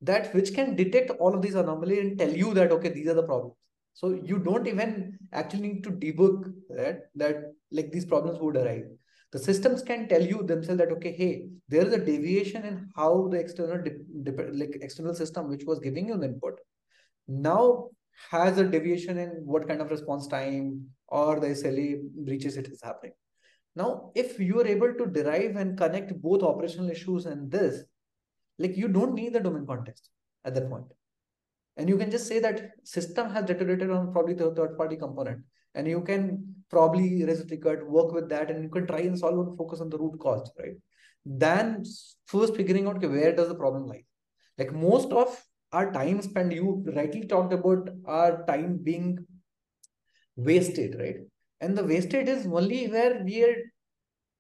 That 0.03 0.35
which 0.35 0.55
can 0.55 0.77
detect 0.77 1.11
all 1.11 1.35
of 1.35 1.43
these 1.43 1.55
anomalies 1.55 1.99
and 1.99 2.19
tell 2.19 2.31
you 2.31 2.55
that, 2.55 2.73
okay, 2.73 2.89
these 2.89 3.09
are 3.09 3.15
the 3.15 3.23
problems. 3.23 3.55
So 3.93 4.19
you 4.25 4.39
don't 4.39 4.67
even 4.67 5.19
actually 5.33 5.69
need 5.69 5.85
to 5.85 5.91
debug 5.91 6.53
that, 6.71 7.11
that 7.17 7.53
like 7.71 7.93
these 7.93 8.07
problems 8.07 8.39
would 8.41 8.57
arise. 8.57 8.87
The 9.33 9.39
systems 9.39 9.83
can 9.83 10.09
tell 10.09 10.23
you 10.23 10.43
themselves 10.43 10.79
that, 10.79 10.91
okay, 10.93 11.13
hey, 11.13 11.49
there 11.69 11.87
is 11.87 11.93
a 11.93 12.05
deviation 12.05 12.65
in 12.65 12.89
how 12.97 13.29
the 13.29 13.39
external 13.39 13.85
like 14.53 14.79
external 14.81 15.15
system 15.15 15.49
which 15.49 15.65
was 15.65 15.79
giving 15.79 16.09
you 16.09 16.15
an 16.15 16.25
input 16.25 16.59
now 17.29 17.89
has 18.31 18.59
a 18.59 18.65
deviation 18.65 19.19
in 19.19 19.29
what 19.45 19.69
kind 19.69 19.81
of 19.81 19.91
response 19.91 20.27
time 20.27 20.85
or 21.09 21.39
the 21.39 21.49
SLA 21.49 22.01
breaches 22.25 22.57
it 22.57 22.69
is 22.69 22.81
happening. 22.83 23.13
Now, 23.77 24.11
if 24.15 24.39
you 24.39 24.61
are 24.61 24.67
able 24.67 24.93
to 24.95 25.07
derive 25.07 25.57
and 25.57 25.79
connect 25.79 26.21
both 26.21 26.43
operational 26.43 26.91
issues 26.91 27.27
and 27.27 27.51
this, 27.51 27.85
like 28.59 28.77
you 28.77 28.89
don't 28.89 29.15
need 29.15 29.33
the 29.33 29.41
domain 29.41 29.67
context 29.67 30.11
at 30.45 30.55
that 30.55 30.69
point. 30.69 30.87
And 31.77 31.89
you 31.89 31.97
can 31.97 32.11
just 32.11 32.27
say 32.27 32.41
that 32.41 32.73
system 32.85 33.31
has 33.31 33.45
deteriorated 33.45 33.91
on 33.91 34.13
probably 34.13 34.35
the 34.35 34.55
third 34.55 34.77
party 34.77 34.97
component 34.97 35.45
and 35.75 35.87
you 35.87 36.03
can 36.03 36.55
probably 36.69 37.23
a 37.23 37.85
work 37.87 38.13
with 38.13 38.29
that 38.29 38.51
and 38.51 38.63
you 38.63 38.69
can 38.69 38.87
try 38.87 39.01
and 39.01 39.19
solve 39.19 39.47
and 39.47 39.57
focus 39.57 39.81
on 39.81 39.89
the 39.89 39.99
root 39.99 40.19
cause 40.19 40.51
right? 40.59 40.75
Then 41.25 41.85
first 42.27 42.57
figuring 42.57 42.87
out 42.87 42.97
okay, 42.97 43.07
where 43.07 43.35
does 43.35 43.49
the 43.49 43.55
problem 43.55 43.87
lie? 43.87 44.05
Like 44.59 44.73
most 44.73 45.11
of 45.13 45.43
our 45.73 45.93
time 45.93 46.21
spent 46.23 46.53
you 46.53 46.85
rightly 46.95 47.27
talked 47.27 47.53
about 47.53 47.89
our 48.05 48.45
time 48.47 48.79
being 48.83 49.25
wasted 50.37 50.99
right 50.99 51.17
and 51.61 51.77
the 51.77 51.85
wasted 51.85 52.29
is 52.29 52.47
only 52.47 52.87
where 52.89 53.23
we 53.25 53.45
are 53.45 53.57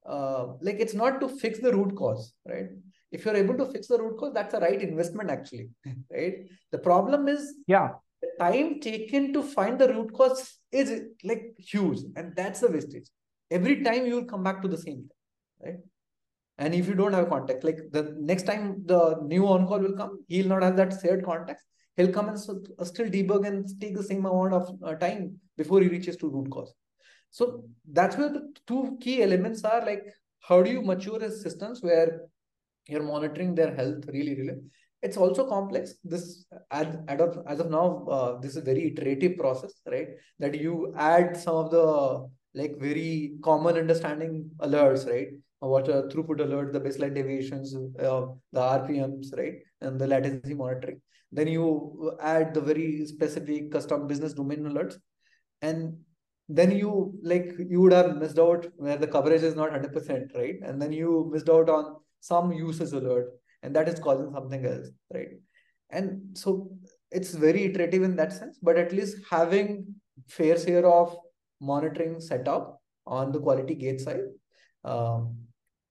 uh, 0.08 0.46
like 0.60 0.76
it's 0.80 0.94
not 0.94 1.20
to 1.20 1.28
fix 1.28 1.58
the 1.60 1.72
root 1.72 1.94
cause 1.96 2.32
right? 2.48 2.68
If 3.12 3.24
you're 3.24 3.36
able 3.36 3.56
to 3.58 3.66
fix 3.66 3.88
the 3.88 3.98
root 3.98 4.18
cause 4.18 4.32
that's 4.32 4.54
the 4.54 4.60
right 4.60 4.80
investment 4.80 5.30
actually 5.30 5.68
right? 6.12 6.34
The 6.72 6.78
problem 6.78 7.28
is 7.28 7.54
yeah. 7.66 7.90
the 8.22 8.28
time 8.38 8.80
taken 8.80 9.32
to 9.34 9.42
find 9.42 9.78
the 9.78 9.88
root 9.88 10.12
cause 10.14 10.58
is 10.72 11.02
like 11.24 11.54
huge 11.58 12.00
and 12.16 12.34
that's 12.34 12.60
the 12.60 12.70
wastage. 12.70 13.08
Every 13.50 13.82
time 13.82 14.06
you 14.06 14.14
will 14.14 14.24
come 14.24 14.42
back 14.42 14.62
to 14.62 14.68
the 14.68 14.78
same 14.78 15.08
thing 15.08 15.64
right? 15.64 15.78
And 16.58 16.74
if 16.74 16.86
you 16.88 16.94
don't 16.94 17.12
have 17.12 17.28
context 17.28 17.64
like 17.64 17.80
the 17.90 18.14
next 18.18 18.44
time 18.44 18.82
the 18.86 19.18
new 19.22 19.46
on 19.46 19.66
call 19.66 19.80
will 19.80 19.96
come 19.96 20.24
he'll 20.28 20.48
not 20.48 20.62
have 20.62 20.76
that 20.76 20.98
shared 21.02 21.24
context 21.24 21.64
he'll 21.96 22.12
come 22.12 22.28
and 22.28 22.40
still 22.40 23.08
debug 23.16 23.46
and 23.46 23.68
take 23.80 23.96
the 23.96 24.02
same 24.02 24.24
amount 24.24 24.54
of 24.54 24.70
uh, 24.82 24.94
time 24.94 25.38
before 25.56 25.80
he 25.80 25.88
reaches 25.88 26.16
to 26.16 26.28
root 26.28 26.50
cause. 26.50 26.72
So 27.30 27.64
that's 27.90 28.16
where 28.16 28.28
the 28.28 28.52
two 28.66 28.98
key 29.00 29.22
elements 29.22 29.64
are 29.64 29.84
like 29.84 30.04
how 30.40 30.62
do 30.62 30.70
you 30.70 30.82
mature 30.82 31.22
as 31.22 31.42
systems 31.42 31.82
where 31.82 32.22
you're 32.88 33.02
monitoring 33.02 33.54
their 33.54 33.74
health 33.74 34.04
really, 34.08 34.34
really. 34.34 34.58
It's 35.02 35.16
also 35.16 35.46
complex. 35.46 35.94
This 36.04 36.44
as, 36.70 36.96
as 37.08 37.60
of 37.60 37.70
now, 37.70 38.04
uh, 38.10 38.38
this 38.40 38.52
is 38.52 38.56
a 38.58 38.62
very 38.62 38.88
iterative 38.88 39.38
process, 39.38 39.72
right? 39.86 40.08
That 40.38 40.60
you 40.60 40.92
add 40.96 41.36
some 41.36 41.54
of 41.54 41.70
the 41.70 42.28
like 42.54 42.78
very 42.78 43.34
common 43.42 43.76
understanding 43.76 44.50
alerts, 44.58 45.08
right? 45.08 45.28
What 45.60 45.88
a 45.88 46.02
throughput 46.08 46.40
alert, 46.40 46.72
the 46.72 46.80
baseline 46.80 47.14
deviations, 47.14 47.74
uh, 47.74 48.26
the 48.52 48.60
RPMs, 48.60 49.36
right? 49.36 49.54
And 49.80 49.98
the 49.98 50.06
latency 50.06 50.54
monitoring. 50.54 51.00
Then 51.32 51.46
you 51.46 52.16
add 52.20 52.52
the 52.52 52.60
very 52.60 53.06
specific 53.06 53.70
custom 53.70 54.06
business 54.06 54.34
domain 54.34 54.64
alerts. 54.64 54.96
And 55.62 55.98
then 56.52 56.72
you 56.72 57.14
like 57.22 57.54
you 57.58 57.80
would 57.80 57.92
have 57.92 58.16
missed 58.16 58.38
out 58.38 58.66
where 58.76 58.96
the 58.96 59.06
coverage 59.06 59.42
is 59.42 59.54
not 59.54 59.70
100%, 59.70 60.34
right? 60.34 60.56
And 60.64 60.82
then 60.82 60.92
you 60.92 61.30
missed 61.32 61.48
out 61.48 61.70
on 61.70 61.96
some 62.18 62.52
uses 62.52 62.92
alert 62.92 63.30
and 63.62 63.74
that 63.76 63.88
is 63.88 64.00
causing 64.00 64.32
something 64.32 64.66
else, 64.66 64.88
right? 65.14 65.28
And 65.90 66.36
so 66.36 66.70
it's 67.12 67.34
very 67.34 67.64
iterative 67.64 68.02
in 68.02 68.16
that 68.16 68.32
sense, 68.32 68.58
but 68.60 68.76
at 68.76 68.92
least 68.92 69.18
having 69.30 69.94
fair 70.26 70.58
share 70.58 70.86
of 70.86 71.16
monitoring 71.60 72.20
setup 72.20 72.80
on 73.06 73.30
the 73.30 73.38
quality 73.38 73.76
gate 73.76 74.00
side, 74.00 74.26
um, 74.84 75.36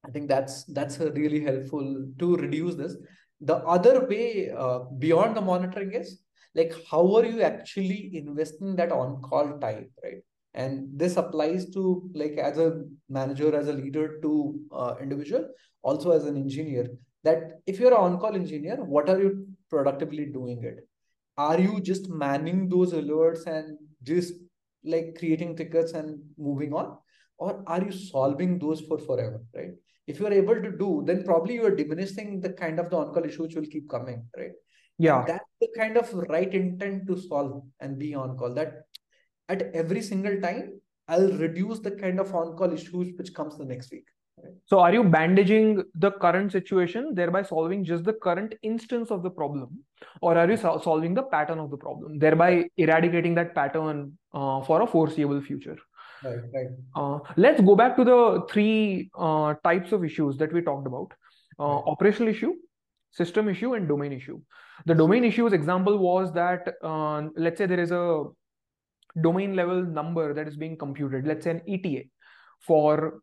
I 0.06 0.12
think 0.12 0.28
that's 0.28 0.66
that's 0.66 1.00
really 1.00 1.42
helpful 1.42 2.06
to 2.20 2.36
reduce 2.36 2.76
this. 2.76 2.98
The 3.42 3.58
other 3.58 4.08
way 4.08 4.52
uh, 4.52 4.80
beyond 4.98 5.38
the 5.38 5.42
monitoring 5.42 5.94
is 5.94 6.22
like 6.54 6.74
how 6.92 7.16
are 7.16 7.26
you 7.26 7.42
actually 7.44 8.12
investing 8.14 8.76
that 8.76 8.92
on-call 8.92 9.60
time, 9.60 9.90
right? 10.04 10.24
And 10.60 10.88
this 11.02 11.16
applies 11.16 11.70
to 11.76 11.82
like 12.22 12.38
as 12.38 12.58
a 12.58 12.84
manager, 13.18 13.56
as 13.56 13.70
a 13.70 13.78
leader 13.82 14.20
to 14.24 14.32
uh, 14.80 14.96
individual, 15.02 15.48
also 15.84 16.12
as 16.12 16.26
an 16.26 16.36
engineer. 16.36 16.88
That 17.24 17.62
if 17.66 17.80
you're 17.80 17.94
an 17.94 18.06
on-call 18.08 18.36
engineer, 18.36 18.78
what 18.96 19.10
are 19.10 19.20
you 19.22 19.48
productively 19.70 20.26
doing 20.26 20.64
it? 20.64 20.86
Are 21.38 21.60
you 21.60 21.80
just 21.80 22.10
manning 22.10 22.68
those 22.68 22.92
alerts 22.92 23.46
and 23.48 23.78
just 24.04 24.34
like 24.84 25.16
creating 25.18 25.56
tickets 25.56 25.94
and 25.94 26.20
moving 26.38 26.74
on? 26.74 26.98
Or 27.38 27.64
are 27.66 27.82
you 27.82 27.94
solving 27.94 28.60
those 28.60 28.82
for 28.82 28.98
forever, 28.98 29.42
right? 29.56 29.72
If 30.08 30.20
you're 30.20 30.34
able 30.34 30.62
to 30.62 30.72
do, 30.84 31.04
then 31.06 31.24
probably 31.24 31.54
you 31.54 31.66
are 31.68 31.76
diminishing 31.76 32.42
the 32.42 32.50
kind 32.50 32.80
of 32.80 32.90
the 32.90 32.98
on-call 32.98 33.24
issue 33.24 33.44
which 33.44 33.56
will 33.56 33.72
keep 33.76 33.90
coming, 33.90 34.26
right? 34.38 34.52
Yeah. 34.98 35.24
That's 35.26 35.46
the 35.62 35.70
kind 35.78 35.98
of 35.98 36.14
right 36.28 36.54
intent 36.54 37.08
to 37.08 37.18
solve 37.18 37.64
and 37.80 37.98
be 37.98 38.14
on 38.14 38.38
call. 38.38 38.54
That 38.54 38.84
at 39.50 39.64
every 39.74 40.02
single 40.02 40.40
time, 40.40 40.80
I'll 41.08 41.32
reduce 41.34 41.80
the 41.80 41.92
kind 41.92 42.20
of 42.20 42.34
on-call 42.34 42.72
issues 42.72 43.14
which 43.18 43.34
comes 43.34 43.58
the 43.58 43.66
next 43.66 43.92
week. 43.92 44.06
So 44.68 44.80
are 44.80 44.94
you 44.94 45.04
bandaging 45.04 45.84
the 45.96 46.12
current 46.12 46.52
situation, 46.52 47.14
thereby 47.14 47.42
solving 47.42 47.84
just 47.84 48.06
the 48.06 48.14
current 48.14 48.54
instance 48.62 49.12
of 49.12 49.24
the 49.24 49.30
problem? 49.30 49.80
Or 50.22 50.38
are 50.38 50.50
you 50.50 50.56
so 50.56 50.80
solving 50.82 51.14
the 51.14 51.24
pattern 51.24 51.60
of 51.60 51.72
the 51.72 51.78
problem, 51.78 52.20
thereby 52.20 52.70
eradicating 52.78 53.36
that 53.36 53.54
pattern 53.54 54.18
uh, 54.34 54.62
for 54.62 54.82
a 54.82 54.88
foreseeable 54.88 55.42
future? 55.42 55.78
Right, 56.24 56.40
right. 56.54 56.68
Uh, 56.96 57.20
let's 57.38 57.62
go 57.62 57.76
back 57.76 57.98
to 57.98 58.04
the 58.04 58.46
three 58.50 59.10
uh, 59.18 59.56
types 59.64 59.92
of 59.92 60.06
issues 60.06 60.38
that 60.38 60.54
we 60.54 60.62
talked 60.62 60.88
about. 60.88 61.12
Uh, 61.60 61.64
right. 61.64 61.84
Operational 61.88 62.30
issue, 62.30 62.54
system 63.12 63.50
issue, 63.50 63.74
and 63.74 63.88
domain 63.88 64.14
issue. 64.14 64.42
The 64.86 64.96
domain 64.96 65.26
issues 65.26 65.52
example 65.52 65.98
was 65.98 66.32
that, 66.34 66.76
uh, 66.82 67.24
let's 67.36 67.58
say 67.58 67.66
there 67.66 67.80
is 67.80 67.92
a 67.92 68.24
domain 69.22 69.56
level 69.56 69.84
number 69.84 70.34
that 70.34 70.48
is 70.48 70.56
being 70.56 70.78
computed, 70.78 71.26
let's 71.26 71.44
say 71.44 71.52
an 71.52 71.62
ETA 71.68 72.04
for 72.60 73.22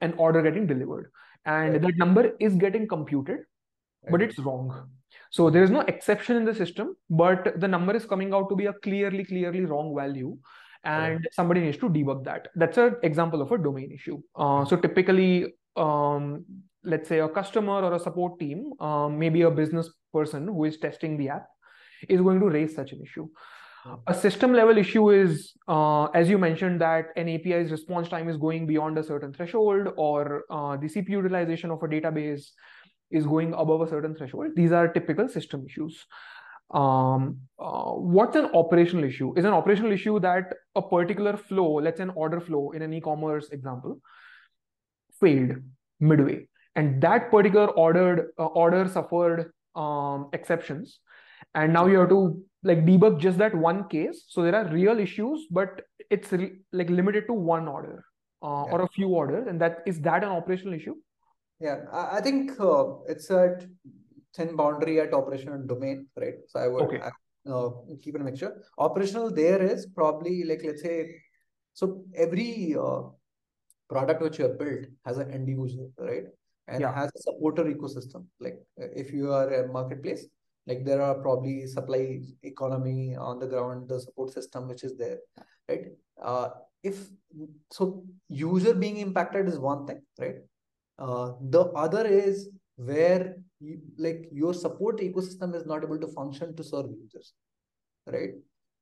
an 0.00 0.14
order 0.16 0.42
getting 0.42 0.66
delivered. 0.66 1.10
And 1.44 1.72
right. 1.72 1.82
that 1.82 1.96
number 1.96 2.32
is 2.40 2.54
getting 2.54 2.88
computed, 2.88 3.38
right. 3.38 4.10
but 4.10 4.22
it's 4.22 4.38
wrong. 4.38 4.88
So 5.30 5.50
there 5.50 5.62
is 5.62 5.70
no 5.70 5.80
exception 5.80 6.36
in 6.36 6.44
the 6.44 6.54
system, 6.54 6.96
but 7.08 7.60
the 7.60 7.68
number 7.68 7.94
is 7.94 8.04
coming 8.04 8.34
out 8.34 8.48
to 8.48 8.56
be 8.56 8.66
a 8.66 8.72
clearly, 8.72 9.24
clearly 9.24 9.64
wrong 9.64 9.94
value. 9.94 10.36
And 10.84 11.16
right. 11.16 11.32
somebody 11.32 11.60
needs 11.60 11.78
to 11.78 11.88
debug 11.88 12.24
that. 12.24 12.48
That's 12.54 12.78
an 12.78 12.96
example 13.02 13.42
of 13.42 13.50
a 13.50 13.58
domain 13.58 13.90
issue. 13.92 14.22
Uh, 14.36 14.64
so 14.64 14.76
typically, 14.76 15.54
um, 15.76 16.44
let's 16.84 17.08
say 17.08 17.18
a 17.18 17.28
customer 17.28 17.82
or 17.82 17.94
a 17.94 17.98
support 17.98 18.38
team, 18.38 18.72
um, 18.78 19.18
maybe 19.18 19.42
a 19.42 19.50
business 19.50 19.90
person 20.12 20.46
who 20.46 20.64
is 20.64 20.78
testing 20.78 21.16
the 21.16 21.30
app, 21.30 21.46
is 22.08 22.20
going 22.20 22.38
to 22.38 22.46
raise 22.46 22.74
such 22.74 22.92
an 22.92 23.02
issue. 23.02 23.28
A 24.06 24.14
system 24.14 24.52
level 24.52 24.78
issue 24.78 25.10
is, 25.10 25.52
uh, 25.68 26.04
as 26.06 26.28
you 26.28 26.38
mentioned, 26.38 26.80
that 26.80 27.06
an 27.16 27.28
API's 27.28 27.70
response 27.70 28.08
time 28.08 28.28
is 28.28 28.36
going 28.36 28.66
beyond 28.66 28.98
a 28.98 29.02
certain 29.02 29.32
threshold, 29.32 29.88
or 29.96 30.44
uh, 30.50 30.76
the 30.76 30.86
CPU 30.86 31.10
utilization 31.10 31.70
of 31.70 31.82
a 31.82 31.88
database 31.88 32.46
is 33.10 33.26
going 33.26 33.52
above 33.52 33.82
a 33.82 33.88
certain 33.88 34.14
threshold. 34.14 34.48
These 34.56 34.72
are 34.72 34.88
typical 34.88 35.28
system 35.28 35.64
issues. 35.66 36.04
Um, 36.70 37.38
uh, 37.58 37.92
what's 37.92 38.36
an 38.36 38.46
operational 38.54 39.04
issue? 39.04 39.32
Is 39.36 39.44
an 39.44 39.52
operational 39.52 39.92
issue 39.92 40.18
that 40.20 40.52
a 40.74 40.82
particular 40.82 41.36
flow, 41.36 41.74
let's 41.74 41.98
say 41.98 42.04
an 42.04 42.10
order 42.10 42.40
flow 42.40 42.72
in 42.72 42.82
an 42.82 42.92
e-commerce 42.92 43.50
example, 43.50 44.00
failed 45.20 45.52
midway, 46.00 46.48
and 46.74 47.00
that 47.02 47.30
particular 47.30 47.68
ordered 47.68 48.30
uh, 48.38 48.46
order 48.46 48.88
suffered 48.88 49.52
um, 49.76 50.28
exceptions, 50.32 50.98
and 51.54 51.72
now 51.72 51.86
you 51.86 51.98
have 52.00 52.08
to 52.08 52.42
like 52.66 52.84
debug 52.84 53.18
just 53.20 53.38
that 53.38 53.54
one 53.54 53.88
case. 53.88 54.24
So 54.28 54.42
there 54.42 54.54
are 54.54 54.66
real 54.66 54.98
issues, 54.98 55.46
but 55.50 55.82
it's 56.10 56.32
re- 56.32 56.56
like 56.72 56.90
limited 56.90 57.26
to 57.28 57.32
one 57.32 57.68
order 57.68 58.04
uh, 58.42 58.64
yeah. 58.66 58.72
or 58.72 58.82
a 58.82 58.88
few 58.88 59.08
orders, 59.08 59.46
and 59.46 59.60
that 59.60 59.82
is 59.86 60.00
that 60.00 60.24
an 60.24 60.30
operational 60.30 60.74
issue? 60.74 60.96
Yeah, 61.60 61.78
I, 61.92 62.18
I 62.18 62.20
think 62.20 62.60
uh, 62.60 62.84
it's 63.06 63.30
a 63.30 63.58
thin 64.34 64.56
boundary 64.56 65.00
at 65.00 65.14
operational 65.14 65.62
domain, 65.66 66.06
right? 66.16 66.34
So 66.48 66.60
I 66.60 66.68
would 66.68 66.82
okay. 66.84 67.00
uh, 67.50 67.70
keep 68.02 68.14
it 68.16 68.20
a 68.20 68.24
mixture. 68.24 68.52
Operational 68.78 69.30
there 69.30 69.62
is 69.62 69.86
probably 69.86 70.44
like 70.44 70.62
let's 70.64 70.82
say, 70.82 70.96
so 71.72 72.02
every 72.14 72.76
uh, 72.78 73.02
product 73.88 74.22
which 74.22 74.38
you 74.38 74.48
have 74.48 74.58
built 74.58 74.86
has 75.04 75.18
an 75.18 75.30
end 75.30 75.48
user, 75.48 75.86
right? 75.98 76.24
And 76.68 76.80
yeah. 76.80 76.92
has 76.92 77.10
a 77.16 77.22
supporter 77.22 77.64
ecosystem. 77.64 78.26
Like 78.40 78.58
if 78.76 79.12
you 79.12 79.32
are 79.32 79.48
a 79.54 79.68
marketplace, 79.72 80.26
like 80.66 80.84
there 80.84 81.00
are 81.00 81.14
probably 81.14 81.66
supply 81.66 82.20
economy 82.42 83.16
on 83.16 83.38
the 83.38 83.46
ground 83.46 83.88
the 83.88 84.00
support 84.00 84.32
system 84.32 84.68
which 84.68 84.84
is 84.84 84.96
there 84.96 85.18
right? 85.68 85.86
Uh, 86.22 86.48
if 86.82 87.06
so 87.70 88.04
user 88.28 88.74
being 88.74 88.98
impacted 88.98 89.48
is 89.48 89.58
one 89.58 89.86
thing 89.86 90.00
right? 90.18 90.36
Uh, 90.98 91.32
the 91.50 91.64
other 91.84 92.06
is 92.06 92.48
where 92.76 93.36
you, 93.60 93.80
like 93.98 94.28
your 94.32 94.54
support 94.54 94.98
ecosystem 94.98 95.54
is 95.54 95.66
not 95.66 95.82
able 95.82 95.98
to 95.98 96.08
function 96.08 96.54
to 96.56 96.64
serve 96.64 96.86
users 96.90 97.32
right? 98.06 98.30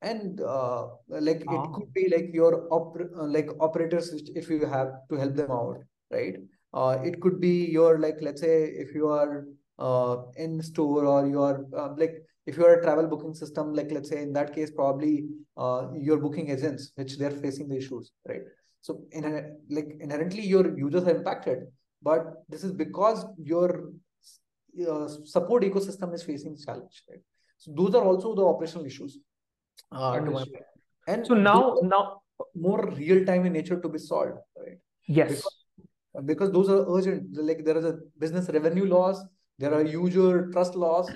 And 0.01 0.41
uh, 0.41 0.87
like 1.07 1.41
it 1.41 1.47
ah. 1.49 1.67
could 1.73 1.93
be 1.93 2.09
like 2.09 2.29
your 2.33 2.67
op- 2.71 2.97
uh, 3.17 3.23
like 3.23 3.49
operators 3.59 4.13
if 4.35 4.49
you 4.49 4.65
have 4.65 4.93
to 5.09 5.15
help 5.15 5.35
them 5.35 5.51
out 5.51 5.77
right? 6.11 6.35
Uh, 6.73 6.97
it 7.03 7.21
could 7.21 7.39
be 7.39 7.65
your 7.65 7.99
like 7.99 8.17
let's 8.21 8.41
say 8.41 8.65
if 8.65 8.93
you 8.93 9.07
are 9.07 9.45
uh, 9.79 10.17
in 10.37 10.61
store 10.61 11.05
or 11.05 11.27
your 11.27 11.65
uh, 11.77 11.89
like 11.97 12.23
if 12.45 12.57
you're 12.57 12.79
a 12.79 12.81
travel 12.81 13.07
booking 13.07 13.33
system 13.33 13.73
like 13.73 13.91
let's 13.91 14.09
say 14.09 14.21
in 14.21 14.31
that 14.33 14.53
case 14.53 14.71
probably 14.71 15.25
uh, 15.57 15.87
your 15.93 16.17
booking 16.17 16.49
agents 16.49 16.91
which 16.95 17.17
they're 17.17 17.31
facing 17.31 17.67
the 17.67 17.77
issues 17.77 18.11
right? 18.27 18.41
So 18.81 19.01
in 19.11 19.25
a, 19.25 19.41
like 19.69 19.97
inherently 19.99 20.43
your 20.43 20.77
users 20.77 21.03
are 21.03 21.15
impacted 21.15 21.59
but 22.01 22.25
this 22.47 22.63
is 22.63 22.71
because 22.71 23.25
your 23.37 23.89
uh, 24.89 25.07
support 25.25 25.63
ecosystem 25.63 26.13
is 26.13 26.23
facing 26.23 26.57
challenge 26.57 27.03
right? 27.09 27.21
So 27.57 27.71
those 27.75 27.95
are 27.95 28.03
also 28.03 28.35
the 28.35 28.45
operational 28.45 28.85
issues 28.85 29.19
uh, 29.91 30.13
and 31.07 31.25
so 31.25 31.33
now 31.33 31.77
now 31.83 32.21
more 32.53 32.91
real 32.91 33.25
time 33.25 33.45
in 33.45 33.53
nature 33.53 33.79
to 33.79 33.89
be 33.89 33.97
solved 33.97 34.37
right? 34.57 34.77
Yes. 35.07 35.29
Because, 35.29 36.25
because 36.25 36.51
those 36.51 36.69
are 36.69 36.85
urgent 36.95 37.35
like 37.35 37.65
there 37.65 37.77
is 37.77 37.85
a 37.85 37.97
business 38.17 38.49
revenue 38.49 38.85
loss 38.85 39.21
there 39.57 39.73
are 39.73 39.83
user 39.83 40.49
trust 40.51 40.75
loss 40.75 41.09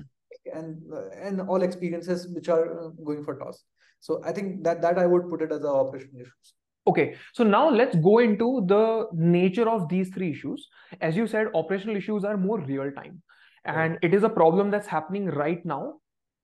and 0.54 0.82
and 1.22 1.42
all 1.42 1.62
experiences 1.62 2.28
which 2.34 2.50
are 2.50 2.66
uh, 2.80 2.90
going 3.06 3.24
for 3.24 3.38
toss. 3.38 3.64
So 4.00 4.22
i 4.26 4.32
think 4.32 4.64
that 4.64 4.82
that 4.82 4.98
i 4.98 5.06
would 5.06 5.30
put 5.30 5.42
it 5.42 5.52
as 5.52 5.64
a 5.64 5.68
operational 5.68 6.22
issues. 6.22 6.54
Okay. 6.88 7.16
So 7.34 7.44
now 7.44 7.70
let's 7.70 7.96
go 7.96 8.20
into 8.20 8.64
the 8.66 9.08
nature 9.14 9.70
of 9.70 9.90
these 9.90 10.10
three 10.10 10.32
issues. 10.32 10.68
As 11.02 11.16
you 11.16 11.28
said 11.28 11.48
operational 11.54 11.98
issues 11.98 12.24
are 12.24 12.38
more 12.38 12.60
real 12.60 12.92
time. 12.92 13.22
And 13.66 14.00
it 14.02 14.16
is 14.16 14.24
a 14.24 14.30
problem 14.30 14.72
that's 14.72 14.88
happening 14.88 15.28
right 15.28 15.64
now 15.64 16.00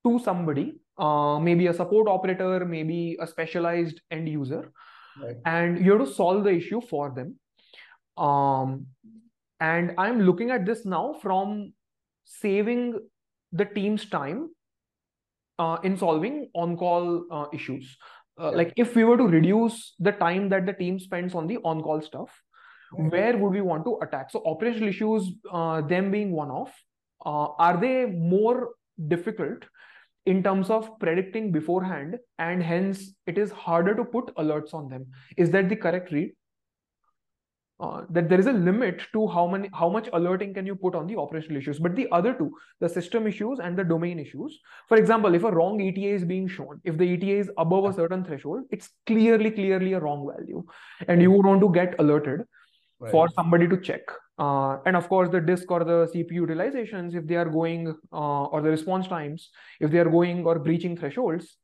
to 0.06 0.20
somebody 0.20 0.74
uh, 0.98 1.40
maybe 1.40 1.68
a 1.68 1.74
support 1.74 2.08
operator 2.08 2.66
maybe 2.66 3.18
a 3.20 3.28
specialized 3.28 4.02
end 4.12 4.30
user. 4.30 4.72
Right. 5.22 5.38
and 5.46 5.84
you 5.84 5.94
have 5.94 6.06
to 6.06 6.14
solve 6.14 6.44
the 6.44 6.52
issue 6.52 6.82
for 6.82 7.10
them. 7.10 7.40
Um, 8.18 8.88
and 9.60 9.94
i'm 9.98 10.22
looking 10.22 10.52
at 10.52 10.66
this 10.66 10.86
now 10.86 11.16
from 11.22 11.72
saving 12.26 13.00
the 13.52 13.66
team's 13.66 14.10
time 14.10 14.50
uh, 15.60 15.78
in 15.84 15.98
solving 15.98 16.50
on-call 16.54 17.26
uh, 17.32 17.46
issues. 17.54 17.98
Uh, 18.40 18.50
yeah. 18.50 18.58
Like 18.58 18.74
if 18.76 18.96
we 18.96 19.04
were 19.04 19.18
to 19.18 19.24
reduce 19.24 19.94
the 20.00 20.12
time 20.12 20.50
that 20.50 20.66
the 20.66 20.74
team 20.74 21.00
spends 21.00 21.34
on 21.36 21.48
the 21.48 21.58
on-call 21.64 22.02
stuff, 22.02 22.30
yeah. 22.98 23.06
where 23.06 23.38
would 23.38 23.52
we 23.52 23.62
want 23.62 23.86
to 23.86 24.00
attack? 24.02 24.32
So 24.32 24.44
operational 24.46 24.90
issues, 24.90 25.32
uh, 25.52 25.82
them 25.82 26.12
being 26.12 26.32
one-off, 26.32 26.74
uh, 27.26 27.48
are 27.58 27.78
they 27.78 28.06
more 28.06 28.72
difficult 29.08 29.64
in 30.26 30.42
terms 30.42 30.70
of 30.70 31.00
predicting 31.00 31.52
beforehand, 31.52 32.18
and 32.40 32.62
hence 32.62 33.14
it 33.28 33.38
is 33.38 33.52
harder 33.52 33.96
to 33.96 34.04
put 34.04 34.36
alerts 34.36 34.74
on 34.74 34.90
them? 34.90 35.06
Is 35.38 35.52
that 35.52 35.70
the 35.70 35.76
correct 35.76 36.12
read? 36.12 36.32
Uh, 37.80 38.02
that 38.10 38.30
there 38.30 38.40
is 38.40 38.48
a 38.48 38.54
limit 38.54 39.02
to 39.12 39.28
how 39.28 39.46
many 39.48 39.70
how 39.74 39.90
much 39.90 40.08
alerting 40.14 40.54
can 40.54 40.66
you 40.66 40.76
put 40.76 40.96
on 40.96 41.08
the 41.08 41.18
operational 41.18 41.58
issues. 41.58 41.80
But 41.80 41.96
the 41.96 42.08
other 42.12 42.34
two 42.34 42.54
the 42.80 42.88
system 42.88 43.28
issues 43.28 43.60
and 43.60 43.78
the 43.78 43.84
domain 43.84 44.20
issues 44.20 44.60
for 44.88 44.98
example 44.98 45.36
if 45.36 45.44
a 45.44 45.52
wrong 45.52 45.82
eta 45.82 46.02
is 46.02 46.24
being 46.24 46.48
shown 46.48 46.80
if 46.84 46.98
the 46.98 47.14
eta 47.14 47.28
is 47.28 47.52
above 47.58 47.86
a 47.86 47.94
certain 47.94 48.24
threshold 48.24 48.64
it's 48.72 48.90
clearly 49.06 49.52
clearly 49.52 49.94
a 49.94 50.00
wrong 50.00 50.30
value. 50.36 50.64
And 51.08 51.22
you 51.22 51.32
would 51.32 51.46
want 51.46 51.62
to 51.62 51.72
get 51.72 51.96
alerted 52.00 52.46
right. 53.00 53.12
for 53.12 53.28
somebody 53.30 53.68
to 53.68 53.80
check. 53.82 54.02
Uh, 54.38 54.78
and 54.86 54.96
of 54.96 55.08
course 55.10 55.30
the 55.30 55.40
disk 55.40 55.72
or 55.72 55.86
the 55.86 56.08
cpu 56.14 56.46
utilizations 56.46 57.16
if 57.16 57.26
they 57.26 57.36
are 57.36 57.50
going 57.50 57.96
uh, 58.12 58.44
or 58.44 58.62
the 58.62 58.70
response 58.70 59.08
times 59.08 59.50
if 59.80 59.92
they 59.92 59.98
are 59.98 60.10
going 60.10 60.46
or 60.46 60.60
breaching 60.60 60.98
thresholds 60.98 61.56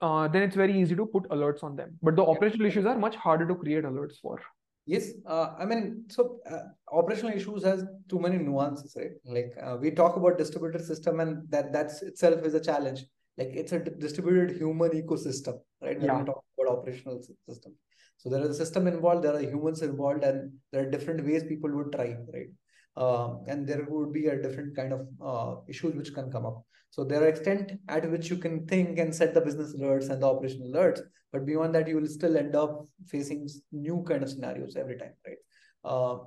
uh, 0.00 0.26
then 0.26 0.42
it's 0.42 0.56
very 0.56 0.76
easy 0.80 0.96
to 0.96 1.06
put 1.06 1.22
alerts 1.30 1.62
on 1.62 1.76
them. 1.76 1.96
But 2.02 2.16
the 2.16 2.24
operational 2.24 2.66
issues 2.66 2.84
are 2.84 2.98
much 2.98 3.14
harder 3.14 3.46
to 3.46 3.54
create 3.54 3.84
alerts 3.84 4.20
for 4.20 4.40
Yes, 4.86 5.12
uh, 5.26 5.54
I 5.58 5.64
mean, 5.64 6.04
so 6.08 6.40
uh, 6.50 6.64
operational 6.92 7.34
issues 7.34 7.64
has 7.64 7.84
too 8.08 8.18
many 8.18 8.36
nuances, 8.36 8.94
right? 8.96 9.12
Like 9.24 9.54
uh, 9.62 9.78
we 9.80 9.90
talk 9.90 10.16
about 10.16 10.36
distributed 10.36 10.84
system, 10.84 11.20
and 11.20 11.50
that 11.50 11.72
that's 11.72 12.02
itself 12.02 12.44
is 12.44 12.52
a 12.54 12.60
challenge. 12.60 13.04
Like 13.38 13.48
it's 13.52 13.72
a 13.72 13.78
distributed 13.78 14.56
human 14.56 14.90
ecosystem, 14.90 15.54
right? 15.80 15.98
When 15.98 16.06
yeah. 16.06 16.18
we 16.18 16.26
talk 16.26 16.44
about 16.58 16.78
operational 16.78 17.22
system, 17.48 17.74
so 18.18 18.28
there 18.28 18.42
is 18.42 18.50
a 18.50 18.54
system 18.54 18.86
involved, 18.86 19.24
there 19.24 19.34
are 19.34 19.40
humans 19.40 19.80
involved, 19.80 20.22
and 20.22 20.52
there 20.70 20.86
are 20.86 20.90
different 20.90 21.24
ways 21.24 21.44
people 21.44 21.74
would 21.74 21.92
try, 21.92 22.16
right? 22.32 22.50
Um, 22.96 23.42
and 23.48 23.66
there 23.66 23.86
would 23.88 24.12
be 24.12 24.26
a 24.26 24.40
different 24.40 24.76
kind 24.76 24.92
of 24.92 25.08
uh, 25.24 25.60
issues 25.66 25.94
which 25.94 26.14
can 26.14 26.30
come 26.30 26.46
up. 26.46 26.62
So 26.94 27.02
there 27.02 27.24
are 27.24 27.26
extent 27.26 27.72
at 27.88 28.08
which 28.08 28.30
you 28.30 28.36
can 28.36 28.66
think 28.68 29.00
and 29.00 29.12
set 29.12 29.34
the 29.34 29.40
business 29.40 29.74
alerts 29.74 30.10
and 30.10 30.22
the 30.22 30.28
operational 30.28 30.70
alerts, 30.70 31.00
but 31.32 31.44
beyond 31.44 31.74
that, 31.74 31.88
you 31.88 31.96
will 31.96 32.06
still 32.06 32.36
end 32.36 32.54
up 32.54 32.86
facing 33.08 33.48
new 33.72 34.04
kind 34.06 34.22
of 34.22 34.30
scenarios 34.30 34.76
every 34.76 34.96
time, 34.96 35.14
right? 35.26 35.36
Uh, 35.84 36.18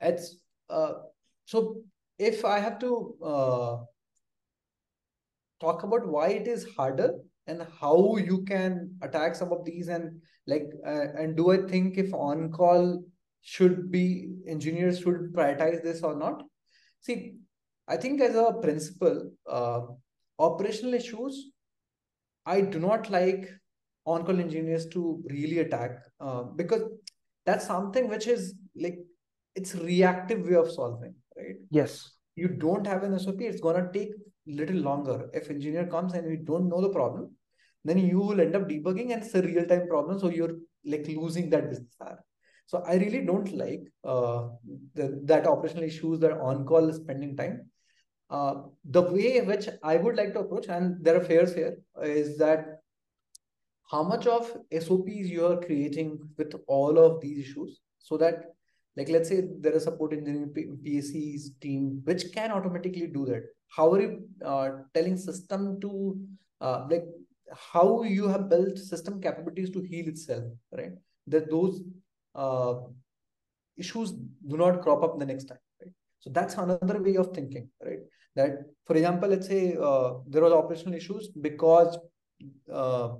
it's 0.00 0.36
uh, 0.70 0.92
so 1.44 1.82
if 2.18 2.46
I 2.46 2.60
have 2.60 2.78
to 2.78 3.14
uh, 3.22 3.76
talk 5.60 5.82
about 5.82 6.08
why 6.08 6.28
it 6.28 6.48
is 6.48 6.66
harder 6.74 7.12
and 7.46 7.66
how 7.78 8.16
you 8.16 8.44
can 8.44 8.96
attack 9.02 9.34
some 9.34 9.52
of 9.52 9.66
these 9.66 9.88
and 9.88 10.22
like 10.46 10.64
uh, 10.86 11.08
and 11.18 11.36
do 11.36 11.50
I 11.50 11.58
think 11.58 11.98
if 11.98 12.14
on 12.14 12.50
call 12.52 13.04
should 13.42 13.90
be 13.90 14.32
engineers 14.48 15.00
should 15.00 15.34
prioritize 15.34 15.82
this 15.82 16.02
or 16.02 16.16
not? 16.16 16.42
See, 17.02 17.34
I 17.88 17.96
think 17.96 18.20
as 18.20 18.34
a 18.34 18.52
principle, 18.60 19.30
uh, 19.48 19.80
operational 20.38 20.94
issues, 20.94 21.50
I 22.46 22.60
do 22.60 22.78
not 22.78 23.10
like 23.10 23.48
on-call 24.06 24.40
engineers 24.40 24.86
to 24.86 25.22
really 25.30 25.60
attack 25.60 25.98
uh, 26.20 26.42
because 26.42 26.82
that's 27.46 27.66
something 27.66 28.08
which 28.08 28.26
is 28.26 28.54
like 28.76 28.98
it's 29.54 29.74
reactive 29.74 30.40
way 30.48 30.54
of 30.54 30.70
solving, 30.70 31.14
right? 31.36 31.56
Yes. 31.70 32.10
You 32.34 32.48
don't 32.48 32.86
have 32.86 33.02
an 33.02 33.14
SOP, 33.18 33.44
it's 33.44 33.60
gonna 33.60 33.88
take 33.92 34.10
little 34.46 34.76
longer. 34.78 35.28
If 35.34 35.50
engineer 35.50 35.86
comes 35.86 36.14
and 36.14 36.26
we 36.26 36.36
don't 36.36 36.68
know 36.68 36.80
the 36.80 36.88
problem, 36.88 37.30
then 37.84 37.98
you 37.98 38.18
will 38.18 38.40
end 38.40 38.56
up 38.56 38.68
debugging 38.68 39.12
and 39.12 39.22
it's 39.22 39.34
a 39.34 39.42
real-time 39.42 39.86
problem. 39.88 40.18
So 40.18 40.30
you're 40.30 40.56
like 40.84 41.06
losing 41.08 41.50
that 41.50 41.68
business 41.68 41.94
hour. 42.00 42.18
So 42.66 42.82
I 42.86 42.94
really 42.94 43.24
don't 43.24 43.52
like 43.52 43.82
uh, 44.04 44.48
the, 44.94 45.20
that 45.24 45.46
operational 45.46 45.84
issues 45.84 46.20
that 46.20 46.32
on-call 46.32 46.92
spending 46.92 47.36
time. 47.36 47.68
Uh, 48.32 48.62
the 48.86 49.02
way 49.02 49.40
which 49.42 49.68
I 49.82 49.96
would 49.96 50.16
like 50.16 50.32
to 50.32 50.40
approach, 50.40 50.68
and 50.68 51.04
there 51.04 51.16
are 51.16 51.24
fairs 51.24 51.54
here, 51.54 51.76
is 52.02 52.38
that 52.38 52.80
how 53.90 54.02
much 54.02 54.26
of 54.26 54.50
SOPs 54.84 55.28
you 55.34 55.46
are 55.46 55.60
creating 55.60 56.18
with 56.38 56.54
all 56.66 56.98
of 56.98 57.20
these 57.20 57.46
issues 57.46 57.80
so 57.98 58.16
that, 58.16 58.54
like, 58.96 59.10
let's 59.10 59.28
say 59.28 59.42
there 59.60 59.72
is 59.72 59.84
support 59.84 60.14
engineering 60.14 60.78
PSCs 60.82 61.60
team 61.60 62.00
which 62.04 62.24
can 62.32 62.50
automatically 62.50 63.06
do 63.06 63.26
that. 63.26 63.42
How 63.68 63.92
are 63.92 64.00
you 64.00 64.26
uh, 64.42 64.70
telling 64.94 65.18
system 65.18 65.78
to, 65.82 66.18
uh, 66.62 66.86
like, 66.90 67.04
how 67.74 68.02
you 68.02 68.28
have 68.28 68.48
built 68.48 68.78
system 68.78 69.20
capabilities 69.20 69.68
to 69.72 69.82
heal 69.82 70.08
itself, 70.08 70.44
right? 70.74 70.92
That 71.26 71.50
those 71.50 71.82
uh, 72.34 72.76
issues 73.76 74.12
do 74.12 74.56
not 74.56 74.80
crop 74.80 75.02
up 75.02 75.18
the 75.18 75.26
next 75.26 75.44
time, 75.44 75.58
right? 75.82 75.92
So 76.20 76.30
that's 76.30 76.54
another 76.54 77.02
way 77.02 77.16
of 77.16 77.34
thinking, 77.34 77.68
right? 77.84 78.00
That 78.34 78.52
for 78.86 78.96
example 78.96 79.28
let's 79.28 79.46
say 79.46 79.76
uh, 79.80 80.14
there 80.26 80.42
was 80.42 80.52
operational 80.52 80.94
issues 80.94 81.28
because 81.40 81.98
uh, 82.72 83.10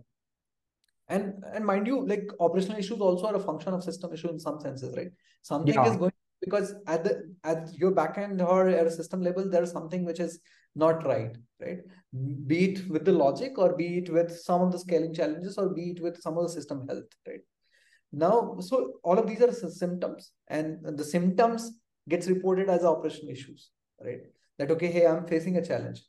and 1.08 1.34
and 1.54 1.64
mind 1.64 1.86
you 1.86 2.06
like 2.06 2.26
operational 2.40 2.78
issues 2.78 3.00
also 3.00 3.26
are 3.26 3.36
a 3.36 3.40
function 3.40 3.74
of 3.74 3.84
system 3.84 4.12
issue 4.12 4.30
in 4.30 4.38
some 4.38 4.60
senses 4.60 4.96
right? 4.96 5.10
Something 5.42 5.74
yeah. 5.74 5.90
is 5.90 5.96
going 5.96 6.12
because 6.40 6.74
at 6.86 7.04
the 7.04 7.34
at 7.44 7.72
your 7.74 7.92
backend 7.92 8.46
or 8.46 8.68
at 8.68 8.86
a 8.86 8.90
system 8.90 9.22
level 9.22 9.48
there's 9.48 9.72
something 9.72 10.04
which 10.04 10.20
is 10.20 10.40
not 10.74 11.04
right 11.06 11.36
right? 11.60 11.78
Be 12.46 12.64
it 12.70 12.88
with 12.88 13.04
the 13.04 13.12
logic 13.12 13.58
or 13.58 13.76
be 13.76 13.98
it 13.98 14.10
with 14.10 14.36
some 14.40 14.62
of 14.62 14.72
the 14.72 14.78
scaling 14.78 15.14
challenges 15.14 15.58
or 15.58 15.68
be 15.68 15.90
it 15.90 16.02
with 16.02 16.20
some 16.20 16.38
of 16.38 16.44
the 16.44 16.52
system 16.52 16.86
health 16.88 17.12
right? 17.26 17.40
Now 18.12 18.56
so 18.60 18.94
all 19.02 19.18
of 19.18 19.26
these 19.26 19.42
are 19.42 19.52
symptoms 19.52 20.32
and 20.48 20.78
the 20.96 21.04
symptoms 21.04 21.72
gets 22.08 22.26
reported 22.28 22.68
as 22.68 22.84
operational 22.84 23.32
issues 23.32 23.70
right 24.04 24.22
that 24.62 24.74
okay 24.76 24.90
hey 24.96 25.06
i'm 25.12 25.26
facing 25.26 25.56
a 25.62 25.66
challenge 25.70 26.02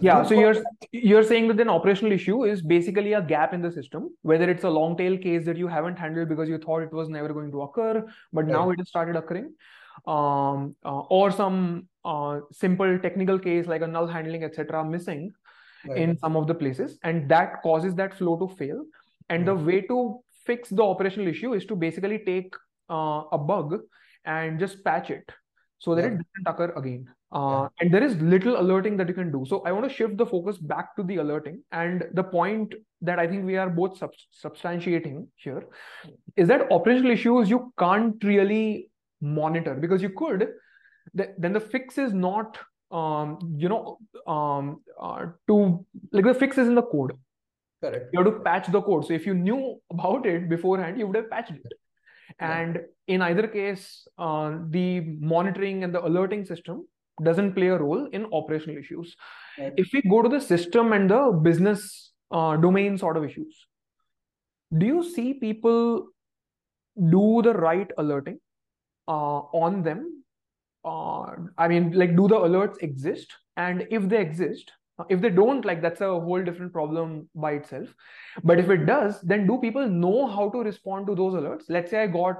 yeah 0.00 0.22
so 0.22 0.34
you're 0.34 0.56
you're 0.92 1.22
saying 1.30 1.48
that 1.48 1.60
an 1.60 1.68
operational 1.68 2.12
issue 2.12 2.44
is 2.44 2.62
basically 2.62 3.12
a 3.12 3.22
gap 3.22 3.52
in 3.52 3.62
the 3.62 3.70
system 3.70 4.08
whether 4.22 4.48
it's 4.50 4.64
a 4.64 4.70
long 4.76 4.96
tail 4.96 5.16
case 5.18 5.44
that 5.44 5.56
you 5.62 5.68
haven't 5.68 5.98
handled 6.04 6.28
because 6.28 6.48
you 6.48 6.58
thought 6.58 6.82
it 6.82 6.92
was 6.92 7.08
never 7.08 7.32
going 7.38 7.50
to 7.50 7.62
occur 7.62 8.04
but 8.32 8.44
right. 8.44 8.52
now 8.52 8.70
it 8.70 8.78
has 8.78 8.88
started 8.88 9.16
occurring 9.16 9.52
um, 10.06 10.76
uh, 10.84 11.00
or 11.18 11.30
some 11.30 11.88
uh, 12.04 12.40
simple 12.52 12.98
technical 12.98 13.38
case 13.38 13.66
like 13.66 13.82
a 13.82 13.86
null 13.86 14.06
handling 14.06 14.44
etc 14.44 14.84
missing 14.84 15.32
right. 15.88 15.98
in 15.98 16.16
some 16.18 16.36
of 16.36 16.46
the 16.46 16.54
places 16.54 16.98
and 17.02 17.28
that 17.28 17.62
causes 17.62 17.94
that 17.94 18.16
flow 18.16 18.36
to 18.38 18.54
fail 18.56 18.84
and 19.28 19.46
right. 19.46 19.58
the 19.58 19.64
way 19.64 19.80
to 19.80 20.20
fix 20.44 20.68
the 20.68 20.82
operational 20.82 21.26
issue 21.26 21.52
is 21.54 21.66
to 21.66 21.74
basically 21.74 22.18
take 22.18 22.54
uh, 22.88 23.22
a 23.32 23.38
bug 23.38 23.80
and 24.24 24.60
just 24.60 24.84
patch 24.84 25.10
it 25.10 25.30
so 25.78 25.94
that 25.94 26.04
it 26.04 26.10
doesn't 26.10 26.46
occur 26.46 26.72
again 26.76 27.08
uh, 27.36 27.68
and 27.80 27.92
there 27.92 28.02
is 28.02 28.16
little 28.22 28.58
alerting 28.58 28.96
that 28.96 29.08
you 29.08 29.14
can 29.14 29.30
do. 29.30 29.44
So 29.46 29.62
I 29.66 29.70
want 29.70 29.86
to 29.86 29.94
shift 29.94 30.16
the 30.16 30.24
focus 30.24 30.56
back 30.56 30.96
to 30.96 31.02
the 31.02 31.16
alerting. 31.16 31.62
And 31.70 32.04
the 32.14 32.24
point 32.24 32.74
that 33.02 33.18
I 33.18 33.26
think 33.26 33.44
we 33.44 33.58
are 33.58 33.68
both 33.68 33.98
sub- 33.98 34.22
substantiating 34.44 35.26
here 35.34 35.64
is 36.36 36.48
that 36.48 36.72
operational 36.72 37.10
issues 37.10 37.50
you 37.50 37.74
can't 37.78 38.24
really 38.24 38.90
monitor 39.20 39.74
because 39.74 40.00
you 40.00 40.08
could. 40.08 40.48
Th- 41.14 41.28
then 41.36 41.52
the 41.52 41.60
fix 41.60 41.98
is 41.98 42.14
not, 42.14 42.58
um, 42.90 43.38
you 43.58 43.68
know, 43.68 43.98
um, 44.26 44.80
uh, 44.98 45.26
to 45.48 45.84
like 46.12 46.24
the 46.24 46.32
fix 46.32 46.56
is 46.56 46.68
in 46.68 46.74
the 46.74 46.88
code. 46.96 47.12
Correct. 47.82 48.06
You 48.14 48.24
have 48.24 48.32
to 48.32 48.40
patch 48.40 48.72
the 48.72 48.80
code. 48.80 49.04
So 49.04 49.12
if 49.12 49.26
you 49.26 49.34
knew 49.34 49.78
about 49.90 50.24
it 50.24 50.48
beforehand, 50.48 50.98
you 50.98 51.06
would 51.06 51.16
have 51.16 51.30
patched 51.30 51.52
it. 51.52 51.72
And 52.38 52.76
yeah. 52.76 53.14
in 53.14 53.22
either 53.22 53.46
case, 53.46 54.08
uh, 54.16 54.58
the 54.70 55.00
monitoring 55.20 55.84
and 55.84 55.94
the 55.94 56.04
alerting 56.04 56.46
system 56.46 56.86
doesn't 57.22 57.54
play 57.54 57.68
a 57.68 57.78
role 57.78 58.06
in 58.12 58.26
operational 58.32 58.78
issues. 58.78 59.16
Right. 59.58 59.72
If 59.76 59.88
we 59.92 60.02
go 60.02 60.22
to 60.22 60.28
the 60.28 60.40
system 60.40 60.92
and 60.92 61.10
the 61.10 61.38
business 61.42 62.12
uh, 62.30 62.56
domain 62.56 62.98
sort 62.98 63.16
of 63.16 63.24
issues, 63.24 63.66
do 64.76 64.86
you 64.86 65.02
see 65.02 65.34
people 65.34 66.08
do 67.10 67.40
the 67.42 67.52
right 67.54 67.90
alerting 67.98 68.38
uh, 69.08 69.38
on 69.52 69.82
them? 69.82 70.24
Uh, 70.84 71.34
I 71.58 71.68
mean, 71.68 71.92
like, 71.92 72.16
do 72.16 72.28
the 72.28 72.36
alerts 72.36 72.82
exist? 72.82 73.32
And 73.56 73.86
if 73.90 74.08
they 74.08 74.20
exist, 74.20 74.70
uh, 74.98 75.04
if 75.08 75.20
they 75.20 75.30
don't, 75.30 75.64
like, 75.64 75.82
that's 75.82 76.00
a 76.00 76.08
whole 76.08 76.42
different 76.42 76.72
problem 76.72 77.28
by 77.34 77.52
itself. 77.52 77.88
But 78.44 78.58
if 78.58 78.70
it 78.70 78.86
does, 78.86 79.20
then 79.22 79.46
do 79.46 79.58
people 79.58 79.88
know 79.88 80.26
how 80.26 80.50
to 80.50 80.58
respond 80.58 81.06
to 81.08 81.14
those 81.14 81.34
alerts? 81.34 81.64
Let's 81.68 81.90
say 81.90 82.02
I 82.02 82.06
got, 82.06 82.36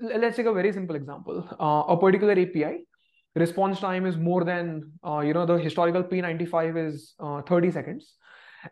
let's 0.00 0.36
take 0.36 0.46
a 0.46 0.52
very 0.52 0.72
simple 0.72 0.96
example. 0.96 1.46
Uh, 1.60 1.92
a 1.92 1.96
particular 1.98 2.32
API 2.32 2.86
response 3.34 3.80
time 3.80 4.06
is 4.06 4.16
more 4.16 4.44
than 4.44 4.92
uh, 5.06 5.20
you 5.20 5.34
know 5.34 5.46
the 5.46 5.56
historical 5.56 6.02
p95 6.02 6.88
is 6.88 7.14
uh, 7.20 7.42
30 7.42 7.70
seconds 7.70 8.14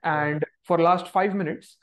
and 0.05 0.45
for 0.65 0.79
last 0.79 1.09
five 1.09 1.35
minutes 1.35 1.77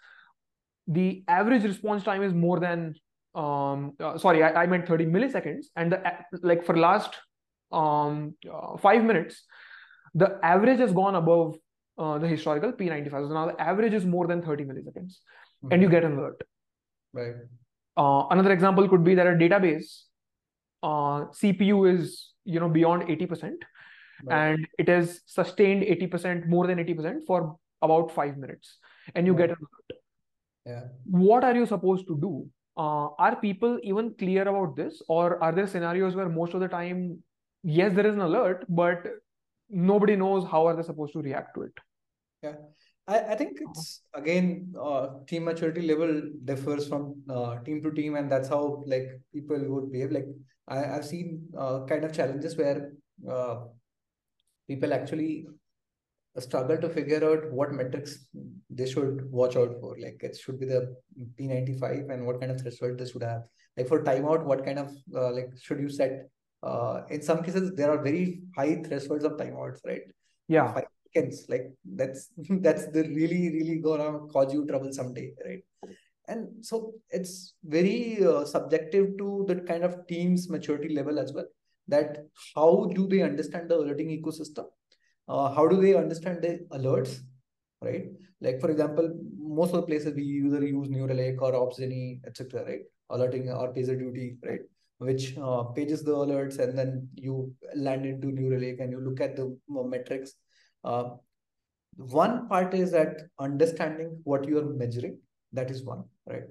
the 0.88 1.24
average 1.28 1.64
response 1.64 2.04
time 2.04 2.24
is 2.24 2.34
more 2.34 2.60
than 2.60 2.96
um, 3.36 3.94
uh, 4.00 4.18
sorry 4.18 4.44
I, 4.44 4.64
I, 4.64 4.66
meant 4.66 4.88
30 4.88 5.06
milliseconds 5.06 5.66
and 5.76 5.92
the 5.92 6.02
like 6.42 6.66
for 6.66 6.76
last 6.76 7.16
um, 7.72 8.36
uh, 8.52 8.78
five 8.78 9.04
minutes 9.04 9.44
the 10.16 10.40
average 10.44 10.80
has 10.80 10.92
gone 10.92 11.16
above 11.16 11.56
uh, 12.00 12.18
the 12.18 12.28
historical 12.28 12.72
P95. 12.72 13.28
So 13.28 13.34
now 13.34 13.48
the 13.48 13.62
average 13.62 13.94
is 13.94 14.06
more 14.06 14.26
than 14.28 14.42
30 14.42 14.64
milliseconds, 14.64 15.18
mm-hmm. 15.64 15.72
and 15.72 15.82
you 15.82 15.90
get 15.90 16.04
an 16.04 16.18
alert. 16.18 16.42
Right. 17.14 17.36
Uh, 17.98 18.26
another 18.30 18.52
example 18.52 18.88
could 18.88 19.04
be 19.04 19.16
that 19.16 19.28
a 19.28 19.32
database 19.32 20.04
uh, 20.82 21.28
CPU 21.40 21.94
is 21.94 22.29
you 22.50 22.60
know 22.60 22.70
beyond 22.70 23.04
80%, 23.04 23.42
right. 24.24 24.54
and 24.54 24.68
it 24.78 24.90
is 24.90 25.22
sustained 25.26 25.84
80% 25.84 26.48
more 26.48 26.68
than 26.68 26.80
80% 26.80 27.26
for 27.26 27.58
about 27.82 28.12
five 28.12 28.38
minutes, 28.38 28.78
and 29.16 29.28
you 29.28 29.34
get 29.34 29.50
an 29.50 29.58
alert. 29.58 30.00
Yeah. 30.66 30.84
What 31.06 31.44
are 31.44 31.56
you 31.56 31.66
supposed 31.66 32.08
to 32.08 32.18
do? 32.20 32.48
Uh, 32.78 33.10
are 33.18 33.36
people 33.36 33.80
even 33.84 34.14
clear 34.18 34.48
about 34.48 34.76
this, 34.76 35.02
or 35.08 35.42
are 35.44 35.52
there 35.52 35.68
scenarios 35.68 36.16
where 36.16 36.30
most 36.30 36.54
of 36.54 36.62
the 36.62 36.68
time, 36.68 37.24
yes, 37.64 37.94
there 37.94 38.08
is 38.08 38.16
an 38.16 38.22
alert, 38.22 38.66
but 38.70 39.08
nobody 39.70 40.16
knows 40.16 40.46
how 40.50 40.66
are 40.68 40.76
they 40.76 40.84
supposed 40.84 41.14
to 41.14 41.22
react 41.22 41.56
to 41.56 41.64
it? 41.64 41.74
Yeah. 42.44 42.54
I, 43.10 43.20
I 43.32 43.36
think 43.36 43.58
it's 43.60 44.02
again 44.14 44.74
uh, 44.80 45.08
team 45.28 45.46
maturity 45.46 45.82
level 45.82 46.22
differs 46.46 46.88
from 46.88 47.16
uh, 47.30 47.58
team 47.64 47.82
to 47.84 47.92
team, 47.92 48.16
and 48.16 48.32
that's 48.32 48.50
how 48.50 48.84
like 48.86 49.10
people 49.34 49.58
would 49.58 49.92
behave. 49.92 50.12
Like 50.12 50.28
I, 50.70 50.96
I've 50.96 51.06
seen 51.06 51.48
uh, 51.58 51.86
kind 51.86 52.04
of 52.06 52.14
challenges 52.14 52.56
where 52.58 52.92
uh, 53.30 53.58
people 54.68 54.94
actually 54.94 55.48
struggle 56.38 56.78
to 56.78 56.90
figure 56.90 57.24
out 57.30 57.52
what 57.52 57.72
metrics 57.74 58.28
they 58.70 58.90
should 58.90 59.30
watch 59.32 59.56
out 59.56 59.76
for. 59.82 59.98
Like 60.00 60.20
it 60.22 60.38
should 60.38 60.60
be 60.60 60.68
the 60.68 60.96
P95 61.40 62.12
and 62.12 62.26
what 62.26 62.40
kind 62.40 62.52
of 62.52 62.62
threshold 62.62 62.98
they 62.98 63.08
should 63.10 63.24
have. 63.24 63.44
Like 63.76 63.88
for 63.88 64.04
timeout, 64.04 64.46
what 64.46 64.64
kind 64.64 64.80
of 64.80 64.92
uh, 65.16 65.32
like 65.32 65.50
should 65.62 65.80
you 65.80 65.90
set? 65.90 66.30
Uh, 66.62 67.02
in 67.10 67.22
some 67.22 67.42
cases, 67.42 67.72
there 67.76 67.90
are 67.90 68.04
very 68.04 68.42
high 68.56 68.82
thresholds 68.86 69.24
of 69.24 69.34
timeouts, 69.34 69.80
right? 69.86 70.02
Yeah. 70.48 70.74
Five 70.74 70.86
seconds, 71.14 71.46
like 71.50 71.72
that's 71.86 72.30
that's 72.62 72.88
the 72.88 73.04
really 73.04 73.50
really 73.52 73.80
gonna 73.80 74.28
cause 74.28 74.54
you 74.54 74.66
trouble 74.66 74.92
someday, 74.92 75.32
right? 75.46 75.64
And 76.30 76.48
so 76.62 76.94
it's 77.10 77.56
very 77.64 78.26
uh, 78.26 78.46
subjective 78.46 79.18
to 79.18 79.46
the 79.48 79.56
kind 79.56 79.84
of 79.84 80.08
team's 80.08 80.50
maturity 80.50 80.94
level 80.96 81.20
as 81.20 81.34
well. 81.34 81.48
That 81.88 82.26
how 82.56 82.92
do 82.94 83.08
they 83.08 83.22
understand 83.22 83.70
the 83.70 83.78
alerting 83.78 84.10
ecosystem? 84.10 84.66
Uh, 85.28 85.52
how 85.54 85.68
do 85.68 85.82
they 85.82 85.96
understand 85.96 86.42
the 86.42 86.60
alerts? 86.72 87.20
Right? 87.82 88.06
Like 88.42 88.62
for 88.62 88.70
example, 88.70 89.10
most 89.38 89.74
of 89.74 89.82
the 89.82 89.88
places 89.88 90.14
we 90.16 90.24
either 90.24 90.66
use 90.66 90.90
Relic 90.90 91.42
or 91.42 91.54
Opsgenie, 91.54 92.22
etc. 92.28 92.64
Right? 92.64 92.82
Alerting 93.10 93.50
or 93.50 93.74
PagerDuty, 93.74 94.38
right? 94.46 94.62
Which 95.00 95.36
uh, 95.38 95.64
pages 95.64 96.04
the 96.04 96.12
alerts 96.12 96.60
and 96.60 96.78
then 96.78 97.10
you 97.16 97.54
land 97.76 98.06
into 98.06 98.28
Relic 98.50 98.80
and 98.80 98.92
you 98.92 99.00
look 99.02 99.20
at 99.20 99.36
the 99.36 99.58
metrics 99.68 100.34
uh, 100.84 101.10
one 102.00 102.48
part 102.48 102.74
is 102.74 102.92
that 102.92 103.24
understanding 103.40 104.20
what 104.24 104.48
you 104.48 104.58
are 104.60 104.66
measuring. 104.66 105.20
That 105.52 105.70
is 105.70 105.84
one, 105.84 106.06
right? 106.30 106.44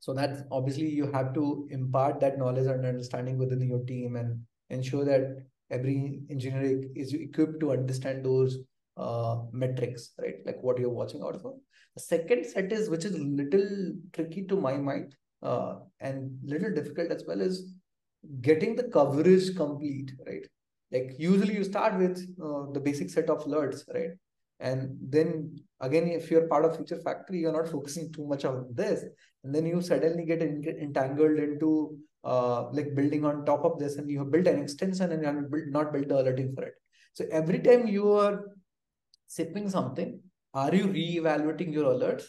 So 0.00 0.12
that's 0.12 0.42
obviously 0.50 0.88
you 0.88 1.10
have 1.12 1.32
to 1.34 1.66
impart 1.70 2.20
that 2.20 2.38
knowledge 2.38 2.66
and 2.66 2.84
understanding 2.84 3.38
within 3.38 3.62
your 3.62 3.84
team 3.84 4.16
and 4.16 4.40
ensure 4.70 5.04
that 5.04 5.44
every 5.70 6.20
engineer 6.30 6.82
is 6.94 7.14
equipped 7.14 7.60
to 7.60 7.72
understand 7.72 8.24
those 8.24 8.58
uh, 8.96 9.38
metrics, 9.52 10.10
right? 10.20 10.36
Like 10.44 10.62
what 10.62 10.78
you're 10.78 10.90
watching 10.90 11.22
out 11.22 11.40
for. 11.40 11.54
The 11.96 12.02
second 12.02 12.44
set 12.44 12.72
is 12.72 12.90
which 12.90 13.04
is 13.04 13.18
little 13.18 13.92
tricky 14.12 14.44
to 14.46 14.56
my 14.56 14.76
mind 14.76 15.14
uh, 15.42 15.76
and 16.00 16.38
little 16.44 16.72
difficult 16.72 17.10
as 17.10 17.24
well 17.26 17.40
is 17.40 17.72
getting 18.40 18.76
the 18.76 18.84
coverage 18.84 19.56
complete, 19.56 20.12
right? 20.26 20.44
like 20.94 21.14
usually 21.18 21.54
you 21.54 21.64
start 21.64 21.98
with 21.98 22.18
uh, 22.42 22.70
the 22.72 22.80
basic 22.80 23.10
set 23.10 23.28
of 23.28 23.44
alerts 23.44 23.82
right 23.92 24.12
and 24.60 24.96
then 25.00 25.56
again 25.80 26.06
if 26.08 26.30
you're 26.30 26.48
part 26.48 26.64
of 26.64 26.76
feature 26.76 27.00
factory 27.00 27.40
you're 27.40 27.52
not 27.52 27.68
focusing 27.68 28.12
too 28.12 28.26
much 28.26 28.44
on 28.44 28.66
this. 28.72 29.04
And 29.42 29.54
then 29.54 29.66
you 29.66 29.80
suddenly 29.82 30.24
get 30.24 30.42
entangled 30.42 31.38
into 31.38 31.98
uh, 32.24 32.70
like 32.70 32.94
building 32.94 33.24
on 33.24 33.44
top 33.44 33.64
of 33.64 33.78
this 33.78 33.96
and 33.96 34.10
you 34.10 34.20
have 34.20 34.30
built 34.30 34.46
an 34.46 34.62
extension 34.62 35.12
and 35.12 35.20
you 35.20 35.26
have 35.26 35.50
built, 35.50 35.64
not 35.68 35.92
built 35.92 36.08
the 36.08 36.20
alerting 36.20 36.54
for 36.54 36.62
it. 36.64 36.74
So 37.12 37.26
every 37.30 37.58
time 37.58 37.86
you 37.86 38.12
are 38.12 38.40
sipping 39.26 39.68
something 39.68 40.20
are 40.54 40.74
you 40.74 40.86
re-evaluating 40.86 41.72
your 41.72 41.92
alerts? 41.92 42.24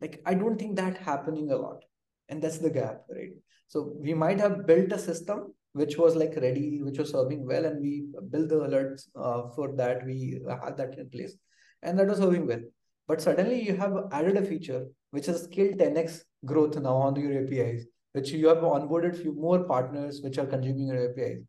Like 0.00 0.20
i 0.26 0.34
don't 0.34 0.58
think 0.58 0.76
that 0.76 0.98
happening 0.98 1.50
a 1.50 1.56
lot. 1.56 1.82
And 2.28 2.42
that's 2.42 2.58
the 2.58 2.70
gap 2.70 3.02
right? 3.10 3.32
So 3.68 3.94
we 3.98 4.14
might 4.14 4.38
have 4.38 4.66
built 4.66 4.92
a 4.92 4.98
system 4.98 5.54
which 5.78 5.96
was 5.96 6.16
like 6.16 6.34
ready, 6.36 6.82
which 6.82 6.98
was 6.98 7.10
serving 7.10 7.46
well, 7.46 7.64
and 7.64 7.80
we 7.80 8.06
built 8.30 8.48
the 8.48 8.60
alerts 8.68 9.04
uh, 9.16 9.48
for 9.54 9.74
that. 9.76 10.04
We 10.04 10.40
had 10.62 10.76
that 10.76 10.98
in 10.98 11.08
place, 11.10 11.34
and 11.82 11.98
that 11.98 12.08
was 12.08 12.18
serving 12.18 12.46
well. 12.46 12.60
But 13.06 13.22
suddenly 13.22 13.62
you 13.62 13.76
have 13.76 13.94
added 14.12 14.36
a 14.36 14.44
feature 14.44 14.86
which 15.10 15.26
has 15.26 15.44
scaled 15.44 15.78
10x 15.78 16.20
growth 16.44 16.76
now 16.76 16.96
on 16.96 17.16
your 17.16 17.42
APIs, 17.42 17.86
which 18.12 18.30
you 18.30 18.48
have 18.48 18.58
onboarded 18.58 19.16
few 19.16 19.34
more 19.34 19.60
partners 19.64 20.20
which 20.22 20.38
are 20.38 20.46
consuming 20.46 20.88
your 20.88 21.10
APIs. 21.10 21.42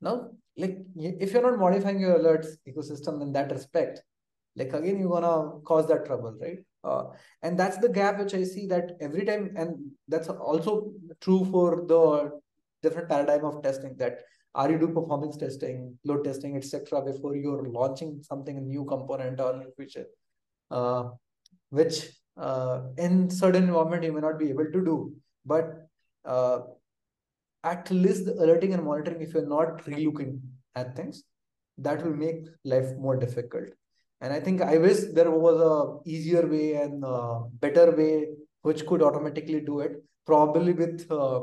Now, 0.00 0.30
like 0.56 0.78
if 0.96 1.32
you're 1.32 1.42
not 1.42 1.58
modifying 1.58 2.00
your 2.00 2.18
alerts 2.18 2.48
ecosystem 2.68 3.22
in 3.22 3.32
that 3.32 3.50
respect, 3.50 4.02
like 4.56 4.72
again 4.72 4.98
you're 4.98 5.20
gonna 5.20 5.60
cause 5.64 5.88
that 5.88 6.06
trouble, 6.06 6.36
right? 6.40 6.58
Uh, 6.82 7.04
and 7.42 7.58
that's 7.58 7.78
the 7.78 7.88
gap 7.88 8.18
which 8.18 8.34
I 8.34 8.44
see 8.44 8.66
that 8.68 8.92
every 9.00 9.24
time, 9.24 9.52
and 9.56 9.90
that's 10.08 10.28
also 10.28 10.92
true 11.20 11.44
for 11.50 11.84
the 11.86 12.40
different 12.82 13.08
paradigm 13.08 13.44
of 13.44 13.62
testing 13.62 13.96
that 13.98 14.20
are 14.54 14.70
you 14.70 14.78
do 14.78 14.88
performance 14.88 15.36
testing, 15.36 15.96
load 16.04 16.24
testing, 16.24 16.56
etc. 16.56 17.02
before 17.02 17.36
you're 17.36 17.66
launching 17.68 18.20
something 18.22 18.56
a 18.58 18.60
new 18.60 18.84
component 18.84 19.40
or 19.40 19.56
new 19.56 19.70
feature, 19.76 20.06
uh, 20.70 21.04
which 21.70 22.06
uh, 22.36 22.80
in 22.98 23.30
certain 23.30 23.64
environment 23.64 24.02
you 24.02 24.12
may 24.12 24.20
not 24.20 24.38
be 24.38 24.48
able 24.48 24.66
to 24.66 24.84
do. 24.84 25.14
But 25.46 25.86
uh, 26.24 26.60
at 27.62 27.90
least 27.90 28.26
alerting 28.26 28.74
and 28.74 28.84
monitoring, 28.84 29.20
if 29.20 29.34
you're 29.34 29.46
not 29.46 29.84
relooking 29.84 30.40
at 30.74 30.96
things, 30.96 31.22
that 31.78 32.04
will 32.04 32.16
make 32.16 32.46
life 32.64 32.88
more 32.98 33.16
difficult. 33.16 33.68
And 34.20 34.32
I 34.32 34.40
think 34.40 34.60
I 34.60 34.78
wish 34.78 34.98
there 35.14 35.30
was 35.30 35.60
a 35.60 36.10
easier 36.10 36.46
way 36.46 36.74
and 36.74 37.02
better 37.60 37.90
way 37.92 38.26
which 38.62 38.84
could 38.84 39.02
automatically 39.02 39.60
do 39.60 39.80
it. 39.80 40.02
Probably 40.26 40.72
with 40.72 41.10
uh, 41.10 41.40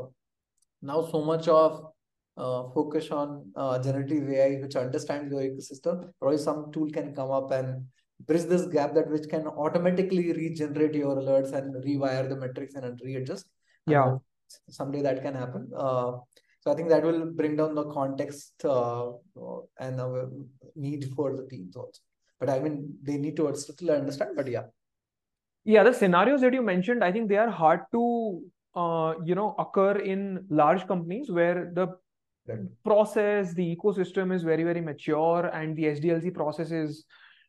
now 0.82 1.02
so 1.10 1.24
much 1.24 1.48
of 1.48 1.92
uh, 2.36 2.68
focus 2.74 3.10
on 3.10 3.50
uh, 3.56 3.78
generative 3.82 4.28
AI, 4.30 4.60
which 4.60 4.76
understands 4.76 5.32
your 5.32 5.42
ecosystem, 5.42 6.10
probably 6.20 6.38
some 6.38 6.70
tool 6.72 6.88
can 6.90 7.14
come 7.14 7.30
up 7.30 7.50
and 7.50 7.84
bridge 8.26 8.44
this 8.44 8.66
gap 8.66 8.94
that 8.94 9.10
which 9.10 9.28
can 9.28 9.46
automatically 9.46 10.32
regenerate 10.32 10.94
your 10.94 11.16
alerts 11.16 11.52
and 11.52 11.74
rewire 11.84 12.28
the 12.28 12.36
metrics 12.36 12.74
and 12.74 13.00
readjust. 13.04 13.46
Yeah. 13.86 14.08
And 14.08 14.20
someday 14.68 15.02
that 15.02 15.22
can 15.22 15.34
happen. 15.34 15.70
Uh, 15.76 16.12
so 16.60 16.72
I 16.72 16.74
think 16.74 16.88
that 16.88 17.02
will 17.02 17.26
bring 17.26 17.56
down 17.56 17.74
the 17.74 17.84
context 17.90 18.64
uh, 18.64 19.10
and 19.80 19.98
the 19.98 20.46
need 20.74 21.10
for 21.14 21.36
the 21.36 21.46
teams 21.46 21.76
also. 21.76 22.00
But 22.40 22.50
I 22.50 22.60
mean, 22.60 22.94
they 23.02 23.16
need 23.16 23.36
to 23.36 23.54
still 23.56 23.90
understand. 23.90 24.30
But 24.36 24.48
yeah. 24.48 24.64
Yeah, 25.64 25.82
the 25.82 25.92
scenarios 25.92 26.40
that 26.40 26.54
you 26.54 26.62
mentioned, 26.62 27.04
I 27.04 27.12
think 27.12 27.28
they 27.28 27.36
are 27.36 27.50
hard 27.50 27.80
to 27.92 28.42
uh, 28.80 29.14
you 29.24 29.34
know 29.34 29.54
occur 29.58 29.94
in 30.14 30.44
large 30.48 30.86
companies 30.86 31.30
where 31.30 31.70
the 31.78 31.86
process 32.82 33.52
the 33.54 33.64
ecosystem 33.76 34.32
is 34.34 34.42
very 34.42 34.64
very 34.64 34.80
mature 34.80 35.50
and 35.58 35.76
the 35.76 35.84
sdlc 35.94 36.32
process 36.34 36.70
is 36.70 37.04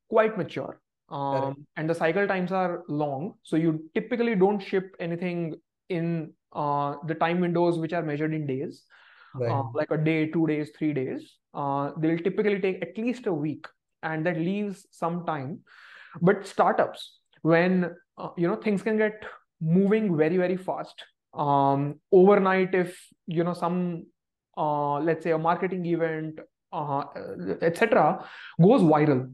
quite 0.10 0.38
mature. 0.38 0.82
Um, 1.10 1.66
and 1.76 1.90
the 1.90 1.96
cycle 1.96 2.28
times 2.28 2.52
are 2.52 2.84
long. 2.88 3.34
So 3.44 3.56
you 3.56 3.90
typically 3.96 4.36
don't 4.36 4.60
ship 4.60 4.96
anything 5.00 5.56
in 5.90 6.34
uh, 6.54 6.96
the 7.08 7.16
time 7.16 7.40
windows 7.40 7.80
which 7.80 7.94
are 7.94 8.04
measured 8.04 8.34
in 8.34 8.46
days 8.46 8.84
right. 9.34 9.50
uh, 9.50 9.64
like 9.74 9.90
a 9.90 9.98
day 9.98 10.28
two 10.28 10.46
days 10.46 10.72
three 10.78 10.94
days. 10.94 11.38
Uh, 11.54 11.92
they'll 11.98 12.20
typically 12.20 12.60
take 12.60 12.82
at 12.84 12.98
least 12.98 13.26
a 13.26 13.34
week 13.34 13.66
and 14.04 14.26
that 14.26 14.38
leaves 14.38 14.86
some 14.92 15.26
time. 15.26 15.60
But 16.22 16.46
startups 16.46 17.20
when 17.42 17.96
uh, 18.18 18.30
you 18.38 18.48
know 18.48 18.56
things 18.56 18.84
can 18.84 18.98
get 18.98 19.26
moving 19.62 20.16
very 20.16 20.38
very 20.38 20.58
fast 20.58 21.04
um, 21.34 22.00
overnight 22.12 22.74
if 22.74 23.00
you 23.28 23.44
know 23.44 23.54
some 23.54 24.06
uh, 24.58 25.00
let's 25.00 25.24
say 25.24 25.32
a 25.32 25.38
marketing 25.38 25.86
event 25.86 26.40
uh, 26.72 27.04
etc 27.62 28.26
goes 28.62 28.82
viral 28.82 29.30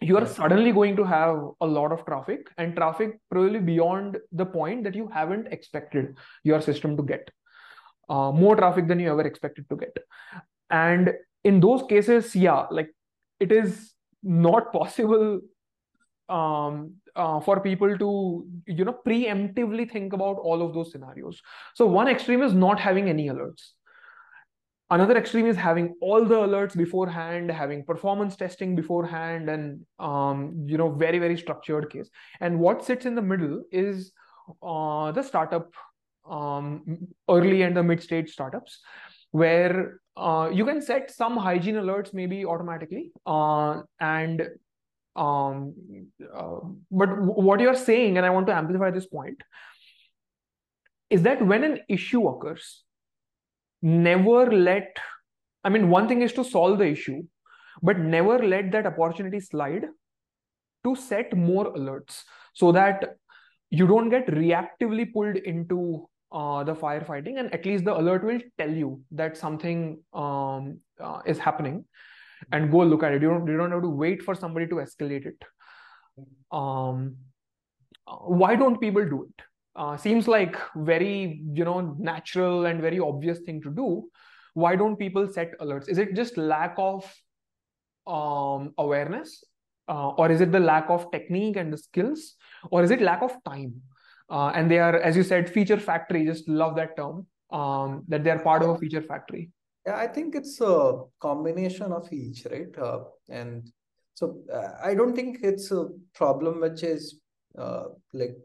you 0.00 0.16
are 0.16 0.26
suddenly 0.26 0.72
going 0.72 0.94
to 0.96 1.04
have 1.04 1.36
a 1.60 1.66
lot 1.66 1.92
of 1.92 2.04
traffic 2.04 2.48
and 2.56 2.76
traffic 2.76 3.18
probably 3.30 3.58
beyond 3.58 4.16
the 4.30 4.46
point 4.46 4.84
that 4.84 4.94
you 4.94 5.08
haven't 5.12 5.48
expected 5.48 6.16
your 6.44 6.60
system 6.60 6.96
to 6.96 7.02
get. 7.02 7.28
Uh, 8.08 8.30
more 8.32 8.56
traffic 8.56 8.86
than 8.86 9.00
you 9.00 9.10
ever 9.10 9.26
expected 9.26 9.68
to 9.68 9.76
get. 9.76 9.96
And 10.70 11.12
in 11.44 11.60
those 11.60 11.82
cases 11.88 12.34
yeah 12.34 12.66
like 12.70 12.90
it 13.40 13.52
is 13.52 13.92
not 14.22 14.72
possible 14.78 15.40
um, 16.28 16.94
uh, 17.18 17.40
for 17.40 17.60
people 17.60 17.98
to 17.98 18.46
you 18.66 18.84
know 18.84 18.96
preemptively 19.06 19.90
think 19.90 20.12
about 20.12 20.36
all 20.36 20.62
of 20.62 20.72
those 20.74 20.92
scenarios. 20.92 21.40
So 21.74 21.86
one 21.86 22.08
extreme 22.08 22.42
is 22.42 22.54
not 22.54 22.80
having 22.80 23.08
any 23.08 23.28
alerts. 23.28 23.72
Another 24.90 25.18
extreme 25.18 25.46
is 25.46 25.56
having 25.56 25.94
all 26.00 26.24
the 26.24 26.36
alerts 26.36 26.74
beforehand 26.74 27.50
having 27.50 27.84
performance 27.84 28.36
testing 28.36 28.74
beforehand 28.74 29.50
and 29.50 29.80
um, 29.98 30.64
you 30.66 30.78
know 30.78 30.90
very 30.90 31.18
very 31.18 31.36
structured 31.36 31.90
case. 31.90 32.08
And 32.40 32.58
what 32.58 32.84
sits 32.84 33.04
in 33.04 33.14
the 33.14 33.22
middle 33.22 33.62
is 33.70 34.12
uh, 34.62 35.12
the 35.12 35.22
startup 35.22 35.74
um, 36.30 37.08
early 37.28 37.62
and 37.62 37.76
the 37.76 37.82
mid 37.82 38.02
stage 38.02 38.30
startups 38.30 38.80
where 39.30 40.00
uh, 40.16 40.48
you 40.52 40.64
can 40.64 40.80
set 40.80 41.10
some 41.10 41.36
hygiene 41.36 41.74
alerts 41.74 42.14
maybe 42.14 42.44
automatically 42.44 43.12
uh, 43.26 43.82
and 44.00 44.48
um, 45.18 45.74
uh, 46.34 46.60
but 46.90 47.08
what 47.48 47.60
you're 47.60 47.82
saying 47.84 48.16
and 48.16 48.26
i 48.26 48.30
want 48.30 48.46
to 48.46 48.54
amplify 48.54 48.90
this 48.90 49.06
point 49.06 49.42
is 51.10 51.22
that 51.22 51.44
when 51.52 51.64
an 51.64 51.78
issue 51.88 52.26
occurs 52.28 52.84
never 53.82 54.50
let 54.50 54.98
i 55.64 55.68
mean 55.68 55.88
one 55.90 56.08
thing 56.08 56.22
is 56.22 56.32
to 56.32 56.44
solve 56.44 56.78
the 56.78 56.90
issue 56.96 57.22
but 57.82 57.98
never 57.98 58.38
let 58.38 58.70
that 58.72 58.86
opportunity 58.86 59.40
slide 59.40 59.86
to 60.84 60.94
set 60.96 61.36
more 61.36 61.72
alerts 61.74 62.22
so 62.54 62.72
that 62.72 63.16
you 63.70 63.86
don't 63.86 64.10
get 64.10 64.26
reactively 64.28 65.12
pulled 65.12 65.36
into 65.36 66.08
uh, 66.32 66.62
the 66.64 66.74
firefighting 66.74 67.38
and 67.38 67.52
at 67.54 67.64
least 67.64 67.84
the 67.84 67.96
alert 67.96 68.24
will 68.24 68.40
tell 68.58 68.70
you 68.70 69.00
that 69.10 69.36
something 69.36 70.00
um, 70.12 70.78
uh, 71.00 71.20
is 71.26 71.38
happening 71.38 71.84
and 72.52 72.70
go 72.70 72.78
look 72.78 73.02
at 73.02 73.12
it. 73.12 73.22
You 73.22 73.28
don't 73.28 73.46
you 73.46 73.56
don't 73.56 73.72
have 73.72 73.82
to 73.82 73.88
wait 73.88 74.22
for 74.22 74.34
somebody 74.34 74.66
to 74.68 74.76
escalate 74.76 75.26
it. 75.26 75.42
Um, 76.50 77.16
why 78.06 78.56
don't 78.56 78.80
people 78.80 79.04
do 79.04 79.24
it? 79.24 79.44
Uh, 79.76 79.96
seems 79.96 80.26
like 80.26 80.56
very 80.76 81.42
you 81.52 81.64
know 81.64 81.94
natural 81.98 82.66
and 82.66 82.80
very 82.80 82.98
obvious 82.98 83.40
thing 83.40 83.62
to 83.62 83.70
do. 83.70 84.08
Why 84.54 84.74
don't 84.76 84.96
people 84.96 85.28
set 85.28 85.58
alerts? 85.60 85.88
Is 85.88 85.98
it 85.98 86.14
just 86.14 86.36
lack 86.36 86.74
of 86.78 87.04
um, 88.06 88.74
awareness? 88.78 89.44
Uh, 89.88 90.08
or 90.10 90.30
is 90.30 90.40
it 90.40 90.52
the 90.52 90.60
lack 90.60 90.90
of 90.90 91.10
technique 91.10 91.56
and 91.56 91.72
the 91.72 91.78
skills? 91.78 92.34
Or 92.70 92.82
is 92.82 92.90
it 92.90 93.00
lack 93.00 93.22
of 93.22 93.36
time? 93.44 93.80
Uh, 94.28 94.48
and 94.48 94.70
they 94.70 94.78
are 94.78 94.96
as 94.96 95.16
you 95.16 95.22
said 95.22 95.48
feature 95.48 95.78
factory 95.78 96.26
just 96.26 96.48
love 96.48 96.76
that 96.76 96.96
term. 96.96 97.26
Um, 97.50 98.04
that 98.08 98.24
they 98.24 98.30
are 98.30 98.38
part 98.40 98.62
of 98.62 98.68
a 98.68 98.78
feature 98.78 99.00
factory 99.00 99.50
yeah 99.86 99.96
i 99.96 100.06
think 100.06 100.34
it's 100.34 100.60
a 100.60 101.02
combination 101.20 101.92
of 101.92 102.12
each 102.12 102.46
right? 102.50 102.76
Uh, 102.78 103.00
and 103.28 103.70
so 104.14 104.38
uh, 104.52 104.72
i 104.82 104.94
don't 104.94 105.14
think 105.14 105.38
it's 105.42 105.70
a 105.70 105.86
problem 106.14 106.60
which 106.60 106.82
is 106.82 107.20
uh, 107.58 107.84
like 108.12 108.36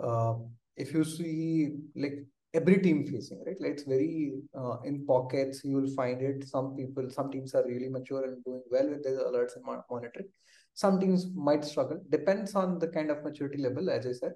uh, 0.00 0.34
if 0.76 0.92
you 0.92 1.04
see 1.04 1.74
like 1.96 2.18
every 2.54 2.78
team 2.78 3.06
facing 3.06 3.42
right? 3.46 3.60
Like 3.60 3.72
it's 3.72 3.82
very 3.82 4.32
uh, 4.58 4.76
in 4.84 5.04
pockets 5.06 5.62
you 5.64 5.76
will 5.76 5.94
find 5.94 6.22
it. 6.22 6.48
Some 6.48 6.76
people 6.76 7.10
some 7.10 7.30
teams 7.30 7.54
are 7.54 7.66
really 7.66 7.88
mature 7.88 8.24
and 8.24 8.42
doing 8.44 8.62
well 8.70 8.88
with 8.88 9.02
their 9.04 9.18
alerts 9.18 9.56
and 9.56 9.64
monitoring. 9.64 10.28
Some 10.74 11.00
teams 11.00 11.26
might 11.34 11.64
struggle. 11.64 12.00
Depends 12.10 12.54
on 12.54 12.78
the 12.78 12.88
kind 12.88 13.10
of 13.10 13.24
maturity 13.24 13.58
level 13.62 13.90
as 13.90 14.06
i 14.06 14.12
said. 14.12 14.32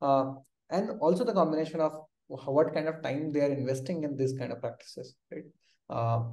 Uh, 0.00 0.34
and 0.70 0.90
also 1.00 1.24
the 1.24 1.32
combination 1.32 1.80
of 1.80 1.92
what 2.28 2.74
kind 2.74 2.88
of 2.88 3.02
time 3.02 3.32
they 3.32 3.40
are 3.40 3.52
investing 3.52 4.04
in 4.04 4.16
this 4.16 4.36
kind 4.36 4.52
of 4.52 4.60
practices 4.60 5.14
right? 5.32 5.44
Uh, 5.88 6.24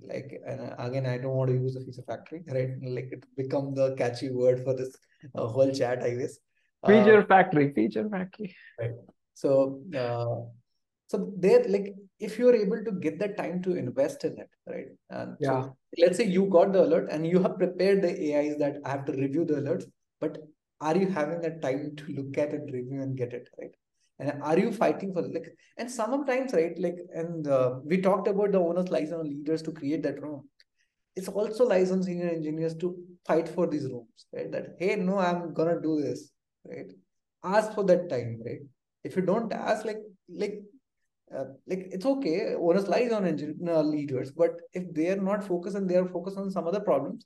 like 0.00 0.40
and 0.46 0.74
again 0.78 1.04
i 1.04 1.18
don't 1.18 1.36
want 1.36 1.50
to 1.50 1.54
use 1.54 1.74
the 1.74 1.80
feature 1.80 2.02
factory 2.06 2.42
right? 2.48 2.70
Like 2.82 3.10
it 3.12 3.24
become 3.36 3.74
the 3.74 3.94
catchy 3.96 4.30
word 4.30 4.64
for 4.64 4.74
this 4.74 4.96
uh, 5.34 5.46
whole 5.46 5.70
chat 5.70 6.02
i 6.02 6.14
guess. 6.14 6.38
Feature 6.86 7.20
uh, 7.20 7.26
factory 7.26 7.72
feature 7.74 8.08
factory. 8.08 8.56
Right. 8.80 8.92
So 9.34 9.82
uh, 9.94 10.48
so 11.08 11.30
there 11.36 11.64
like 11.68 11.94
if 12.18 12.38
you're 12.38 12.54
able 12.54 12.82
to 12.84 12.92
get 12.92 13.18
the 13.18 13.28
time 13.28 13.62
to 13.62 13.76
invest 13.76 14.24
in 14.24 14.38
it 14.38 14.50
right? 14.66 14.86
And 15.10 15.36
yeah. 15.40 15.62
so 15.62 15.76
let's 15.98 16.16
say 16.16 16.24
you 16.24 16.46
got 16.46 16.72
the 16.72 16.82
alert 16.82 17.08
and 17.10 17.26
you 17.26 17.42
have 17.42 17.58
prepared 17.58 18.02
the 18.02 18.10
ais 18.10 18.56
that 18.58 18.78
i 18.84 18.90
have 18.90 19.04
to 19.04 19.12
review 19.12 19.44
the 19.44 19.54
alerts 19.54 19.84
but 20.20 20.38
are 20.80 20.96
you 20.96 21.08
having 21.08 21.40
the 21.42 21.50
time 21.66 21.94
to 21.96 22.12
look 22.14 22.38
at 22.38 22.54
it 22.54 22.70
review 22.72 23.02
and 23.02 23.16
get 23.16 23.34
it 23.34 23.48
right 23.58 23.74
and 24.18 24.42
are 24.42 24.58
you 24.58 24.72
fighting 24.72 25.12
for 25.12 25.22
like 25.22 25.54
and 25.78 25.90
sometimes 25.90 26.52
right 26.52 26.78
like 26.78 26.96
and 27.14 27.46
uh, 27.48 27.74
we 27.84 28.00
talked 28.00 28.28
about 28.28 28.52
the 28.52 28.58
owners 28.58 28.90
lies 28.90 29.12
on 29.12 29.24
leaders 29.24 29.62
to 29.62 29.72
create 29.72 30.02
that 30.02 30.22
room. 30.22 30.48
It's 31.16 31.28
also 31.28 31.64
lies 31.64 31.90
on 31.90 32.02
senior 32.02 32.30
engineers 32.30 32.74
to 32.76 32.96
fight 33.26 33.48
for 33.48 33.66
these 33.66 33.84
rooms 33.84 34.26
right? 34.32 34.50
That 34.50 34.76
hey 34.78 34.96
no 34.96 35.18
i'm 35.18 35.52
gonna 35.52 35.80
do 35.80 36.00
this 36.00 36.30
right? 36.64 36.92
Ask 37.44 37.72
for 37.72 37.84
that 37.84 38.08
time 38.08 38.40
right? 38.44 38.60
If 39.04 39.16
you 39.16 39.22
don't 39.22 39.52
ask 39.52 39.84
like 39.84 39.98
like 40.28 40.62
uh, 41.36 41.44
like 41.66 41.88
it's 41.90 42.06
okay 42.06 42.54
onus 42.54 42.88
lies 42.88 43.12
on 43.12 43.24
engineer 43.26 43.74
uh, 43.74 43.82
leaders 43.82 44.30
but 44.30 44.60
if 44.74 44.92
they 44.92 45.08
are 45.08 45.16
not 45.16 45.42
focused 45.42 45.76
and 45.76 45.88
they 45.88 45.96
are 45.96 46.06
focused 46.06 46.36
on 46.36 46.50
some 46.50 46.68
other 46.68 46.80
problems 46.80 47.24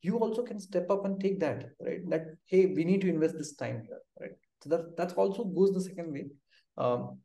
you 0.00 0.18
also 0.18 0.42
can 0.42 0.58
step 0.58 0.90
up 0.90 1.04
and 1.04 1.20
take 1.20 1.38
that 1.38 1.66
right? 1.80 2.00
That 2.08 2.24
hey 2.46 2.66
we 2.66 2.84
need 2.84 3.02
to 3.02 3.08
invest 3.08 3.36
this 3.38 3.54
time 3.54 3.82
here 3.86 4.00
right 4.20 4.32
so 4.62 4.68
that 4.70 4.96
that 4.96 5.12
also 5.14 5.44
goes 5.44 5.72
the 5.72 5.80
second 5.80 6.12
way. 6.12 6.26
Um 6.78 7.18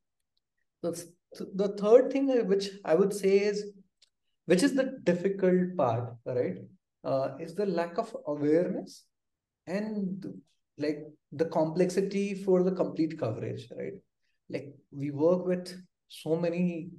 that's 0.83 1.05
the 1.55 1.67
third 1.79 2.11
thing 2.11 2.27
which 2.47 2.69
i 2.85 2.95
would 2.95 3.13
say 3.13 3.39
is 3.39 3.63
which 4.47 4.63
is 4.63 4.73
the 4.73 4.99
difficult 5.03 5.75
part 5.77 6.15
right? 6.25 6.57
Uh, 7.03 7.35
is 7.39 7.53
the 7.53 7.65
lack 7.65 7.97
of 7.97 8.15
awareness 8.27 9.03
and 9.67 10.25
like 10.77 10.99
the 11.31 11.45
complexity 11.45 12.33
for 12.33 12.63
the 12.63 12.71
complete 12.71 13.19
coverage 13.19 13.67
right? 13.77 13.93
Like 14.49 14.73
we 14.91 15.11
work 15.11 15.45
with 15.45 15.79
so 16.07 16.35
many 16.35 16.89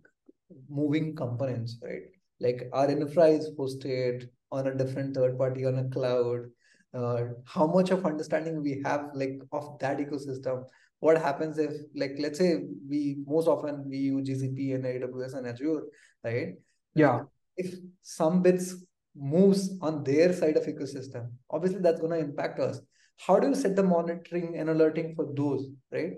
moving 0.68 1.16
components 1.16 1.78
right? 1.82 2.02
Like 2.40 2.68
our 2.72 2.90
infra 2.90 3.26
is 3.28 3.50
hosted 3.58 4.28
on 4.52 4.66
a 4.66 4.74
different 4.74 5.14
third 5.14 5.38
party 5.38 5.64
on 5.64 5.78
a 5.78 5.88
cloud 5.88 6.46
uh, 6.94 7.24
how 7.44 7.66
much 7.66 7.90
of 7.90 8.04
understanding 8.06 8.62
we 8.62 8.82
have 8.84 9.10
like 9.14 9.40
of 9.52 9.78
that 9.80 9.98
ecosystem. 9.98 10.64
What 11.00 11.18
happens 11.18 11.58
if 11.58 11.72
like 11.94 12.16
let's 12.18 12.38
say 12.38 12.64
we 12.88 13.18
most 13.26 13.46
often 13.46 13.88
we 13.88 13.98
use 13.98 14.28
gcp 14.28 14.74
and 14.74 14.84
aws 14.84 15.34
and 15.34 15.46
azure 15.46 15.82
right? 16.24 16.54
Yeah. 16.94 17.20
if 17.56 17.74
some 18.02 18.42
bits 18.42 18.74
moves 19.14 19.78
on 19.80 20.02
their 20.02 20.32
side 20.32 20.56
of 20.56 20.64
ecosystem 20.64 21.30
obviously 21.50 21.80
that's 21.80 22.00
going 22.00 22.12
to 22.12 22.18
impact 22.18 22.58
us. 22.58 22.80
How 23.18 23.38
do 23.38 23.48
you 23.48 23.54
set 23.54 23.76
the 23.76 23.82
monitoring 23.82 24.56
and 24.56 24.70
alerting 24.70 25.14
for 25.14 25.26
those 25.36 25.68
right? 25.92 26.14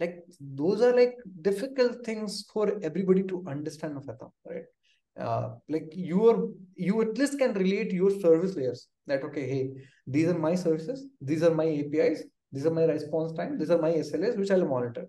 Like 0.00 0.24
those 0.40 0.80
are 0.80 0.94
like 0.94 1.14
difficult 1.42 2.04
things 2.04 2.46
for 2.52 2.78
everybody 2.82 3.22
to 3.24 3.44
understand 3.46 3.96
of 3.96 4.06
them, 4.06 4.18
right 4.46 4.64
uh, 5.18 5.50
like 5.68 5.88
you 5.92 6.28
are 6.28 6.48
you 6.74 7.00
at 7.02 7.18
least 7.18 7.38
can 7.38 7.52
relate 7.54 7.92
your 7.92 8.10
service 8.10 8.56
layers 8.56 8.88
that 9.06 9.22
okay 9.22 9.46
hey 9.46 9.70
these 10.06 10.28
are 10.28 10.38
my 10.38 10.54
services 10.54 11.06
these 11.20 11.42
are 11.42 11.54
my 11.54 11.66
apis 11.66 12.22
these 12.50 12.66
are 12.66 12.70
my 12.70 12.84
response 12.84 13.32
time 13.32 13.58
these 13.58 13.70
are 13.70 13.80
my 13.80 13.92
slas 14.02 14.36
which 14.36 14.50
i'll 14.50 14.66
monitor. 14.66 15.08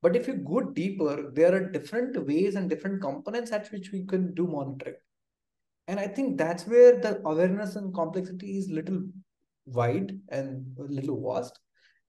But 0.00 0.14
if 0.14 0.28
you 0.28 0.34
go 0.34 0.60
deeper 0.60 1.30
there 1.34 1.54
are 1.54 1.70
different 1.70 2.16
ways 2.26 2.54
and 2.54 2.70
different 2.70 3.00
components 3.02 3.50
at 3.50 3.70
which 3.72 3.90
we 3.92 4.04
can 4.04 4.32
do 4.34 4.46
monitoring. 4.46 4.94
And 5.88 5.98
i 5.98 6.06
think 6.06 6.38
that's 6.38 6.66
where 6.66 7.00
the 7.00 7.20
awareness 7.24 7.76
and 7.76 7.94
complexity 7.94 8.58
is 8.58 8.68
little 8.68 9.02
wide 9.66 10.18
and 10.28 10.66
a 10.78 10.82
little 10.82 11.20
vast. 11.20 11.58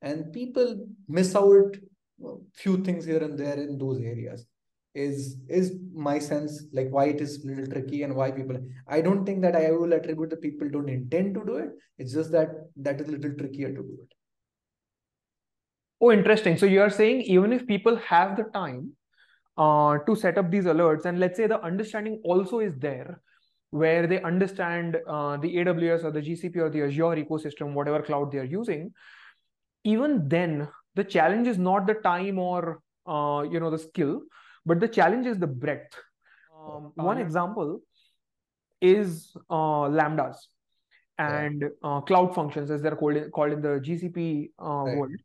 And 0.01 0.31
people 0.33 0.85
miss 1.07 1.35
out 1.35 1.77
a 2.25 2.35
few 2.53 2.83
things 2.83 3.05
here 3.05 3.23
and 3.23 3.37
there 3.37 3.59
in 3.59 3.77
those 3.77 4.01
areas 4.01 4.45
is 5.07 5.37
is 5.47 5.73
my 6.07 6.17
sense 6.19 6.55
like 6.73 6.89
why 6.95 7.05
it 7.13 7.21
is 7.25 7.43
a 7.43 7.47
little 7.47 7.67
tricky 7.73 8.03
and 8.03 8.15
why 8.19 8.29
people 8.37 8.57
i 8.87 8.99
don't 9.07 9.25
think 9.25 9.41
that 9.41 9.55
i 9.55 9.71
will 9.71 9.93
attribute 9.97 10.29
the 10.29 10.41
people 10.45 10.69
don't 10.69 10.89
intend 10.89 11.33
to 11.35 11.43
do 11.45 11.55
it. 11.57 11.69
It's 11.97 12.13
just 12.13 12.31
that 12.31 12.49
that 12.77 13.01
is 13.01 13.09
a 13.09 13.11
little 13.11 13.33
trickier 13.37 13.69
to 13.69 13.81
do 13.81 13.97
it. 14.01 14.13
Oh 16.01 16.11
interesting. 16.11 16.57
So 16.57 16.65
you 16.65 16.81
are 16.81 16.89
saying 16.89 17.21
even 17.23 17.51
if 17.51 17.67
people 17.67 17.97
have 17.97 18.37
the 18.37 18.43
time 18.53 18.93
uh, 19.57 19.97
to 20.07 20.15
set 20.15 20.37
up 20.37 20.49
these 20.49 20.63
alerts 20.63 21.05
and 21.05 21.19
let's 21.19 21.37
say 21.37 21.47
the 21.47 21.61
understanding 21.61 22.21
also 22.23 22.59
is 22.59 22.77
there 22.77 23.21
where 23.71 24.07
they 24.07 24.21
understand 24.21 24.97
uh, 25.07 25.37
the 25.37 25.57
AWS 25.57 26.03
or 26.03 26.11
the 26.11 26.21
GCP 26.21 26.55
or 26.57 26.69
the 26.69 26.83
Azure 26.83 27.23
ecosystem, 27.23 27.73
whatever 27.73 28.01
cloud 28.01 28.31
they 28.31 28.39
are 28.39 28.45
using, 28.45 28.91
even 29.83 30.27
then 30.27 30.67
the 30.95 31.03
challenge 31.03 31.47
is 31.47 31.57
not 31.57 31.85
the 31.85 31.93
time 31.95 32.39
or 32.39 32.81
uh, 33.05 33.43
you 33.51 33.59
know 33.59 33.69
the 33.69 33.77
skill, 33.77 34.21
but 34.69 34.79
the 34.79 34.87
challenge 34.87 35.25
is 35.25 35.39
the 35.39 35.47
breadth. 35.47 35.95
Um, 36.55 36.91
one 36.95 37.17
example 37.17 37.81
is 38.81 39.35
uh, 39.49 39.85
lambdas 39.97 40.35
and 41.17 41.65
uh, 41.83 42.01
cloud 42.01 42.35
functions, 42.35 42.69
as 42.69 42.81
they're 42.83 42.95
called 42.95 43.17
in, 43.21 43.31
called 43.31 43.51
in 43.51 43.61
the 43.61 43.79
GCP 43.87 44.51
uh, 44.61 44.65
right. 44.65 44.97
world. 44.97 45.21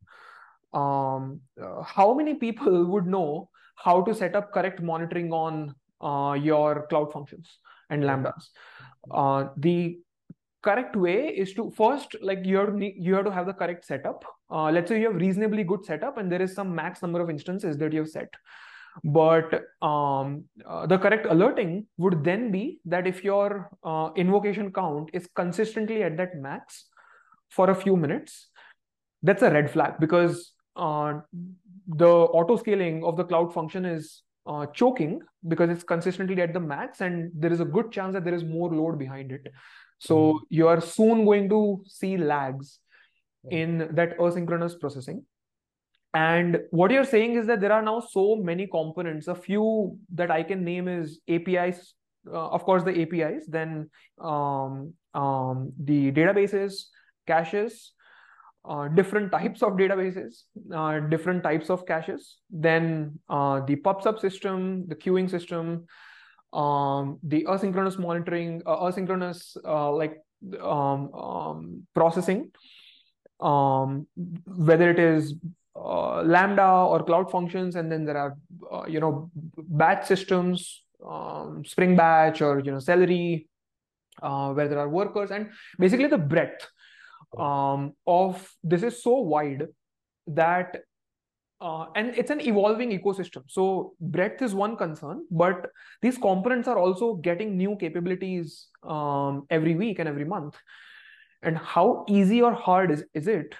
Um, 0.72 1.40
uh, 1.62 1.82
how 1.82 2.14
many 2.14 2.34
people 2.34 2.86
would 2.94 3.06
know 3.06 3.50
how 3.76 4.00
to 4.02 4.14
set 4.14 4.34
up 4.34 4.52
correct 4.52 4.80
monitoring 4.82 5.32
on 5.32 5.74
uh, 6.00 6.34
your 6.34 6.86
cloud 6.88 7.12
functions? 7.12 7.58
and 7.90 8.02
lambdas. 8.02 8.44
Uh, 9.10 9.48
the 9.58 9.98
correct 10.62 10.96
way 10.96 11.28
is 11.42 11.52
to 11.52 11.70
first 11.76 12.16
like 12.22 12.46
you 12.46 12.56
have 12.56 12.78
to, 12.78 13.00
you 13.06 13.14
have 13.14 13.26
to 13.26 13.30
have 13.30 13.44
the 13.46 13.52
correct 13.52 13.84
setup. 13.84 14.24
Let's 14.50 14.88
say 14.88 15.00
you 15.00 15.10
have 15.10 15.20
reasonably 15.20 15.64
good 15.64 15.84
setup 15.84 16.16
and 16.16 16.32
there 16.32 16.40
is 16.40 16.54
some 16.54 16.74
max 16.74 17.02
number 17.02 17.20
of 17.20 17.28
instances 17.28 17.76
that 17.76 17.92
you 17.92 18.00
have 18.00 18.08
set. 18.08 18.30
But 19.02 19.64
um, 19.82 20.44
uh, 20.66 20.86
the 20.86 20.98
correct 20.98 21.26
alerting 21.28 21.86
would 21.96 22.22
then 22.22 22.50
be 22.50 22.80
that 22.84 23.06
if 23.06 23.24
your 23.24 23.70
uh, 23.82 24.10
invocation 24.16 24.72
count 24.72 25.10
is 25.12 25.28
consistently 25.34 26.02
at 26.02 26.16
that 26.16 26.36
max 26.36 26.86
for 27.50 27.70
a 27.70 27.74
few 27.74 27.96
minutes, 27.96 28.48
that's 29.22 29.42
a 29.42 29.50
red 29.50 29.70
flag 29.70 29.94
because 29.98 30.52
uh, 30.76 31.14
the 31.88 32.08
auto 32.08 32.56
scaling 32.56 33.04
of 33.04 33.16
the 33.16 33.24
cloud 33.24 33.52
function 33.52 33.84
is 33.84 34.22
uh, 34.46 34.66
choking 34.66 35.20
because 35.48 35.70
it's 35.70 35.84
consistently 35.84 36.40
at 36.42 36.52
the 36.52 36.60
max 36.60 37.00
and 37.00 37.30
there 37.34 37.52
is 37.52 37.60
a 37.60 37.64
good 37.64 37.90
chance 37.90 38.12
that 38.12 38.24
there 38.24 38.34
is 38.34 38.44
more 38.44 38.72
load 38.72 38.98
behind 38.98 39.32
it. 39.32 39.48
So 39.98 40.16
mm-hmm. 40.16 40.44
you 40.50 40.68
are 40.68 40.80
soon 40.80 41.24
going 41.24 41.48
to 41.48 41.82
see 41.86 42.16
lags 42.16 42.78
in 43.50 43.88
that 43.92 44.18
asynchronous 44.18 44.78
processing 44.78 45.24
and 46.14 46.60
what 46.70 46.90
you're 46.90 47.04
saying 47.04 47.34
is 47.34 47.46
that 47.48 47.60
there 47.60 47.72
are 47.72 47.82
now 47.82 48.00
so 48.00 48.36
many 48.36 48.66
components. 48.66 49.26
A 49.28 49.34
few 49.34 49.98
that 50.14 50.30
i 50.30 50.42
can 50.42 50.64
name 50.64 50.88
is 50.88 51.20
apis 51.28 51.94
uh, 52.32 52.48
of 52.48 52.64
course 52.64 52.84
the 52.84 53.02
apis 53.02 53.46
then 53.48 53.90
um, 54.20 54.94
um, 55.14 55.72
the 55.78 56.12
databases 56.12 56.84
caches 57.26 57.92
uh, 58.66 58.88
different 58.88 59.30
types 59.30 59.62
of 59.62 59.74
databases, 59.74 60.44
uh, 60.74 60.98
different 61.00 61.42
types 61.42 61.68
of 61.68 61.84
caches, 61.86 62.38
then 62.50 63.18
uh, 63.28 63.60
the 63.60 63.76
PubSub 63.76 64.18
system, 64.18 64.86
the 64.88 64.94
queuing 64.94 65.28
system, 65.30 65.84
um, 66.54 67.18
the 67.22 67.44
asynchronous 67.44 67.98
monitoring, 67.98 68.62
uh, 68.64 68.76
asynchronous 68.76 69.56
uh, 69.66 69.92
like 69.92 70.16
um, 70.62 71.12
um, 71.12 71.82
processing, 71.94 72.50
um, 73.40 74.06
whether 74.46 74.90
it 74.90 74.98
is 74.98 75.34
Lambda 75.76 76.66
or 76.66 77.02
Cloud 77.02 77.30
Functions, 77.30 77.76
and 77.76 77.90
then 77.90 78.04
there 78.04 78.16
are 78.16 78.88
you 78.88 79.00
know 79.00 79.30
batch 79.56 80.06
systems, 80.06 80.82
um, 81.06 81.64
Spring 81.64 81.96
Batch 81.96 82.42
or 82.42 82.60
you 82.60 82.70
know 82.70 82.78
Celery, 82.78 83.48
where 84.20 84.68
there 84.68 84.78
are 84.78 84.88
workers, 84.88 85.30
and 85.30 85.50
basically 85.78 86.06
the 86.06 86.18
breadth 86.18 86.68
um, 87.38 87.92
of 88.06 88.50
this 88.62 88.82
is 88.82 89.02
so 89.02 89.18
wide 89.18 89.66
that 90.26 90.82
uh, 91.60 91.86
and 91.94 92.14
it's 92.16 92.30
an 92.30 92.40
evolving 92.40 92.90
ecosystem. 92.98 93.42
So 93.48 93.94
breadth 94.00 94.42
is 94.42 94.54
one 94.54 94.76
concern 94.76 95.24
but 95.30 95.70
these 96.02 96.18
components 96.18 96.68
are 96.68 96.78
also 96.78 97.14
getting 97.14 97.56
new 97.56 97.76
capabilities 97.76 98.68
um, 98.82 99.46
every 99.50 99.74
week 99.74 99.98
and 99.98 100.08
every 100.08 100.24
month. 100.24 100.56
And 101.42 101.56
how 101.58 102.04
easy 102.08 102.42
or 102.42 102.52
hard 102.52 102.90
is, 102.90 103.04
is 103.12 103.28
it 103.28 103.54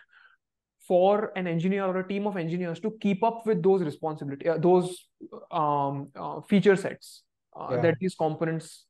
for 0.87 1.33
an 1.37 1.47
engineer 1.47 1.85
or 1.85 1.99
a 1.99 2.09
team 2.09 2.27
of 2.27 2.37
engineers 2.37 2.81
to 2.81 2.91
keep 3.01 3.23
up 3.23 3.47
with 3.47 3.63
those 3.63 3.83
responsibility 3.83 4.49
uh, 4.49 4.59
those 4.59 5.07
um, 5.51 6.09
uh, 6.17 6.41
feature 6.43 6.77
sets 6.77 7.23
uh, 7.59 7.69
yeah. 7.71 7.81
that 7.81 7.97
these 8.01 8.15
components 8.15 8.85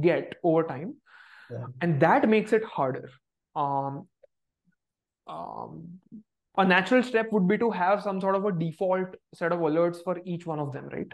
get 0.00 0.34
over 0.42 0.62
time 0.62 0.94
yeah. 1.50 1.64
and 1.80 2.00
that 2.00 2.28
makes 2.28 2.52
it 2.52 2.64
harder 2.64 3.10
um, 3.54 4.06
um, 5.26 6.00
a 6.58 6.64
natural 6.64 7.02
step 7.02 7.32
would 7.32 7.48
be 7.48 7.58
to 7.58 7.70
have 7.70 8.02
some 8.02 8.20
sort 8.20 8.34
of 8.34 8.44
a 8.44 8.52
default 8.52 9.14
set 9.34 9.52
of 9.52 9.60
alerts 9.60 10.02
for 10.04 10.20
each 10.24 10.46
one 10.46 10.58
of 10.58 10.72
them, 10.72 10.88
right? 10.92 11.12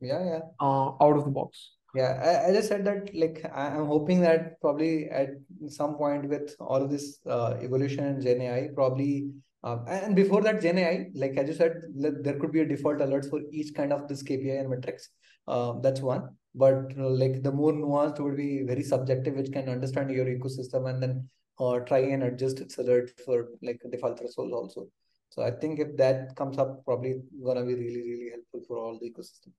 Yeah, 0.00 0.24
yeah. 0.24 0.40
Uh, 0.60 0.90
out 1.02 1.16
of 1.16 1.24
the 1.24 1.30
box. 1.30 1.72
Yeah, 1.94 2.20
I, 2.22 2.50
I 2.50 2.52
just 2.52 2.68
said 2.68 2.84
that 2.84 3.14
like 3.14 3.50
I, 3.52 3.68
am 3.68 3.86
hoping 3.86 4.20
that 4.20 4.60
probably 4.60 5.08
at 5.08 5.30
some 5.68 5.94
point 5.94 6.28
with 6.28 6.54
all 6.60 6.82
of 6.82 6.90
this 6.90 7.18
uh, 7.26 7.56
evolution 7.62 8.04
in 8.04 8.20
Gen 8.20 8.42
AI, 8.42 8.68
probably 8.74 9.30
um, 9.64 9.84
and 9.88 10.14
before 10.14 10.42
that 10.42 10.62
Gen 10.62 10.78
AI, 10.78 11.06
like 11.14 11.36
I 11.36 11.42
just 11.42 11.58
said, 11.58 11.82
there 11.96 12.38
could 12.38 12.52
be 12.52 12.60
a 12.60 12.68
default 12.68 12.98
alerts 12.98 13.28
for 13.28 13.40
each 13.52 13.74
kind 13.74 13.92
of 13.92 14.06
this 14.06 14.22
KPI 14.22 14.60
and 14.60 14.70
metrics. 14.70 15.08
Um, 15.48 15.80
that's 15.82 16.00
one. 16.00 16.28
But 16.54 16.90
you 16.90 16.96
know, 16.96 17.08
like 17.08 17.42
the 17.42 17.52
more 17.52 17.72
nuanced 17.72 18.20
would 18.20 18.36
be 18.36 18.62
very 18.62 18.82
subjective, 18.82 19.34
which 19.34 19.52
can 19.52 19.68
understand 19.68 20.10
your 20.10 20.26
ecosystem 20.26 20.88
and 20.88 21.02
then 21.02 21.28
or 21.58 21.80
try 21.80 21.98
and 21.98 22.22
adjust 22.22 22.60
its 22.60 22.78
alert 22.78 23.10
for 23.24 23.48
like 23.62 23.80
default 23.90 24.18
thresholds 24.18 24.52
also. 24.52 24.86
So 25.30 25.42
I 25.42 25.50
think 25.50 25.80
if 25.80 25.96
that 25.96 26.36
comes 26.36 26.56
up, 26.58 26.84
probably 26.84 27.20
gonna 27.44 27.64
be 27.64 27.74
really, 27.74 28.02
really 28.02 28.30
helpful 28.30 28.62
for 28.66 28.78
all 28.78 28.98
the 28.98 29.10
ecosystem. 29.10 29.52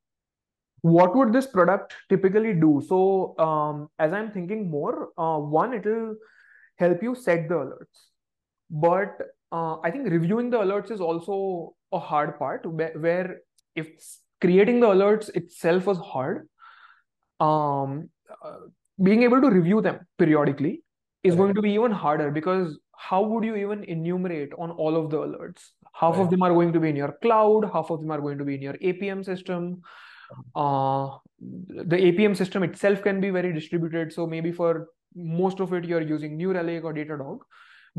What 0.82 1.16
would 1.16 1.34
this 1.34 1.45
product 1.45 1.93
typically 2.08 2.54
do? 2.54 2.82
So 2.88 3.38
um, 3.38 3.89
as 4.00 4.14
I'm 4.14 4.32
thinking 4.32 4.70
more, 4.70 5.10
uh, 5.18 5.39
one, 5.39 5.74
it'll 5.74 6.16
help 6.78 7.04
you 7.04 7.16
set 7.16 7.50
the 7.50 7.56
alerts. 7.56 8.08
But 8.70 9.18
uh, 9.52 9.80
I 9.80 9.91
think 9.91 10.10
reviewing 10.10 10.50
the 10.50 10.58
alerts 10.58 10.91
is 10.91 11.02
also 11.02 11.74
a 11.91 12.00
hard 12.00 12.38
part 12.38 12.66
where, 12.66 12.93
where 12.97 13.38
if 13.76 13.88
creating 14.41 14.80
the 14.80 14.88
alerts 14.88 15.30
itself 15.36 15.86
was 15.86 15.97
hard, 15.97 16.47
um, 17.39 18.10
uh, 18.43 18.58
being 19.02 19.24
able 19.24 19.41
to 19.41 19.50
review 19.50 19.82
them 19.82 20.00
periodically 20.18 20.84
is 21.24 21.36
going 21.36 21.54
to 21.54 21.62
be 21.62 21.72
even 21.72 21.91
harder 21.91 22.32
because 22.32 22.80
how 22.95 23.24
would 23.24 23.43
you 23.43 23.56
even 23.56 23.84
enumerate 23.86 24.52
on 24.58 24.72
all 24.72 24.95
of 24.95 25.10
the 25.10 25.18
alerts? 25.18 25.70
Half 25.93 26.16
right. 26.16 26.24
of 26.24 26.30
them 26.30 26.41
are 26.41 26.54
going 26.54 26.74
to 26.74 26.80
be 26.80 26.89
in 26.89 26.95
your 26.95 27.16
cloud, 27.22 27.70
half 27.74 27.89
of 27.89 28.02
them 28.02 28.12
are 28.12 28.22
going 28.22 28.38
to 28.38 28.45
be 28.45 28.56
in 28.56 28.62
your 28.62 28.74
APM 28.74 29.26
system. 29.26 29.82
Uh, 30.56 31.10
the 31.39 31.95
APM 31.95 32.36
system 32.36 32.64
itself 32.64 33.02
can 33.02 33.20
be 33.20 33.30
very 33.30 33.54
distributed. 33.54 34.14
So 34.14 34.28
maybe 34.28 34.52
for 34.52 34.89
most 35.16 35.60
of 35.60 35.74
it, 35.74 35.86
you're 35.86 36.02
using 36.02 36.38
New 36.38 36.54
Relic 36.54 36.84
or 36.84 36.93
Datadog. 36.93 37.39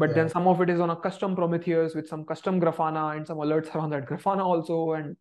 But 0.01 0.11
yeah. 0.11 0.15
then 0.17 0.29
some 0.31 0.49
of 0.49 0.61
it 0.63 0.71
is 0.71 0.81
on 0.81 0.91
a 0.91 0.97
custom 0.97 1.37
Prometheus 1.37 1.95
with 1.95 2.09
some 2.09 2.25
custom 2.25 2.61
Grafana 2.61 3.17
and 3.17 3.27
some 3.27 3.39
alerts 3.39 3.75
around 3.75 3.91
that 3.91 4.07
Grafana 4.07 4.45
also. 4.45 4.93
And 4.93 5.17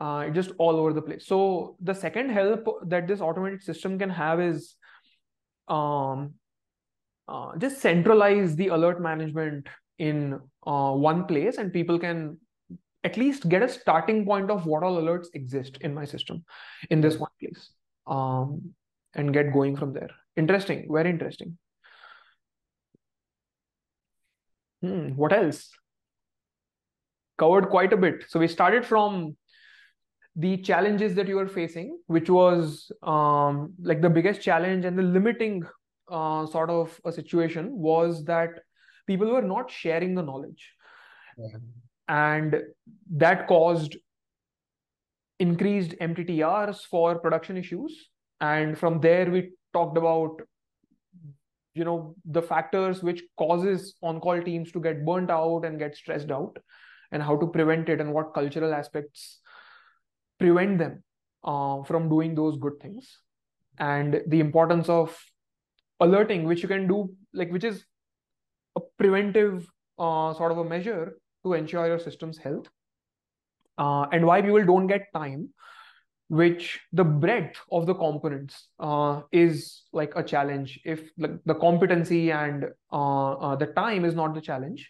uh, 0.00 0.28
just 0.30 0.52
all 0.58 0.76
over 0.76 0.92
the 0.92 1.02
place. 1.02 1.26
So 1.26 1.76
the 1.80 1.94
second 1.94 2.30
help 2.30 2.66
that 2.86 3.06
this 3.06 3.20
automated 3.20 3.62
system 3.62 3.98
can 3.98 4.10
have 4.10 4.40
is 4.40 4.74
um, 5.68 6.34
uh, 7.28 7.56
just 7.58 7.80
centralize 7.80 8.56
the 8.56 8.68
alert 8.68 9.00
management 9.00 9.68
in 9.98 10.40
uh, 10.66 10.92
one 10.92 11.26
place 11.26 11.58
and 11.58 11.72
people 11.72 11.98
can 11.98 12.38
at 13.04 13.16
least 13.16 13.48
get 13.48 13.62
a 13.62 13.68
starting 13.68 14.24
point 14.24 14.50
of 14.50 14.66
what 14.66 14.82
all 14.82 15.00
alerts 15.00 15.26
exist 15.34 15.78
in 15.80 15.94
my 15.94 16.04
system 16.04 16.44
in 16.90 17.00
this 17.00 17.16
one 17.16 17.30
place 17.40 17.70
um, 18.06 18.74
and 19.14 19.32
get 19.32 19.52
going 19.52 19.76
from 19.76 19.92
there 19.92 20.10
interesting 20.36 20.86
very 20.90 21.10
interesting 21.10 21.56
hmm, 24.84 25.08
what 25.16 25.32
else? 25.32 25.70
Covered 27.38 27.68
quite 27.70 27.92
a 27.92 27.96
bit. 27.96 28.24
So 28.28 28.38
we 28.38 28.48
started 28.48 28.84
from 28.84 29.36
the 30.36 30.56
challenges 30.58 31.14
that 31.14 31.28
you 31.28 31.36
were 31.36 31.46
facing 31.46 31.96
which 32.06 32.28
was 32.28 32.90
um, 33.02 33.72
like 33.80 34.00
the 34.00 34.10
biggest 34.10 34.40
challenge 34.40 34.84
and 34.84 34.98
the 34.98 35.02
limiting 35.02 35.62
uh, 36.10 36.44
sort 36.46 36.70
of 36.70 37.00
a 37.04 37.12
situation 37.12 37.70
was 37.70 38.24
that 38.24 38.50
people 39.06 39.30
were 39.30 39.42
not 39.42 39.70
sharing 39.70 40.14
the 40.14 40.22
knowledge. 40.22 40.72
Yeah. 41.36 41.58
and 42.08 42.62
that 43.10 43.48
caused 43.48 43.96
increased 45.40 45.96
mttrs 46.00 46.82
for 46.88 47.18
production 47.18 47.56
issues. 47.56 48.08
And 48.40 48.78
from 48.78 49.00
there 49.00 49.30
we 49.30 49.50
talked 49.72 49.98
about 49.98 50.40
you 51.74 51.84
know 51.84 52.14
the 52.24 52.42
factors 52.42 53.02
which 53.02 53.22
causes 53.36 53.94
on-call 54.02 54.42
teams 54.42 54.70
to 54.72 54.80
get 54.80 55.04
burnt 55.04 55.30
out 55.30 55.64
and 55.64 55.78
get 55.78 55.96
stressed 55.96 56.30
out 56.30 56.56
and 57.12 57.22
how 57.22 57.36
to 57.36 57.46
prevent 57.46 57.88
it 57.88 58.00
and 58.00 58.12
what 58.12 58.34
cultural 58.34 58.72
aspects 58.72 59.40
prevent 60.38 60.78
them 60.78 61.02
uh, 61.44 61.82
from 61.82 62.08
doing 62.08 62.34
those 62.34 62.56
good 62.58 62.80
things. 62.80 63.18
And 63.78 64.22
the 64.26 64.40
importance 64.40 64.88
of 64.88 65.16
alerting 66.00 66.44
which 66.44 66.62
you 66.62 66.68
can 66.68 66.86
do 66.88 67.10
like 67.32 67.50
which 67.50 67.64
is 67.64 67.84
a 68.76 68.80
preventive 68.98 69.66
uh, 69.98 70.34
sort 70.34 70.52
of 70.52 70.58
a 70.58 70.64
measure 70.64 71.14
to 71.44 71.54
ensure 71.54 71.86
your 71.86 71.98
system's 71.98 72.38
health. 72.38 72.68
Uh, 73.76 74.06
and 74.12 74.24
why 74.24 74.40
people 74.40 74.64
don't 74.64 74.86
get 74.86 75.12
time 75.12 75.48
which 76.28 76.80
the 76.92 77.04
breadth 77.04 77.58
of 77.70 77.86
the 77.86 77.94
components 77.94 78.68
uh, 78.80 79.20
is 79.30 79.82
like 79.92 80.12
a 80.16 80.22
challenge. 80.22 80.80
If 80.84 81.02
like, 81.18 81.42
the 81.44 81.54
competency 81.54 82.32
and 82.32 82.66
uh, 82.92 83.32
uh, 83.32 83.56
the 83.56 83.66
time 83.66 84.04
is 84.04 84.14
not 84.14 84.34
the 84.34 84.40
challenge 84.40 84.88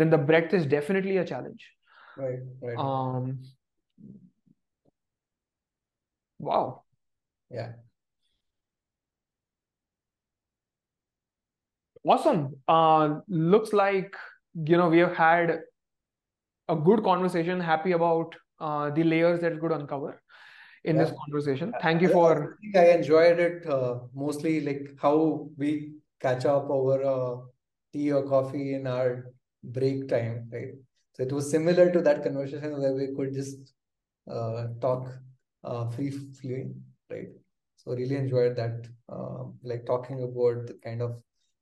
then 0.00 0.08
the 0.08 0.18
breadth 0.18 0.54
is 0.54 0.64
definitely 0.64 1.18
a 1.18 1.24
challenge. 1.24 1.70
Right 2.16 2.38
right. 2.62 2.78
Um 2.78 3.42
wow. 6.38 6.84
Yeah. 7.50 7.72
Awesome. 12.02 12.56
Uh, 12.66 13.20
looks 13.28 13.74
like 13.74 14.14
you 14.54 14.78
know 14.78 14.88
we 14.88 14.98
have 14.98 15.14
had 15.14 15.60
a 16.68 16.76
good 16.76 17.04
conversation. 17.04 17.60
Happy 17.60 17.92
about 17.92 18.34
uh, 18.58 18.88
the 18.90 19.04
layers 19.04 19.40
that 19.42 19.52
it 19.52 19.60
could 19.60 19.72
uncover 19.72 20.22
in 20.84 20.96
yeah. 20.96 21.04
this 21.04 21.12
conversation. 21.24 21.72
Thank 21.80 22.02
you 22.02 22.08
for. 22.08 22.58
I, 22.74 22.78
I 22.78 22.84
enjoyed 22.92 23.38
it 23.38 23.66
uh, 23.66 23.98
mostly 24.14 24.60
like 24.60 24.90
how 25.00 25.48
we 25.56 25.92
catch 26.20 26.44
up 26.44 26.70
over 26.70 27.02
uh, 27.02 27.36
tea 27.92 28.12
or 28.12 28.22
coffee 28.28 28.74
in 28.74 28.86
our 28.86 29.32
break 29.62 30.08
time, 30.08 30.48
right? 30.52 30.72
So 31.14 31.22
it 31.22 31.32
was 31.32 31.50
similar 31.50 31.90
to 31.90 32.00
that 32.02 32.22
conversation 32.22 32.80
where 32.80 32.94
we 32.94 33.08
could 33.16 33.34
just 33.34 33.72
uh, 34.30 34.68
talk 34.80 35.08
uh, 35.64 35.88
free 35.88 36.10
flowing, 36.10 36.82
right? 37.10 37.28
So 37.76 37.92
really 37.92 38.16
enjoyed 38.16 38.56
that, 38.56 38.86
uh, 39.08 39.44
like 39.62 39.86
talking 39.86 40.22
about 40.22 40.66
the 40.66 40.78
kind 40.84 41.02
of 41.02 41.20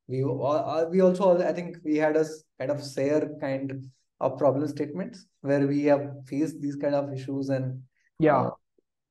we 0.09 0.23
uh, 0.25 0.87
we 0.91 1.01
also 1.03 1.41
I 1.41 1.53
think 1.53 1.79
we 1.85 1.97
had 1.97 2.17
a 2.17 2.25
kind 2.59 2.71
of 2.71 2.83
share 2.85 3.29
kind 3.41 3.91
of 4.21 4.39
problem 4.39 4.67
statements 4.67 5.27
where 5.43 5.67
we 5.67 5.85
have 5.85 6.11
faced 6.27 6.61
these 6.61 6.77
kind 6.77 6.95
of 6.95 7.13
issues 7.13 7.51
and 7.51 7.83
yeah. 8.19 8.51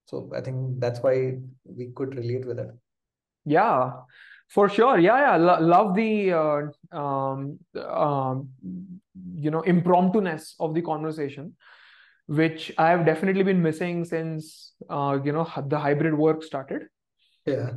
So 0.07 0.31
I 0.33 0.41
think 0.41 0.79
that's 0.79 1.01
why 1.01 1.37
we 1.65 1.91
could 1.93 2.15
relate 2.15 2.45
with 2.45 2.59
it. 2.59 2.69
Yeah, 3.45 3.91
for 4.47 4.69
sure. 4.69 4.97
Yeah, 4.97 5.19
yeah. 5.19 5.35
Lo- 5.35 5.59
love 5.59 5.95
the 5.95 6.33
uh, 6.33 6.97
um, 6.97 7.59
um, 7.75 8.49
you 9.35 9.51
know 9.51 9.61
impromptu-ness 9.61 10.55
of 10.59 10.73
the 10.73 10.81
conversation, 10.81 11.55
which 12.27 12.71
I 12.77 12.89
have 12.89 13.05
definitely 13.05 13.43
been 13.43 13.61
missing 13.61 14.05
since 14.05 14.73
uh, 14.89 15.19
you 15.23 15.33
know 15.33 15.47
the 15.67 15.77
hybrid 15.77 16.13
work 16.13 16.43
started. 16.43 16.83
Yeah. 17.45 17.71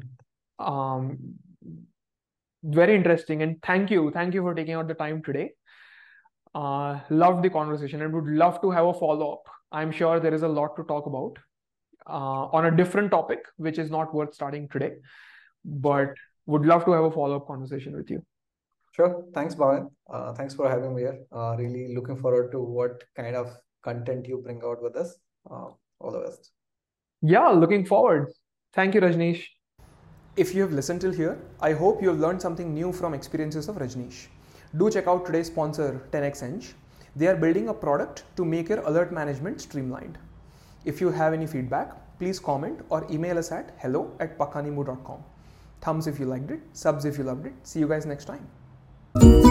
Um, 0.58 1.34
very 2.62 2.94
interesting, 2.94 3.42
and 3.42 3.60
thank 3.62 3.90
you, 3.90 4.10
thank 4.12 4.34
you 4.34 4.42
for 4.42 4.54
taking 4.54 4.74
out 4.74 4.86
the 4.86 4.94
time 4.94 5.22
today. 5.22 5.52
Uh, 6.54 7.00
loved 7.10 7.42
the 7.42 7.50
conversation 7.50 8.02
and 8.02 8.12
would 8.12 8.26
love 8.26 8.60
to 8.60 8.70
have 8.70 8.84
a 8.84 8.92
follow-up. 8.92 9.48
I'm 9.72 9.92
sure 9.92 10.20
there 10.20 10.34
is 10.34 10.42
a 10.42 10.48
lot 10.48 10.76
to 10.76 10.82
talk 10.82 11.06
about 11.06 11.38
uh, 12.10 12.48
on 12.56 12.66
a 12.66 12.70
different 12.76 13.10
topic, 13.10 13.40
which 13.56 13.78
is 13.78 13.90
not 13.90 14.14
worth 14.14 14.34
starting 14.34 14.68
today, 14.68 14.92
but 15.64 16.14
would 16.46 16.66
love 16.66 16.84
to 16.84 16.92
have 16.92 17.04
a 17.04 17.10
follow-up 17.10 17.46
conversation 17.46 17.96
with 17.96 18.10
you. 18.10 18.22
Sure. 18.92 19.24
Thanks, 19.34 19.54
Bhavin. 19.54 19.90
Uh, 20.12 20.32
thanks 20.34 20.54
for 20.54 20.68
having 20.68 20.94
me 20.94 21.02
here. 21.02 21.18
Uh, 21.32 21.54
really 21.56 21.94
looking 21.94 22.16
forward 22.16 22.50
to 22.52 22.60
what 22.60 23.04
kind 23.16 23.36
of 23.36 23.54
content 23.82 24.26
you 24.26 24.38
bring 24.38 24.60
out 24.64 24.82
with 24.82 24.96
us. 24.96 25.16
Uh, 25.50 25.68
all 26.00 26.10
the 26.10 26.18
best. 26.18 26.50
Yeah, 27.22 27.48
looking 27.48 27.86
forward. 27.86 28.32
Thank 28.72 28.94
you, 28.94 29.00
Rajneesh. 29.00 29.44
If 30.36 30.54
you 30.54 30.62
have 30.62 30.72
listened 30.72 31.00
till 31.02 31.12
here, 31.12 31.38
I 31.60 31.72
hope 31.72 32.02
you 32.02 32.08
have 32.08 32.18
learned 32.18 32.40
something 32.40 32.74
new 32.74 32.92
from 32.92 33.14
experiences 33.14 33.68
of 33.68 33.76
Rajneesh. 33.76 34.26
Do 34.76 34.90
check 34.90 35.06
out 35.06 35.26
today's 35.26 35.48
sponsor, 35.48 36.02
10x 36.12 36.42
Eng. 36.42 36.64
They 37.16 37.26
are 37.26 37.36
building 37.36 37.68
a 37.68 37.74
product 37.74 38.24
to 38.36 38.44
make 38.44 38.68
your 38.68 38.80
alert 38.80 39.12
management 39.12 39.60
streamlined. 39.60 40.18
If 40.84 41.00
you 41.00 41.10
have 41.10 41.32
any 41.32 41.46
feedback, 41.46 41.92
please 42.18 42.38
comment 42.38 42.80
or 42.88 43.06
email 43.10 43.38
us 43.38 43.52
at 43.52 43.74
hello 43.78 44.16
at 44.20 44.38
pakkanimbu.com. 44.38 45.22
Thumbs 45.80 46.06
if 46.06 46.18
you 46.18 46.26
liked 46.26 46.50
it, 46.50 46.60
subs 46.72 47.04
if 47.04 47.18
you 47.18 47.24
loved 47.24 47.46
it. 47.46 47.54
See 47.62 47.80
you 47.80 47.88
guys 47.88 48.06
next 48.06 48.26
time. 48.26 49.49